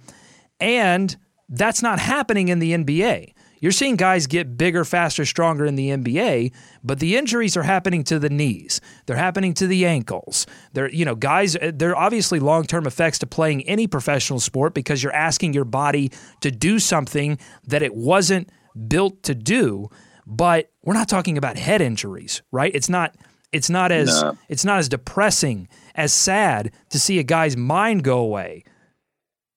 And 0.61 1.17
that's 1.49 1.83
not 1.83 1.99
happening 1.99 2.49
in 2.49 2.59
the 2.59 2.73
NBA. 2.73 3.35
You're 3.61 3.71
seeing 3.71 3.95
guys 3.95 4.27
get 4.27 4.57
bigger, 4.57 4.85
faster, 4.85 5.25
stronger 5.25 5.65
in 5.65 5.77
the 5.77 5.91
NBA, 5.91 6.53
but 6.83 6.99
the 6.99 7.17
injuries 7.17 7.57
are 7.57 7.63
happening 7.63 8.03
to 8.05 8.19
the 8.19 8.29
knees. 8.29 8.81
They're 9.07 9.17
happening 9.17 9.55
to 9.55 9.69
the 9.69 9.87
ankles. 9.87 10.49
They're, 10.73 10.91
you 10.91 11.05
know, 11.05 11.15
guys, 11.15 11.57
there 11.63 11.91
are 11.91 11.97
obviously 11.97 12.41
long 12.41 12.65
term 12.65 12.89
effects 12.89 13.21
to 13.21 13.27
playing 13.29 13.63
any 13.69 13.87
professional 13.87 14.41
sport 14.41 14.75
because 14.75 15.01
you're 15.01 15.15
asking 15.15 15.53
your 15.53 15.65
body 15.65 16.11
to 16.41 16.51
do 16.51 16.81
something 16.81 17.39
that 17.69 17.83
it 17.83 17.95
wasn't 17.95 18.51
built 18.89 19.23
to 19.23 19.35
do. 19.37 19.91
But 20.27 20.71
we're 20.85 20.95
not 20.95 21.09
talking 21.09 21.37
about 21.37 21.57
head 21.59 21.81
injuries, 21.81 22.43
right? 22.53 22.73
It's 22.75 22.89
not 22.89 23.15
it's 23.53 23.69
not 23.69 23.93
as 23.93 24.23
No. 24.23 24.37
it's 24.49 24.65
not 24.65 24.79
as 24.79 24.89
depressing, 24.89 25.69
as 25.95 26.13
sad 26.13 26.71
to 26.91 26.99
see 26.99 27.19
a 27.19 27.23
guy's 27.23 27.57
mind 27.57 28.03
go 28.05 28.19
away 28.19 28.65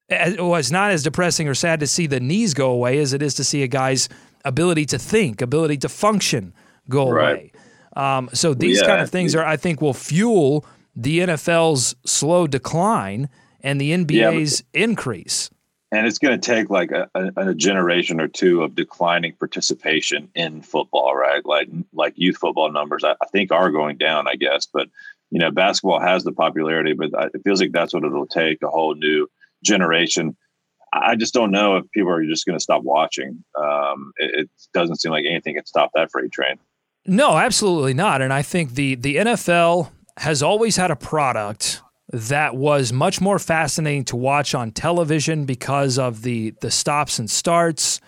as- 0.10 0.38
well, 0.38 0.56
it's 0.56 0.70
not 0.72 0.92
as 0.92 1.02
depressing 1.04 1.48
or 1.48 1.56
sad 1.56 1.80
to 1.80 1.88
see 1.88 2.06
the 2.08 2.20
knees 2.20 2.54
go 2.54 2.70
away 2.72 3.00
as 3.00 3.14
it 3.14 3.22
is 3.24 3.34
to 3.36 3.44
see 3.44 3.64
a 3.64 3.68
guy's 3.68 4.08
ability 4.44 4.86
to 4.86 5.00
think, 5.00 5.42
ability 5.42 5.78
to 5.78 5.90
function 5.90 6.54
go 6.90 7.10
Right. 7.10 7.32
away. 7.32 7.52
Um, 7.96 8.30
so 8.34 8.54
these 8.54 8.82
Yeah, 8.82 8.88
kind 8.88 9.02
of 9.02 9.10
things 9.10 9.34
are, 9.34 9.44
I 9.46 9.58
think, 9.58 9.82
will 9.82 9.94
fuel 9.96 10.64
the 10.96 11.22
NFL's 11.22 11.96
slow 12.06 12.46
decline 12.46 13.30
and 13.62 13.82
the 13.82 13.92
NBA's 13.94 14.64
increase. 14.74 15.50
And 15.92 16.08
it's 16.08 16.18
going 16.18 16.40
to 16.40 16.46
take 16.46 16.70
like 16.70 16.92
a, 16.92 17.10
a, 17.14 17.50
a 17.50 17.56
generation 17.56 18.20
or 18.20 18.28
two 18.28 18.64
of 18.64 18.76
declining 18.76 19.34
participation 19.34 20.30
in 20.36 20.62
football, 20.62 21.16
right? 21.16 21.46
Like 21.46 21.70
like 21.94 22.14
youth 22.16 22.38
football 22.38 22.72
numbers, 22.72 23.04
I, 23.04 23.12
I 23.12 23.28
think 23.32 23.52
are 23.52 23.72
going 23.72 23.98
down, 23.98 24.28
I 24.28 24.36
guess. 24.36 24.66
But 24.66 24.90
you 25.32 25.40
know, 25.40 25.52
basketball 25.52 26.00
has 26.00 26.24
the 26.24 26.32
popularity, 26.32 26.94
but 26.94 27.10
it 27.34 27.42
feels 27.44 27.62
like 27.62 27.72
that's 27.72 27.94
what 27.94 28.04
it'll 28.04 28.28
take 28.28 28.62
a 28.62 28.70
whole 28.70 28.96
new 28.96 29.28
generation. 29.64 30.36
I 30.94 31.16
just 31.16 31.34
don't 31.34 31.52
know 31.52 31.78
if 31.78 31.92
people 31.92 32.12
are 32.12 32.24
just 32.24 32.46
going 32.46 32.58
to 32.58 32.64
stop 32.64 32.84
watching. 32.84 33.44
Um, 33.60 34.14
it, 34.18 34.42
it 34.42 34.50
doesn't 34.74 34.98
seem 34.98 35.12
like 35.12 35.26
anything 35.28 35.56
can 35.56 35.66
stop 35.66 35.92
that 35.94 36.12
freight 36.12 36.32
train. 36.32 36.58
No, 37.06 37.38
absolutely 37.38 37.94
not. 37.94 38.22
And 38.22 38.34
I 38.34 38.42
think 38.42 38.72
the 38.74 38.96
the 38.96 39.18
NFL 39.18 39.92
has 40.18 40.42
always 40.42 40.78
had 40.78 40.92
a 40.92 40.96
product 40.96 41.82
that 42.16 42.56
was 42.56 42.94
much 42.94 43.20
more 43.20 43.38
fascinating 43.38 44.06
to 44.06 44.16
watch 44.16 44.56
on 44.56 44.72
television 44.72 45.44
because 45.46 46.00
of 46.00 46.22
the 46.22 46.52
the 46.62 46.72
stops 46.72 47.20
and 47.20 47.30
starts 47.30 48.00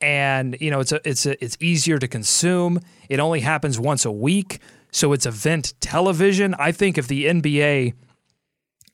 and 0.00 0.56
you 0.60 0.70
know 0.70 0.80
it's 0.80 0.92
a, 0.92 1.08
it's 1.08 1.24
a, 1.24 1.42
it's 1.42 1.56
easier 1.60 1.98
to 1.98 2.06
consume. 2.06 2.80
It 3.08 3.18
only 3.18 3.40
happens 3.40 3.80
once 3.80 4.04
a 4.04 4.12
week, 4.12 4.60
so 4.92 5.12
it's 5.12 5.24
event 5.24 5.74
television. 5.80 6.54
I 6.58 6.72
think 6.72 6.98
if 6.98 7.08
the 7.08 7.24
NBA 7.24 7.94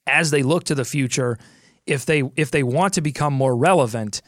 as 0.06 0.30
they 0.30 0.42
look 0.42 0.64
to 0.64 0.74
the 0.74 0.84
future, 0.84 1.38
if 1.86 2.06
they 2.06 2.22
if 2.36 2.52
they 2.52 2.62
want 2.62 2.94
to 2.94 3.00
become 3.00 3.32
more 3.32 3.56
relevant, 3.56 4.22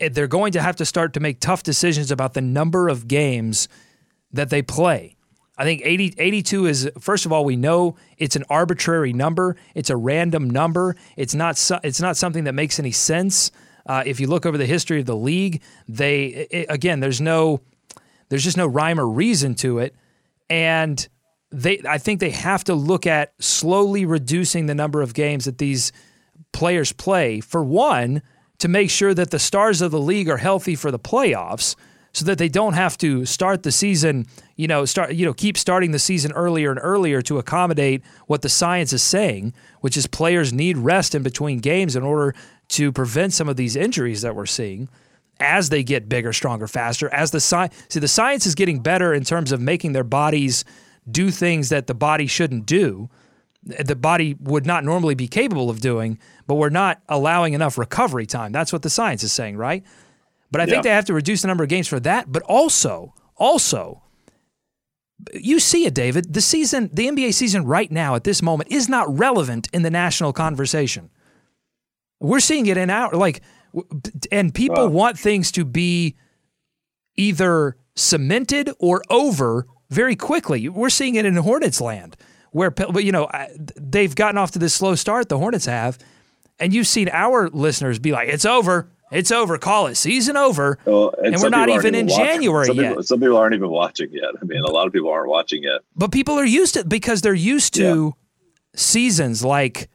they're 0.00 0.26
going 0.26 0.52
to 0.52 0.62
have 0.62 0.76
to 0.76 0.84
start 0.84 1.12
to 1.14 1.20
make 1.20 1.38
tough 1.38 1.62
decisions 1.62 2.10
about 2.10 2.34
the 2.34 2.40
number 2.40 2.88
of 2.88 3.06
games 3.06 3.68
that 4.32 4.50
they 4.50 4.62
play. 4.62 5.13
I 5.56 5.64
think 5.64 5.82
80, 5.84 6.14
82 6.18 6.66
is 6.66 6.90
first 6.98 7.26
of 7.26 7.32
all 7.32 7.44
we 7.44 7.56
know 7.56 7.96
it's 8.18 8.36
an 8.36 8.44
arbitrary 8.50 9.12
number. 9.12 9.56
It's 9.74 9.90
a 9.90 9.96
random 9.96 10.50
number. 10.50 10.96
It's 11.16 11.34
not 11.34 11.60
it's 11.84 12.00
not 12.00 12.16
something 12.16 12.44
that 12.44 12.54
makes 12.54 12.78
any 12.78 12.90
sense. 12.90 13.50
Uh, 13.86 14.02
if 14.06 14.18
you 14.18 14.26
look 14.26 14.46
over 14.46 14.58
the 14.58 14.66
history 14.66 15.00
of 15.00 15.06
the 15.06 15.16
league, 15.16 15.62
they 15.86 16.46
i 16.52 16.72
again 16.72 17.00
there's 17.00 17.20
no 17.20 17.60
there's 18.28 18.42
just 18.42 18.56
no 18.56 18.66
rhyme 18.66 18.98
or 18.98 19.08
reason 19.08 19.54
to 19.56 19.78
it, 19.78 19.94
and 20.50 21.06
they 21.52 21.80
I 21.88 21.98
think 21.98 22.18
they 22.18 22.30
have 22.30 22.64
to 22.64 22.74
look 22.74 23.06
at 23.06 23.34
slowly 23.38 24.06
reducing 24.06 24.66
the 24.66 24.74
number 24.74 25.02
of 25.02 25.14
games 25.14 25.44
that 25.44 25.58
these 25.58 25.92
players 26.52 26.90
play. 26.90 27.40
For 27.40 27.62
one, 27.62 28.22
to 28.58 28.66
make 28.66 28.90
sure 28.90 29.14
that 29.14 29.30
the 29.30 29.38
stars 29.38 29.82
of 29.82 29.92
the 29.92 30.00
league 30.00 30.28
are 30.28 30.38
healthy 30.38 30.74
for 30.74 30.90
the 30.90 30.98
playoffs 30.98 31.76
so 32.14 32.24
that 32.24 32.38
they 32.38 32.48
don't 32.48 32.72
have 32.74 32.96
to 32.98 33.26
start 33.26 33.64
the 33.64 33.72
season, 33.72 34.26
you 34.56 34.66
know, 34.66 34.84
start 34.84 35.12
you 35.14 35.26
know, 35.26 35.34
keep 35.34 35.58
starting 35.58 35.90
the 35.90 35.98
season 35.98 36.32
earlier 36.32 36.70
and 36.70 36.80
earlier 36.82 37.20
to 37.22 37.38
accommodate 37.38 38.02
what 38.26 38.42
the 38.42 38.48
science 38.48 38.92
is 38.92 39.02
saying, 39.02 39.52
which 39.80 39.96
is 39.96 40.06
players 40.06 40.52
need 40.52 40.78
rest 40.78 41.14
in 41.14 41.22
between 41.22 41.58
games 41.58 41.96
in 41.96 42.02
order 42.02 42.34
to 42.68 42.92
prevent 42.92 43.32
some 43.32 43.48
of 43.48 43.56
these 43.56 43.76
injuries 43.76 44.22
that 44.22 44.34
we're 44.34 44.46
seeing 44.46 44.88
as 45.40 45.68
they 45.68 45.82
get 45.82 46.08
bigger, 46.08 46.32
stronger, 46.32 46.68
faster, 46.68 47.12
as 47.12 47.32
the 47.32 47.40
science 47.40 47.74
see 47.88 48.00
the 48.00 48.08
science 48.08 48.46
is 48.46 48.54
getting 48.54 48.80
better 48.80 49.12
in 49.12 49.24
terms 49.24 49.52
of 49.52 49.60
making 49.60 49.92
their 49.92 50.04
bodies 50.04 50.64
do 51.10 51.30
things 51.30 51.68
that 51.68 51.86
the 51.86 51.94
body 51.94 52.26
shouldn't 52.26 52.64
do 52.64 53.10
the 53.64 53.96
body 53.96 54.36
would 54.40 54.66
not 54.66 54.84
normally 54.84 55.14
be 55.14 55.26
capable 55.26 55.70
of 55.70 55.80
doing, 55.80 56.18
but 56.46 56.56
we're 56.56 56.68
not 56.68 57.00
allowing 57.08 57.54
enough 57.54 57.78
recovery 57.78 58.26
time. 58.26 58.52
That's 58.52 58.72
what 58.72 58.82
the 58.82 58.90
science 58.90 59.22
is 59.22 59.32
saying, 59.32 59.56
right? 59.56 59.82
But 60.54 60.60
I 60.60 60.64
Yeah. 60.64 60.70
think 60.70 60.84
they 60.84 60.90
have 60.90 61.04
to 61.06 61.14
reduce 61.14 61.42
the 61.42 61.48
number 61.48 61.64
of 61.64 61.68
games 61.68 61.88
for 61.88 61.98
that, 62.00 62.30
but 62.30 62.42
also, 62.44 63.12
also 63.36 64.00
You 65.32 65.58
see 65.58 65.86
it, 65.86 65.94
David. 65.94 66.32
The 66.34 66.40
season, 66.40 66.90
the 66.92 67.06
NBA 67.08 67.32
season 67.32 67.64
right 67.64 67.90
now 67.90 68.14
at 68.14 68.24
this 68.24 68.42
moment 68.42 68.70
is 68.70 68.88
not 68.88 69.06
relevant 69.18 69.68
in 69.72 69.82
the 69.82 69.90
national 69.90 70.32
conversation. 70.32 71.08
We're 72.20 72.40
seeing 72.40 72.66
it 72.66 72.76
in 72.76 72.90
our 72.90 73.10
like, 73.12 73.40
and 74.30 74.52
people 74.54 74.88
want 74.88 75.18
things 75.18 75.50
to 75.52 75.64
be 75.64 76.16
either 77.16 77.76
cemented 77.96 78.70
or 78.78 79.02
over 79.08 79.66
very 79.90 80.16
quickly. 80.16 80.68
We're 80.68 80.90
seeing 80.90 81.14
it 81.14 81.24
in 81.24 81.34
Hornets 81.36 81.80
land 81.80 82.16
where 82.50 82.72
you 82.96 83.12
know 83.12 83.28
they've 83.80 84.14
gotten 84.14 84.36
off 84.36 84.50
to 84.52 84.58
this 84.58 84.74
slow 84.74 84.94
start. 84.94 85.28
The 85.28 85.38
Hornets 85.38 85.66
have, 85.66 85.96
and 86.58 86.72
you've 86.74 86.86
seen 86.88 87.08
our 87.12 87.48
listeners 87.50 87.98
be 87.98 88.12
like, 88.12 88.28
"It's 88.28 88.44
over, 88.44 88.90
it's 89.10 89.30
over, 89.30 89.58
call 89.58 89.86
it 89.86 89.96
season 89.96 90.36
over," 90.36 90.78
well, 90.84 91.14
and, 91.18 91.34
and 91.34 91.42
we're 91.42 91.48
not 91.48 91.68
even 91.68 91.94
in 91.94 92.06
watching. 92.06 92.24
January 92.24 92.66
some 92.66 92.76
yet. 92.76 92.88
People, 92.90 93.02
some 93.02 93.20
people 93.20 93.36
aren't 93.36 93.54
even 93.54 93.70
watching 93.70 94.12
yet. 94.12 94.30
I 94.40 94.44
mean, 94.44 94.60
a 94.60 94.70
lot 94.70 94.86
of 94.86 94.92
people 94.92 95.10
aren't 95.10 95.28
watching 95.28 95.62
yet. 95.62 95.82
But 95.94 96.12
people 96.12 96.34
are 96.34 96.44
used 96.44 96.74
to 96.74 96.84
because 96.84 97.20
they're 97.20 97.34
used 97.34 97.74
to 97.74 98.14
yeah. 98.16 98.78
seasons 98.78 99.44
like 99.44 99.88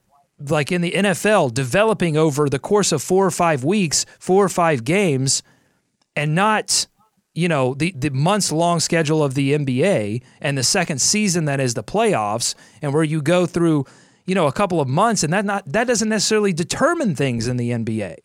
like 0.48 0.72
in 0.72 0.82
the 0.82 0.92
NFL 0.92 1.54
developing 1.54 2.16
over 2.16 2.48
the 2.50 2.60
course 2.60 2.92
of 2.92 3.04
four 3.04 3.26
or 3.26 3.32
five 3.32 3.64
weeks, 3.64 4.06
four 4.20 4.44
or 4.44 4.50
five 4.50 4.84
games, 4.84 5.44
and 6.16 6.36
not 6.36 6.88
you 7.34 7.48
know 7.48 7.74
the 7.74 7.94
the 7.96 8.10
months 8.10 8.52
long 8.52 8.80
schedule 8.80 9.24
of 9.24 9.34
the 9.34 9.54
NBA 9.54 10.22
and 10.42 10.58
the 10.58 10.64
second 10.64 11.02
season 11.02 11.46
that 11.46 11.60
is 11.60 11.74
the 11.74 11.84
playoffs 11.84 12.56
and 12.82 12.94
where 12.94 13.04
you 13.04 13.22
go 13.22 13.46
through 13.46 13.86
you 14.26 14.36
know 14.36 14.48
a 14.48 14.52
couple 14.52 14.82
of 14.82 14.88
months 14.88 15.24
and 15.24 15.32
that 15.34 15.46
not 15.46 15.66
that 15.72 15.88
doesn't 15.88 16.10
necessarily 16.10 16.54
determine 16.54 17.16
things 17.16 17.48
in 17.48 17.58
the 17.58 17.72
NBA. 17.72 18.18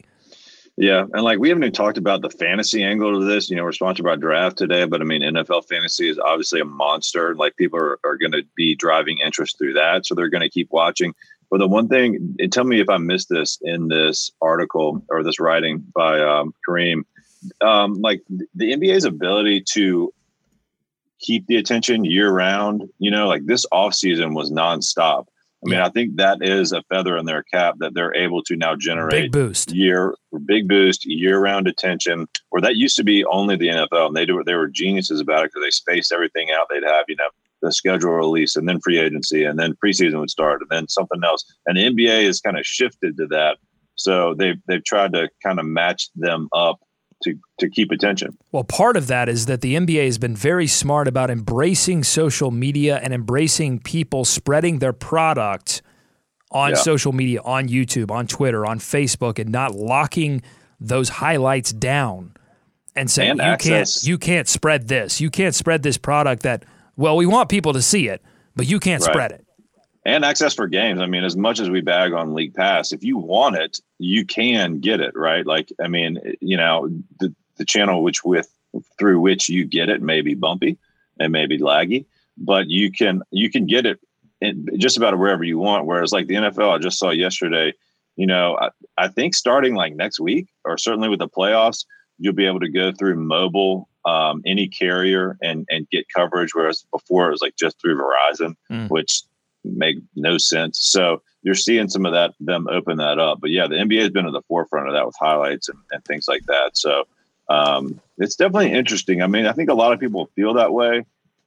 Yeah, 0.76 1.04
and 1.12 1.22
like 1.22 1.38
we 1.38 1.50
haven't 1.50 1.62
even 1.62 1.72
talked 1.72 1.98
about 1.98 2.20
the 2.20 2.30
fantasy 2.30 2.82
angle 2.82 3.16
of 3.16 3.26
this. 3.26 3.48
You 3.48 3.56
know, 3.56 3.62
we're 3.62 3.72
sponsored 3.72 4.04
by 4.04 4.16
Draft 4.16 4.58
today, 4.58 4.86
but 4.86 5.00
I 5.00 5.04
mean, 5.04 5.22
NFL 5.22 5.68
fantasy 5.68 6.08
is 6.08 6.18
obviously 6.18 6.60
a 6.60 6.64
monster. 6.64 7.36
Like 7.36 7.56
people 7.56 7.78
are, 7.78 8.00
are 8.04 8.16
going 8.16 8.32
to 8.32 8.42
be 8.56 8.74
driving 8.74 9.18
interest 9.18 9.56
through 9.56 9.74
that, 9.74 10.04
so 10.04 10.14
they're 10.14 10.28
going 10.28 10.42
to 10.42 10.50
keep 10.50 10.72
watching. 10.72 11.14
But 11.48 11.58
the 11.58 11.68
one 11.68 11.86
thing, 11.86 12.34
and 12.40 12.52
tell 12.52 12.64
me 12.64 12.80
if 12.80 12.88
I 12.88 12.96
missed 12.96 13.28
this 13.28 13.58
in 13.62 13.86
this 13.86 14.32
article 14.40 15.04
or 15.08 15.22
this 15.22 15.38
writing 15.38 15.84
by 15.94 16.20
um, 16.20 16.52
Kareem, 16.68 17.02
um, 17.60 17.94
like 18.00 18.22
the 18.56 18.72
NBA's 18.72 19.04
ability 19.04 19.62
to 19.74 20.12
keep 21.20 21.46
the 21.46 21.56
attention 21.56 22.04
year 22.04 22.30
round, 22.30 22.88
you 22.98 23.12
know, 23.12 23.28
like 23.28 23.46
this 23.46 23.64
offseason 23.72 24.34
was 24.34 24.50
nonstop. 24.50 25.26
I 25.64 25.70
mean, 25.70 25.80
I 25.80 25.88
think 25.88 26.16
that 26.16 26.38
is 26.42 26.72
a 26.72 26.82
feather 26.90 27.16
in 27.16 27.24
their 27.24 27.42
cap 27.44 27.76
that 27.78 27.94
they're 27.94 28.14
able 28.14 28.42
to 28.44 28.56
now 28.56 28.76
generate 28.76 29.22
big 29.24 29.32
boost 29.32 29.72
year, 29.72 30.14
big 30.44 30.68
boost 30.68 31.06
year 31.06 31.38
round 31.38 31.66
attention. 31.66 32.26
Where 32.50 32.60
that 32.62 32.76
used 32.76 32.96
to 32.96 33.04
be 33.04 33.24
only 33.24 33.56
the 33.56 33.68
NFL, 33.68 34.08
and 34.08 34.16
they 34.16 34.26
do 34.26 34.42
they 34.44 34.54
were 34.54 34.68
geniuses 34.68 35.20
about 35.20 35.44
it 35.44 35.50
because 35.52 35.64
they 35.64 35.70
spaced 35.70 36.12
everything 36.12 36.50
out. 36.50 36.66
They'd 36.70 36.84
have 36.84 37.06
you 37.08 37.16
know 37.16 37.28
the 37.62 37.72
schedule 37.72 38.10
release, 38.10 38.56
and 38.56 38.68
then 38.68 38.80
free 38.80 38.98
agency, 38.98 39.44
and 39.44 39.58
then 39.58 39.74
preseason 39.82 40.20
would 40.20 40.30
start, 40.30 40.60
and 40.60 40.70
then 40.70 40.88
something 40.88 41.22
else. 41.24 41.44
And 41.66 41.78
the 41.78 41.90
NBA 41.90 42.26
has 42.26 42.40
kind 42.40 42.58
of 42.58 42.66
shifted 42.66 43.16
to 43.16 43.26
that, 43.28 43.56
so 43.94 44.34
they've 44.34 44.60
they've 44.68 44.84
tried 44.84 45.12
to 45.14 45.30
kind 45.42 45.58
of 45.58 45.64
match 45.64 46.10
them 46.14 46.48
up 46.52 46.78
to 47.24 47.38
to 47.58 47.68
keep 47.68 47.90
attention. 47.90 48.36
Well, 48.52 48.64
part 48.64 48.96
of 48.96 49.06
that 49.08 49.28
is 49.28 49.46
that 49.46 49.60
the 49.60 49.74
NBA 49.74 50.04
has 50.04 50.18
been 50.18 50.36
very 50.36 50.66
smart 50.66 51.08
about 51.08 51.30
embracing 51.30 52.04
social 52.04 52.50
media 52.50 52.98
and 53.02 53.12
embracing 53.12 53.80
people 53.80 54.24
spreading 54.24 54.78
their 54.78 54.92
product 54.92 55.82
on 56.50 56.70
yeah. 56.70 56.76
social 56.76 57.12
media, 57.12 57.40
on 57.42 57.68
YouTube, 57.68 58.10
on 58.10 58.26
Twitter, 58.26 58.64
on 58.64 58.78
Facebook, 58.78 59.38
and 59.38 59.50
not 59.50 59.74
locking 59.74 60.42
those 60.78 61.08
highlights 61.08 61.72
down 61.72 62.34
and 62.94 63.10
saying 63.10 63.30
and 63.30 63.38
you 63.38 63.44
access. 63.44 64.02
can't 64.02 64.08
you 64.08 64.18
can't 64.18 64.48
spread 64.48 64.88
this. 64.88 65.20
You 65.20 65.30
can't 65.30 65.54
spread 65.54 65.82
this 65.82 65.98
product 65.98 66.42
that 66.42 66.64
well, 66.96 67.16
we 67.16 67.26
want 67.26 67.48
people 67.48 67.72
to 67.72 67.82
see 67.82 68.08
it, 68.08 68.22
but 68.54 68.66
you 68.66 68.78
can't 68.78 69.02
right. 69.02 69.12
spread 69.12 69.32
it 69.32 69.43
and 70.04 70.24
access 70.24 70.54
for 70.54 70.66
games. 70.66 71.00
I 71.00 71.06
mean, 71.06 71.24
as 71.24 71.36
much 71.36 71.60
as 71.60 71.70
we 71.70 71.80
bag 71.80 72.12
on 72.12 72.34
League 72.34 72.54
Pass, 72.54 72.92
if 72.92 73.02
you 73.02 73.16
want 73.16 73.56
it, 73.56 73.78
you 73.98 74.26
can 74.26 74.80
get 74.80 75.00
it, 75.00 75.16
right? 75.16 75.46
Like, 75.46 75.72
I 75.82 75.88
mean, 75.88 76.18
you 76.40 76.56
know, 76.56 76.88
the, 77.20 77.34
the 77.56 77.64
channel 77.64 78.02
which 78.02 78.24
with 78.24 78.48
through 78.98 79.20
which 79.20 79.48
you 79.48 79.64
get 79.64 79.88
it 79.88 80.02
may 80.02 80.20
be 80.20 80.34
bumpy 80.34 80.76
and 81.18 81.32
may 81.32 81.46
be 81.46 81.58
laggy, 81.58 82.06
but 82.36 82.68
you 82.68 82.90
can 82.90 83.22
you 83.30 83.50
can 83.50 83.66
get 83.66 83.86
it 83.86 84.00
in 84.40 84.68
just 84.78 84.96
about 84.96 85.18
wherever 85.18 85.44
you 85.44 85.58
want. 85.58 85.86
Whereas 85.86 86.12
like 86.12 86.26
the 86.26 86.34
NFL, 86.34 86.74
I 86.74 86.78
just 86.78 86.98
saw 86.98 87.10
yesterday, 87.10 87.72
you 88.16 88.26
know, 88.26 88.58
I, 88.60 88.70
I 88.98 89.08
think 89.08 89.34
starting 89.34 89.74
like 89.74 89.94
next 89.94 90.20
week 90.20 90.48
or 90.64 90.76
certainly 90.76 91.08
with 91.08 91.20
the 91.20 91.28
playoffs, 91.28 91.84
you'll 92.18 92.34
be 92.34 92.46
able 92.46 92.60
to 92.60 92.68
go 92.68 92.92
through 92.92 93.16
mobile 93.16 93.88
um, 94.04 94.42
any 94.44 94.68
carrier 94.68 95.38
and 95.40 95.66
and 95.70 95.88
get 95.88 96.06
coverage. 96.14 96.54
Whereas 96.54 96.84
before 96.92 97.28
it 97.28 97.30
was 97.30 97.42
like 97.42 97.56
just 97.56 97.80
through 97.80 97.96
Verizon, 97.96 98.54
mm. 98.70 98.90
which 98.90 99.22
make 99.64 99.96
no 100.14 100.38
sense. 100.38 100.78
So 100.80 101.22
you're 101.42 101.54
seeing 101.54 101.88
some 101.88 102.06
of 102.06 102.12
that 102.12 102.34
them 102.40 102.66
open 102.70 102.98
that 102.98 103.18
up. 103.18 103.40
But 103.40 103.50
yeah, 103.50 103.66
the 103.66 103.76
NBA 103.76 104.00
has 104.00 104.10
been 104.10 104.26
at 104.26 104.32
the 104.32 104.42
forefront 104.42 104.88
of 104.88 104.94
that 104.94 105.06
with 105.06 105.16
highlights 105.18 105.68
and, 105.68 105.78
and 105.90 106.04
things 106.04 106.26
like 106.28 106.44
that. 106.46 106.76
So 106.76 107.04
um, 107.48 108.00
it's 108.18 108.36
definitely 108.36 108.72
interesting. 108.72 109.22
I 109.22 109.26
mean, 109.26 109.46
I 109.46 109.52
think 109.52 109.70
a 109.70 109.74
lot 109.74 109.92
of 109.92 110.00
people 110.00 110.30
feel 110.34 110.54
that 110.54 110.72
way. 110.72 111.04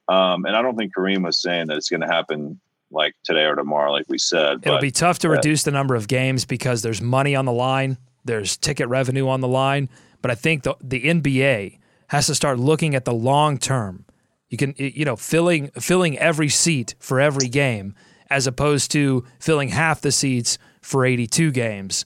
Um, 0.08 0.46
and 0.46 0.56
I 0.56 0.62
don't 0.62 0.76
think 0.76 0.94
Kareem 0.94 1.24
was 1.24 1.40
saying 1.40 1.66
that 1.66 1.76
it's 1.76 1.90
going 1.90 2.00
to 2.00 2.06
happen 2.06 2.60
like 2.90 3.14
today 3.24 3.44
or 3.44 3.54
tomorrow, 3.54 3.92
like 3.92 4.06
we 4.08 4.18
said. 4.18 4.60
It'll 4.62 4.76
but, 4.76 4.80
be 4.80 4.90
tough 4.90 5.18
to 5.20 5.28
uh, 5.28 5.32
reduce 5.32 5.64
the 5.64 5.70
number 5.70 5.94
of 5.94 6.08
games 6.08 6.44
because 6.44 6.82
there's 6.82 7.02
money 7.02 7.36
on 7.36 7.44
the 7.44 7.52
line, 7.52 7.98
there's 8.24 8.56
ticket 8.56 8.88
revenue 8.88 9.28
on 9.28 9.40
the 9.40 9.48
line. 9.48 9.88
But 10.22 10.30
I 10.30 10.34
think 10.34 10.62
the, 10.62 10.76
the 10.80 11.02
NBA 11.02 11.78
has 12.08 12.26
to 12.26 12.34
start 12.34 12.58
looking 12.58 12.94
at 12.94 13.04
the 13.04 13.12
long 13.12 13.58
term. 13.58 14.04
You 14.48 14.56
can, 14.56 14.74
you 14.76 15.04
know, 15.04 15.16
filling 15.16 15.68
filling 15.72 16.18
every 16.18 16.48
seat 16.48 16.94
for 16.98 17.20
every 17.20 17.48
game 17.48 17.94
as 18.30 18.46
opposed 18.46 18.90
to 18.92 19.24
filling 19.38 19.70
half 19.70 20.00
the 20.00 20.12
seats 20.12 20.58
for 20.80 21.04
82 21.04 21.50
games. 21.50 22.04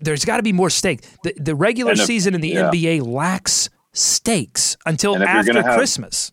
There's 0.00 0.24
got 0.24 0.38
to 0.38 0.42
be 0.42 0.52
more 0.52 0.70
stake. 0.70 1.04
The, 1.22 1.34
the 1.36 1.54
regular 1.54 1.92
if, 1.92 2.00
season 2.00 2.34
in 2.34 2.40
the 2.40 2.50
yeah. 2.50 2.70
NBA 2.70 3.06
lacks 3.06 3.70
stakes 3.92 4.76
until 4.84 5.16
after 5.22 5.62
have, 5.62 5.76
Christmas. 5.76 6.32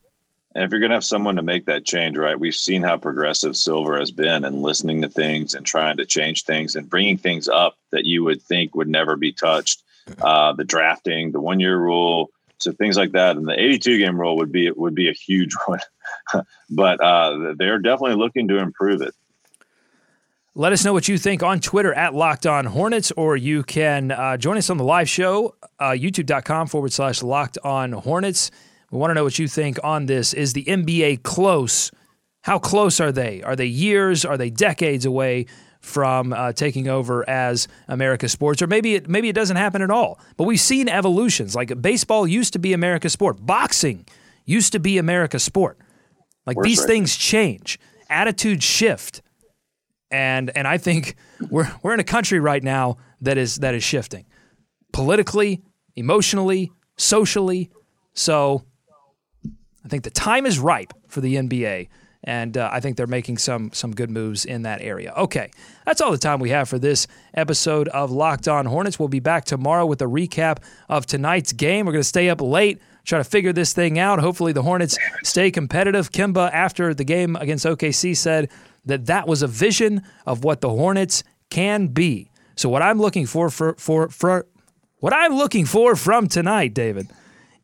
And 0.56 0.64
if 0.64 0.72
you're 0.72 0.80
going 0.80 0.90
to 0.90 0.96
have 0.96 1.04
someone 1.04 1.36
to 1.36 1.42
make 1.42 1.66
that 1.66 1.86
change, 1.86 2.18
right? 2.18 2.40
We've 2.40 2.54
seen 2.54 2.84
how 2.84 2.98
progressive 2.98 3.56
Silver 3.56 3.98
has 4.00 4.12
been 4.12 4.44
and 4.44 4.62
listening 4.62 5.02
to 5.02 5.10
things 5.10 5.54
and 5.54 5.66
trying 5.66 5.98
to 5.98 6.06
change 6.06 6.44
things 6.44 6.76
and 6.76 6.90
bringing 6.90 7.18
things 7.18 7.48
up 7.48 7.78
that 7.92 8.06
you 8.06 8.24
would 8.24 8.42
think 8.42 8.76
would 8.76 8.88
never 8.88 9.16
be 9.16 9.32
touched. 9.32 9.82
Uh, 10.22 10.52
the 10.52 10.66
drafting, 10.66 11.32
the 11.32 11.40
one 11.40 11.62
year 11.62 11.78
rule, 11.78 12.30
so 12.64 12.72
things 12.72 12.98
like 12.98 13.12
that. 13.12 13.36
And 13.36 13.48
the 13.48 13.60
82 13.60 14.00
game 14.00 14.20
rule 14.20 14.38
would 14.38 14.52
be 14.52 14.72
would 14.72 14.96
be 14.96 15.10
a 15.10 15.14
huge 15.14 15.54
one, 15.66 15.80
but 16.70 17.02
uh, 17.02 17.54
they're 17.58 17.80
definitely 17.80 18.16
looking 18.16 18.48
to 18.48 18.58
improve 18.58 19.02
it. 19.02 19.14
Let 20.56 20.72
us 20.72 20.86
know 20.86 20.94
what 20.94 21.08
you 21.08 21.18
think 21.18 21.42
on 21.42 21.60
Twitter 21.60 21.94
at 21.96 22.14
Locked 22.14 22.46
On 22.46 22.66
Hornets, 22.66 23.12
or 23.14 23.36
you 23.36 23.64
can 23.64 24.12
uh, 24.12 24.38
join 24.38 24.56
us 24.56 24.70
on 24.70 24.78
the 24.78 24.84
live 24.84 25.10
show, 25.10 25.56
uh, 25.80 25.92
youtube.com 25.92 26.68
forward 26.68 26.94
slash 26.94 27.24
Locked 27.24 27.58
On 27.64 27.92
Hornets. 27.92 28.52
We 28.92 29.00
want 29.00 29.10
to 29.10 29.16
know 29.16 29.24
what 29.24 29.40
you 29.40 29.48
think 29.48 29.80
on 29.84 30.06
this. 30.06 30.32
Is 30.32 30.54
the 30.54 30.64
NBA 30.66 31.24
close? 31.24 31.90
How 32.42 32.60
close 32.60 33.00
are 33.00 33.12
they? 33.12 33.42
Are 33.42 33.56
they 33.56 33.66
years? 33.66 34.26
Are 34.26 34.38
they 34.38 34.52
decades 34.52 35.06
away 35.06 35.48
from 35.84 36.34
uh, 36.34 36.54
taking 36.54 36.88
over 36.88 37.30
as 37.30 37.68
America's 37.88 38.32
sports? 38.32 38.62
Or 38.62 38.68
maybe 38.68 38.96
it 38.96 39.08
maybe 39.08 39.30
it 39.30 39.34
doesn't 39.34 39.58
happen 39.58 39.84
at 39.84 39.92
all. 39.92 40.20
But 40.38 40.46
we've 40.46 40.60
seen 40.60 40.90
evolutions. 40.90 41.56
Like 41.56 41.80
baseball 41.82 42.26
used 42.26 42.54
to 42.54 42.60
be 42.60 42.74
America's 42.74 43.14
sport. 43.14 43.46
Boxing 43.46 44.06
used 44.46 44.72
to 44.72 44.80
be 44.80 44.98
America's 44.98 45.44
sport. 45.44 45.78
Like 46.46 46.58
these 46.64 46.80
right. 46.80 46.88
things 46.88 47.16
change. 47.16 47.80
Attitudes 48.10 48.64
shift 48.64 49.22
and 50.14 50.56
and 50.56 50.68
I 50.68 50.78
think 50.78 51.16
we're 51.50 51.70
we're 51.82 51.94
in 51.94 52.00
a 52.00 52.06
country 52.06 52.40
right 52.40 52.64
now 52.64 52.98
that 53.22 53.38
is 53.38 53.58
that 53.58 53.74
is 53.74 53.84
shifting 53.84 54.26
politically, 54.94 55.62
emotionally, 55.96 56.72
socially. 56.96 57.70
So 58.14 58.64
I 59.84 59.90
think 59.90 60.04
the 60.04 60.12
time 60.12 60.46
is 60.46 60.60
ripe 60.60 60.94
for 61.10 61.20
the 61.20 61.36
NBA, 61.36 61.90
and 62.24 62.58
uh, 62.58 62.70
I 62.72 62.80
think 62.80 62.98
they're 62.98 63.08
making 63.08 63.38
some 63.38 63.72
some 63.74 63.94
good 63.94 64.10
moves 64.10 64.46
in 64.46 64.64
that 64.64 64.82
area. 64.82 65.14
Okay, 65.18 65.52
that's 65.86 66.02
all 66.02 66.12
the 66.12 66.18
time 66.18 66.40
we 66.40 66.50
have 66.52 66.70
for 66.70 66.80
this 66.80 67.08
episode 67.34 67.88
of 67.90 68.12
Locked 68.12 68.48
On 68.48 68.66
Hornets. 68.66 68.98
We'll 68.98 69.10
be 69.10 69.20
back 69.20 69.46
tomorrow 69.46 69.86
with 69.86 70.02
a 70.02 70.06
recap 70.06 70.60
of 70.90 71.06
tonight's 71.06 71.54
game. 71.54 71.86
We're 71.86 71.92
going 71.94 72.02
to 72.02 72.08
stay 72.08 72.30
up 72.30 72.42
late. 72.42 72.82
Try 73.06 73.18
to 73.18 73.26
figure 73.26 73.52
this 73.52 73.74
thing 73.74 74.00
out. 74.00 74.20
Hopefully, 74.20 74.54
the 74.54 74.64
Hornets 74.64 74.98
stay 75.24 75.52
competitive. 75.52 76.12
Kemba, 76.12 76.50
after 76.54 76.94
the 76.94 77.04
game 77.04 77.36
against 77.36 77.66
OKC, 77.66 78.16
said 78.16 78.50
that 78.86 79.08
that 79.08 79.28
was 79.28 79.42
a 79.42 79.48
vision 79.48 80.04
of 80.26 80.44
what 80.44 80.62
the 80.62 80.70
Hornets 80.70 81.24
can 81.50 81.88
be. 81.88 82.30
So 82.56 82.70
what 82.70 82.82
I'm 82.82 83.00
looking 83.00 83.26
for 83.26 83.50
for 83.50 83.76
for, 83.78 84.08
for 84.10 84.46
what 85.00 85.14
I'm 85.14 85.34
looking 85.36 85.66
for 85.66 85.98
from 85.98 86.28
tonight, 86.28 86.74
David, 86.74 87.10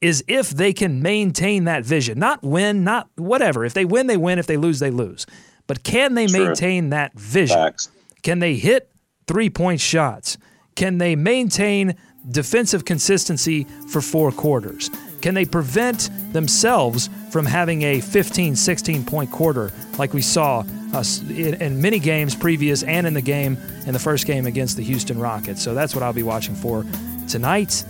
is 0.02 0.24
if 0.28 0.50
they 0.50 0.74
can 0.74 1.02
maintain 1.02 1.66
that 1.66 1.84
vision, 1.84 2.20
not 2.20 2.42
win, 2.42 2.84
not 2.84 3.10
whatever. 3.16 3.66
If 3.66 3.74
they 3.74 3.86
win, 3.86 4.08
they 4.08 4.18
win. 4.18 4.40
If 4.40 4.48
they 4.48 4.58
lose, 4.58 4.80
they 4.80 4.92
lose. 4.92 5.26
But 5.68 5.84
can 5.84 6.14
they 6.16 6.26
True. 6.26 6.46
maintain 6.48 6.90
that 6.90 7.14
vision? 7.14 7.58
Facts. 7.58 7.90
Can 8.24 8.40
they 8.40 8.56
hit 8.56 8.90
three 9.28 9.50
point 9.50 9.82
shots? 9.82 10.38
Can 10.76 10.98
they 10.98 11.16
maintain 11.16 11.96
defensive 12.30 12.86
consistency 12.86 13.66
for 13.90 14.02
four 14.02 14.32
quarters? 14.32 14.90
Can 15.22 15.34
they 15.34 15.46
prevent 15.46 16.10
themselves 16.32 17.10
from 17.30 17.46
having 17.46 17.82
a 17.82 18.00
15, 18.00 18.56
16 18.56 19.06
point 19.06 19.32
quarter 19.32 19.72
like 19.98 20.14
we 20.14 20.22
saw 20.22 20.64
us 20.94 21.22
in, 21.30 21.62
in 21.62 21.82
many 21.82 22.00
games 22.00 22.36
previous 22.36 22.84
and 22.84 23.06
in 23.06 23.14
the 23.14 23.22
game 23.22 23.58
in 23.86 23.94
the 23.94 24.00
first 24.00 24.26
game 24.26 24.46
against 24.46 24.78
the 24.78 24.84
Houston 24.84 25.20
Rockets? 25.20 25.62
So 25.62 25.74
that's 25.74 25.94
what 25.94 26.04
I'll 26.04 26.14
be 26.14 26.24
watching 26.24 26.56
for 26.56 26.86
tonight. 27.28 27.84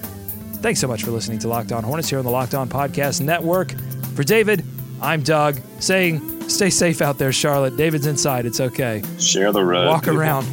Thanks 0.62 0.80
so 0.82 0.88
much 0.88 1.04
for 1.04 1.12
listening 1.12 1.40
to 1.40 1.48
Locked 1.48 1.72
On 1.72 1.84
Hornets 1.84 2.10
here 2.10 2.20
on 2.20 2.26
the 2.26 2.32
Locked 2.32 2.54
On 2.54 2.68
Podcast 2.68 3.22
Network. 3.22 3.72
For 4.16 4.24
David, 4.24 4.64
I'm 5.02 5.24
Doug 5.24 5.60
saying 5.80 6.50
stay 6.50 6.70
safe 6.70 7.02
out 7.02 7.18
there, 7.18 7.32
Charlotte. 7.32 7.78
David's 7.78 8.08
inside. 8.08 8.46
It's 8.46 8.60
okay. 8.60 9.02
Share 9.20 9.52
the 9.52 9.64
road. 9.64 9.88
Walk 9.88 10.04
people. 10.04 10.20
around. 10.20 10.46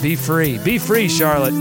Be 0.00 0.14
free. 0.14 0.58
Be 0.58 0.78
free, 0.78 1.08
Charlotte. 1.08 1.52